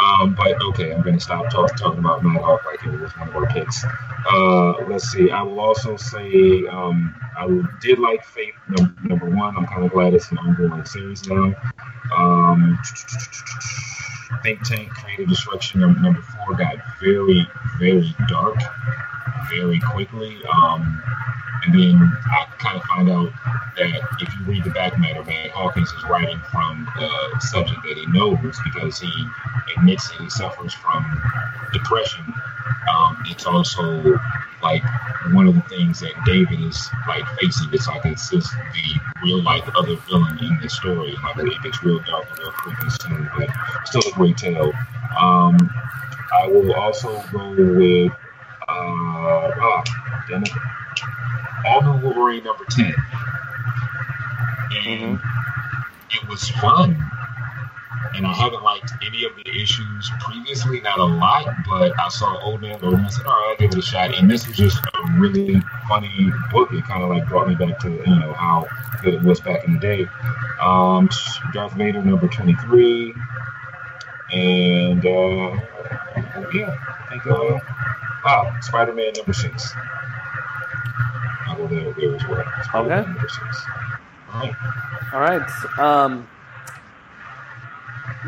[0.00, 3.36] Um, but okay, I'm gonna stop talk, talking about Nighthawk like it was one of
[3.36, 3.84] our picks.
[4.30, 5.30] Uh, let's see.
[5.30, 9.56] I will also say um, I did like Faith number, number one.
[9.56, 11.54] I'm kind of glad it's an ongoing series now.
[12.14, 12.78] Um,
[14.42, 17.46] Think Tank Creative Destruction number, number four got very,
[17.78, 18.56] very dark
[19.50, 20.36] very quickly.
[20.46, 21.02] Um,
[21.64, 23.32] and then I kind of find out
[23.76, 27.96] that if you read the back matter, Matt Hawkins is writing from a subject that
[27.96, 29.26] he knows because he
[29.76, 31.04] admits that he suffers from
[31.72, 32.32] depression.
[32.92, 34.18] Um, it's also
[34.62, 34.82] like
[35.32, 37.68] one of the things that David is like facing.
[37.72, 41.16] It's like it's just the real life other villain in the story.
[41.22, 43.48] Like it gets real dark and real creepy soon, but
[43.86, 44.72] still a great tale.
[45.18, 45.56] Um,
[46.32, 48.12] I will also go with
[48.68, 50.50] uh, ah, damn it.
[51.64, 52.94] All New Wolverine number 10.
[54.86, 55.20] And
[56.10, 56.96] it was fun.
[58.14, 62.40] And I haven't liked any of the issues previously, not a lot, but I saw
[62.42, 63.04] Old Man Logan.
[63.04, 64.16] I said, all right, I'll give it a shot.
[64.16, 66.72] And this was just a really funny book.
[66.72, 68.66] It kind of like brought me back to, you know, how
[69.02, 70.06] good it was back in the day.
[70.60, 71.08] Um,
[71.52, 73.14] Darth Vader number 23.
[74.32, 75.60] And, uh,
[76.52, 77.58] yeah, I think, uh,
[78.24, 79.74] ah, Spider Man number 6.
[81.46, 82.44] I'll go there, there as well.
[82.64, 83.10] Spider-Man Okay.
[83.10, 83.66] Number 6.
[84.32, 84.54] All right.
[85.12, 85.78] All right.
[85.78, 86.28] Um,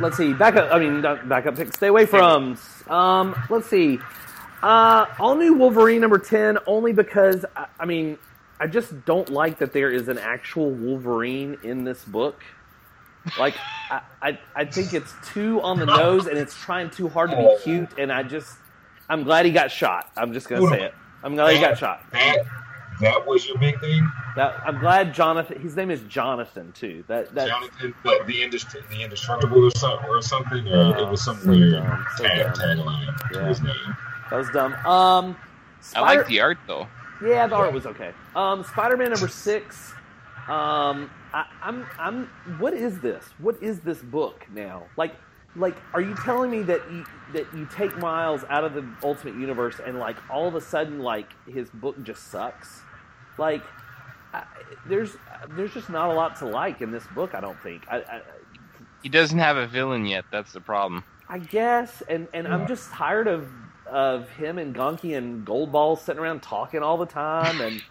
[0.01, 0.33] let's see.
[0.33, 0.73] Back up.
[0.73, 1.75] I mean, not backup pick.
[1.75, 2.59] Stay away from.
[2.89, 3.99] Um, let's see.
[4.63, 6.59] Uh, all new Wolverine number ten.
[6.67, 8.19] Only because I, I mean,
[8.59, 12.43] I just don't like that there is an actual Wolverine in this book.
[13.39, 13.55] Like,
[13.91, 17.37] I, I, I think it's too on the nose and it's trying too hard to
[17.37, 17.91] be cute.
[17.99, 18.57] And I just,
[19.09, 20.11] I'm glad he got shot.
[20.17, 20.95] I'm just gonna say it.
[21.23, 22.03] I'm glad he got shot.
[23.01, 25.61] That that was your big thing, That, I'm glad Jonathan.
[25.61, 27.05] His name is Jonathan too.
[27.09, 27.95] That that Jonathan.
[28.05, 31.73] But the industry, the indestructible or something, or something, or it was some So weird
[31.73, 32.55] dumb, so tag, dumb.
[32.55, 33.97] tagline to his name.
[34.31, 34.75] that was dumb.
[34.87, 35.37] Um,
[35.95, 36.87] I like the art though.
[37.25, 38.13] Yeah, the art was okay.
[38.35, 39.93] Um, Spider-Man number six.
[40.49, 42.27] Um, I, I'm, I'm.
[42.59, 43.25] What is this?
[43.39, 44.85] What is this book now?
[44.97, 45.15] Like,
[45.55, 47.05] like, are you telling me that you,
[47.35, 51.01] that you take Miles out of the Ultimate Universe and like all of a sudden
[51.01, 52.81] like his book just sucks?
[53.41, 53.65] Like,
[54.35, 54.45] I,
[54.87, 55.17] there's
[55.51, 57.35] there's just not a lot to like in this book.
[57.35, 57.85] I don't think.
[57.91, 58.23] I, I,
[59.03, 60.27] He doesn't have a villain yet.
[60.33, 61.05] That's the problem.
[61.29, 63.49] I guess, and and I'm just tired of
[63.87, 67.83] of him and Ganke and Goldball sitting around talking all the time, and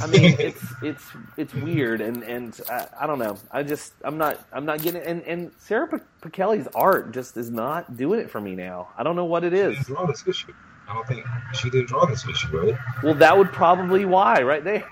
[0.00, 1.04] I mean it's it's
[1.38, 3.38] it's weird, and and I, I don't know.
[3.52, 5.08] I just I'm not I'm not getting it.
[5.08, 8.90] and and Sarah Pichelli's art just is not doing it for me now.
[8.98, 9.76] I don't know what it is.
[9.78, 10.54] She didn't issue.
[10.88, 12.78] I don't think she didn't draw this issue, right?
[13.02, 14.84] Well, that would probably why right there.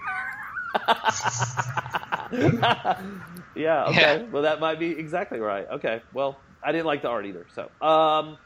[3.55, 3.85] yeah.
[3.89, 4.01] Okay.
[4.01, 4.23] Yeah.
[4.31, 5.69] Well, that might be exactly right.
[5.71, 6.03] Okay.
[6.13, 7.47] Well, I didn't like the art either.
[7.55, 8.39] So, um,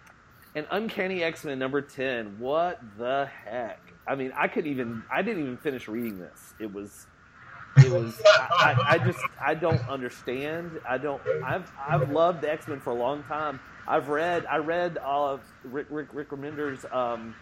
[0.54, 2.36] and Uncanny X Men number ten.
[2.38, 3.80] What the heck?
[4.08, 5.02] I mean, I couldn't even.
[5.10, 6.54] I didn't even finish reading this.
[6.58, 7.06] It was.
[7.76, 8.20] It was.
[8.26, 9.20] I, I, I just.
[9.40, 10.80] I don't understand.
[10.88, 11.22] I don't.
[11.44, 11.70] I've.
[11.78, 13.60] I've loved the X Men for a long time.
[13.88, 14.46] I've read.
[14.46, 16.84] I read all of Rick Rick, Rick Remender's.
[16.90, 17.34] Um,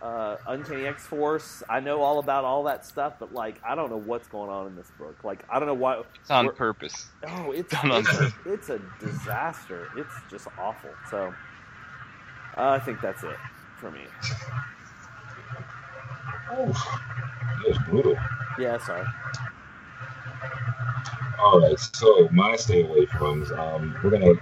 [0.00, 1.62] uh, Uncanny X Force.
[1.68, 4.66] I know all about all that stuff, but like I don't know what's going on
[4.68, 5.24] in this book.
[5.24, 6.02] Like I don't know why.
[6.20, 7.08] It's on purpose.
[7.26, 8.34] Oh, it's Done on it's, a, purpose.
[8.46, 9.88] it's a disaster.
[9.96, 10.90] It's just awful.
[11.10, 11.34] So
[12.56, 13.36] uh, I think that's it
[13.78, 14.02] for me.
[16.50, 16.68] Oh,
[17.66, 18.16] it was brutal.
[18.58, 19.06] Yeah, sorry.
[21.40, 24.34] All right, so my stay away from um, we're gonna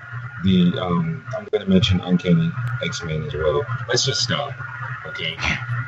[0.47, 2.51] the um, I'm gonna mention Uncanny
[2.83, 3.63] X Men as well.
[3.89, 4.53] Let's just stop,
[5.07, 5.37] okay?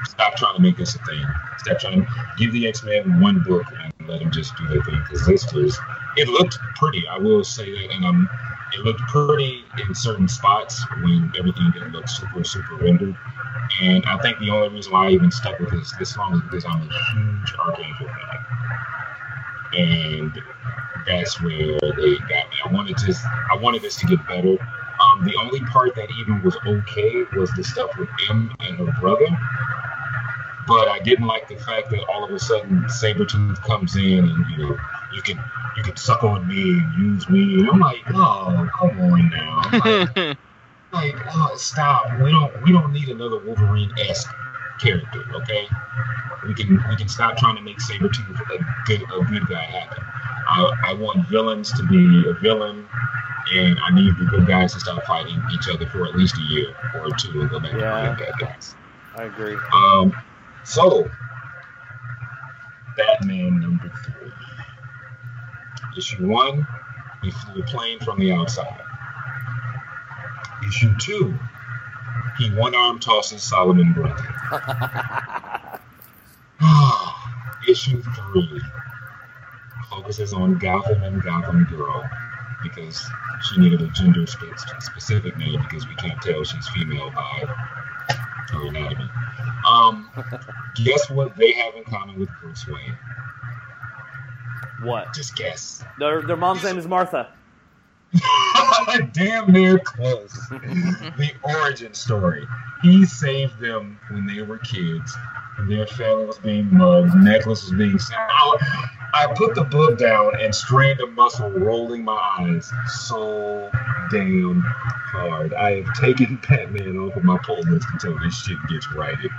[0.04, 1.24] Stop trying to make this a thing.
[1.58, 4.82] Stop trying to give the X Men one book and let them just do their
[4.82, 5.78] thing because this was
[6.16, 7.06] it looked pretty.
[7.08, 8.28] I will say that, and um,
[8.74, 13.16] it looked pretty in certain spots when everything didn't look super super rendered.
[13.82, 16.42] And I think the only reason why I even stuck with this this long is
[16.42, 18.28] because I'm a huge Archangel fan
[19.72, 20.32] and
[21.06, 22.56] that's where they got me.
[22.64, 23.14] I wanted to,
[23.50, 24.56] I wanted this to get better.
[25.00, 29.00] Um, the only part that even was okay was the stuff with M and her
[29.00, 29.26] brother,
[30.66, 34.50] but I didn't like the fact that all of a sudden Sabretooth comes in and
[34.50, 34.76] you know
[35.14, 35.42] you can
[35.76, 39.60] you can suck on me and use me, and I'm like, oh come on now,
[39.64, 40.38] I'm like,
[40.92, 42.20] like oh, stop.
[42.20, 44.34] We don't we don't need another Wolverine esque
[44.78, 45.68] character, okay?
[46.46, 50.02] We can we can stop trying to make Sabretooth a good a good guy happen.
[50.50, 52.88] I, I want villains to be a villain,
[53.54, 56.42] and I need the good guys to stop fighting each other for at least a
[56.42, 58.16] year or two and go back Yeah.
[58.16, 58.74] to bad guys.
[59.16, 59.56] I agree.
[59.74, 60.12] Um,
[60.64, 61.10] so
[62.96, 64.32] Batman number three.
[65.96, 66.66] Issue one,
[67.22, 68.80] he flew a plane from the outside.
[70.66, 71.36] Issue two,
[72.36, 74.22] he one arm tosses Solomon Grundy.
[77.68, 78.60] Issue three
[79.90, 82.08] focuses on Gotham and Gotham Girl
[82.62, 83.06] because
[83.42, 87.44] she needed a gender specific name because we can't tell she's female by
[88.52, 89.10] her anatomy.
[89.66, 90.10] Um,
[90.76, 92.96] guess what they have in common with Bruce Wayne?
[94.82, 95.14] what?
[95.14, 95.84] Just guess.
[95.98, 97.32] Their, their mom's name is Martha.
[99.12, 100.32] Damn near close.
[100.50, 102.46] the origin story.
[102.82, 105.16] He saved them when they were kids.
[105.68, 107.98] Their family was being mugged, necklace was being.
[108.12, 113.70] I, I put the book down and strained a muscle, rolling my eyes so
[114.10, 115.54] damn hard.
[115.54, 119.30] I have taken Batman off of my pull list until this shit gets righted.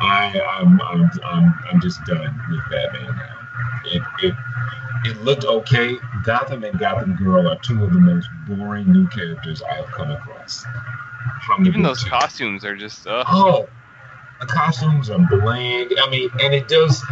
[0.00, 3.35] I, I'm, I'm, I'm, I'm just done with Batman now.
[3.86, 4.34] It, it,
[5.04, 5.96] it looked okay.
[6.24, 10.10] Gotham and Gotham Girl are two of the most boring new characters I have come
[10.10, 10.64] across.
[11.46, 13.06] From Even those costumes are just.
[13.06, 13.68] Uh, Oh,
[14.40, 15.92] the costumes are bland.
[15.98, 17.02] I mean, and it does,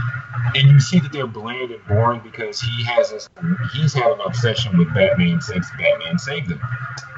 [0.55, 3.29] and you see that they're bland and boring because he has this.
[3.73, 6.61] He's had an obsession with Batman since Batman saved him.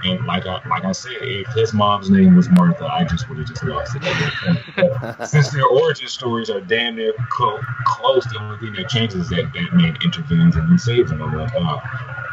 [0.05, 3.39] And like I like I said, if his mom's name was Martha, I just would
[3.39, 5.29] have just lost it at point.
[5.29, 9.29] Since their origin stories are damn near co- close, the only thing that changes is
[9.31, 11.23] that Batman intervenes and he saves him.
[11.23, 11.81] I'm like, oh,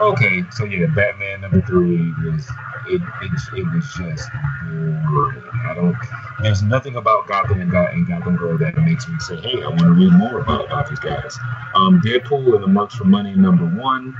[0.01, 0.43] okay.
[0.51, 2.47] So yeah, Batman number three was
[2.87, 4.29] it, it, it was just
[4.65, 5.43] boring.
[5.65, 5.95] I don't.
[6.41, 9.67] There's nothing about Gotham and, Gotham and Gotham Girl that makes me say, "Hey, I
[9.67, 11.37] want to read more about, about these guys."
[11.75, 14.15] Um, Deadpool and the Mercs for Money number one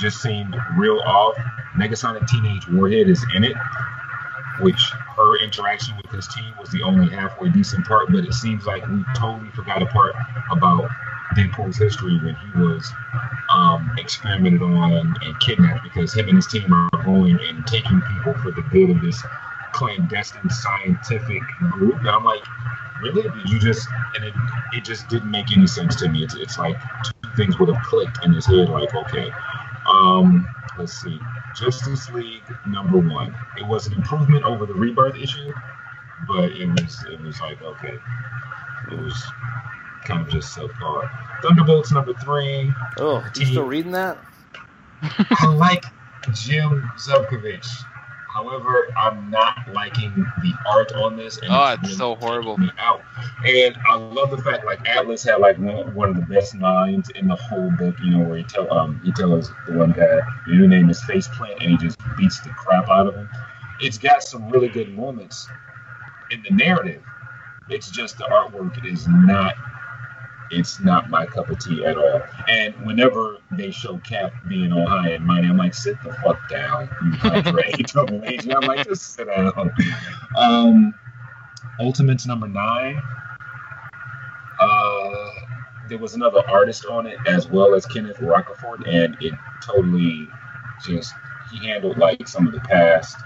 [0.00, 1.34] just seemed real off.
[1.76, 3.56] Negasonic Teenage Warhead is in it,
[4.60, 4.80] which
[5.16, 8.10] her interaction with his team was the only halfway decent part.
[8.10, 10.14] But it seems like we totally forgot a part
[10.50, 10.88] about
[11.36, 12.90] Deadpool's history when he was
[13.50, 18.34] um, experimented on and kidnapped because him and his team are going and taking people
[18.34, 19.22] for the good of this
[19.72, 21.42] clandestine scientific
[21.72, 21.98] group.
[21.98, 22.42] And I'm like,
[23.02, 23.22] really?
[23.22, 23.88] Did you just?
[24.14, 24.34] And it,
[24.72, 26.24] it just didn't make any sense to me.
[26.24, 28.68] It's, it's like two things would have clicked in his head.
[28.68, 29.30] Like, okay,
[29.88, 30.46] um,
[30.78, 31.18] let's see.
[31.54, 33.34] Justice League number one.
[33.56, 35.52] It was an improvement over the Rebirth issue,
[36.26, 37.98] but it was it was like okay,
[38.92, 39.22] it was
[40.08, 41.08] kind of just subpar.
[41.42, 42.72] Thunderbolts number three.
[42.98, 44.18] Oh, you still reading that?
[45.02, 45.84] I like
[46.32, 47.68] Jim Zubkovich.
[48.32, 51.38] However, I'm not liking the art on this.
[51.38, 52.56] And oh, it's, it's so horrible.
[52.58, 53.02] Me out.
[53.44, 57.10] And I love the fact like Atlas had like one, one of the best lines
[57.10, 57.96] in the whole book.
[58.02, 61.60] You know, where he tell um he tells the one guy your name is Faceplant,
[61.60, 63.28] and he just beats the crap out of him.
[63.80, 65.48] It's got some really good moments
[66.30, 67.02] in the narrative.
[67.68, 69.54] It's just the artwork is not
[70.50, 72.22] it's not my cup of tea at all.
[72.48, 76.48] And whenever they show Cap being all high and mighty, I'm like, sit the fuck
[76.48, 78.54] down, you double agent.
[78.54, 79.72] I'm like, just sit down.
[80.36, 80.94] Um,
[81.80, 83.00] Ultimates number nine.
[84.60, 85.30] Uh,
[85.88, 90.28] there was another artist on it as well as Kenneth Rocafort, and it totally
[90.84, 91.14] just
[91.50, 93.16] he handled like some of the past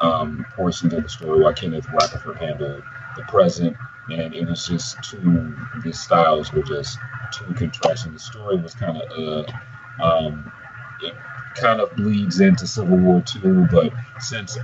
[0.00, 2.82] um, portions of the story, while Kenneth Rocafort handled
[3.16, 3.76] the present
[4.10, 5.56] and it was just too.
[5.84, 6.98] The styles were just
[7.32, 8.12] too contrasting.
[8.12, 10.52] The story was kind of uh, um,
[11.02, 11.14] it
[11.54, 14.58] kind of bleeds into Civil War Two, but since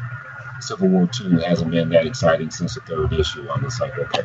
[0.61, 4.23] Civil War Two hasn't been that exciting since the third issue, I'm just like, okay.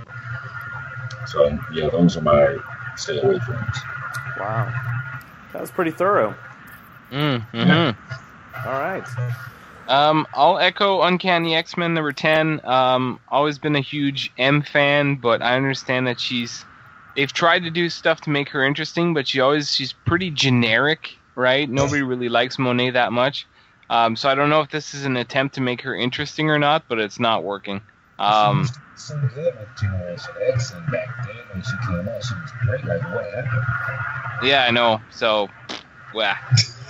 [1.27, 2.57] So yeah, those are my
[2.95, 3.77] stay away films.
[4.39, 4.71] Wow,
[5.53, 6.35] that was pretty thorough.
[7.11, 9.03] Mm, hmm All right.
[9.87, 12.61] Um, I'll echo Uncanny X Men number ten.
[12.63, 16.65] Um, always been a huge M fan, but I understand that she's.
[17.15, 21.15] They've tried to do stuff to make her interesting, but she always she's pretty generic,
[21.35, 21.69] right?
[21.69, 23.45] Nobody really likes Monet that much.
[23.89, 26.57] Um, so I don't know if this is an attempt to make her interesting or
[26.57, 27.81] not, but it's not working.
[28.17, 32.33] Um, she was good with Generation X, and back then when she came out, she
[32.35, 32.85] was great.
[32.85, 34.47] Like what happened?
[34.47, 35.01] Yeah, I know.
[35.11, 35.49] So,
[36.13, 36.35] well.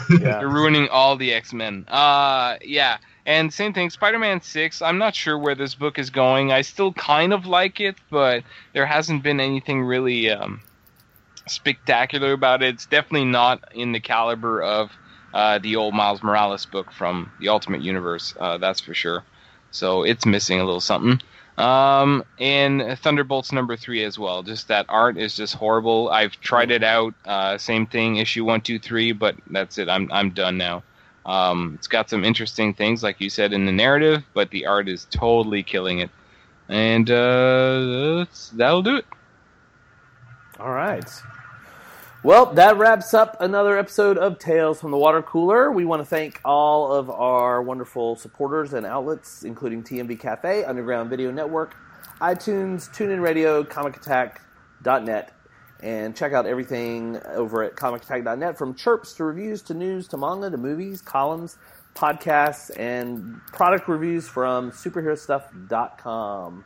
[0.09, 0.41] Yeah.
[0.41, 1.85] You're ruining all the X Men.
[1.87, 2.97] Uh, yeah.
[3.25, 4.81] And same thing, Spider Man 6.
[4.81, 6.51] I'm not sure where this book is going.
[6.51, 8.43] I still kind of like it, but
[8.73, 10.61] there hasn't been anything really um,
[11.47, 12.75] spectacular about it.
[12.75, 14.91] It's definitely not in the caliber of
[15.33, 19.23] uh, the old Miles Morales book from the Ultimate Universe, uh, that's for sure.
[19.71, 21.21] So it's missing a little something.
[21.57, 24.41] Um, and Thunderbolts number three as well.
[24.41, 26.09] Just that art is just horrible.
[26.09, 27.13] I've tried it out.
[27.25, 29.87] Uh, same thing, issue one, two, three, but that's it.
[29.87, 30.83] I'm I'm done now.
[31.25, 34.89] Um, it's got some interesting things, like you said, in the narrative, but the art
[34.89, 36.09] is totally killing it.
[36.69, 39.05] And uh, that'll do it.
[40.59, 41.09] All right.
[42.23, 45.69] Well, that wraps up another episode of Tales from the Water Cooler.
[45.73, 51.09] We want to thank all of our wonderful supporters and outlets, including TMV Cafe, Underground
[51.09, 51.75] Video Network,
[52.21, 55.33] iTunes, TuneIn Radio, ComicAttack.net,
[55.81, 60.49] and check out everything over at ComicAttack.net from chirps to reviews to news to manga
[60.49, 61.57] to movies, columns,
[61.93, 66.63] podcasts, and product reviews from superherostuff.com.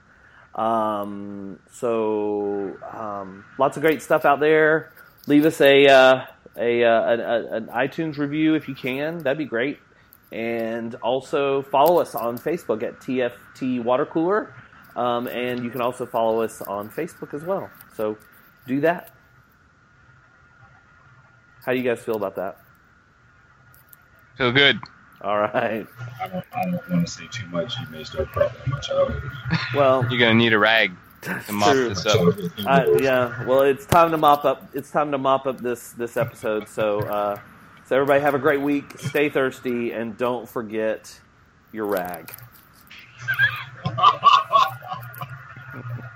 [0.53, 4.91] Um, so, um, lots of great stuff out there
[5.27, 6.25] leave us a, uh,
[6.57, 9.19] a, uh, a, an iTunes review if you can.
[9.19, 9.79] That'd be great.
[10.31, 14.53] And also follow us on Facebook at TFT Water Cooler.
[14.95, 17.69] Um, and you can also follow us on Facebook as well.
[17.95, 18.17] So
[18.65, 19.11] do that.
[21.63, 22.57] How do you guys feel about that?
[24.37, 24.79] Feel good.
[25.21, 25.85] All right.
[26.21, 27.77] I don't, I don't want to say too much.
[27.79, 29.13] You may start crying my child.
[29.75, 30.91] Well, You're gonna need a rag
[33.01, 33.45] yeah.
[33.45, 34.69] Well, it's time to mop up.
[34.73, 36.67] It's time to mop up this this episode.
[36.67, 37.39] So, uh,
[37.85, 38.99] so everybody have a great week.
[38.99, 41.19] Stay thirsty and don't forget
[41.71, 42.33] your rag.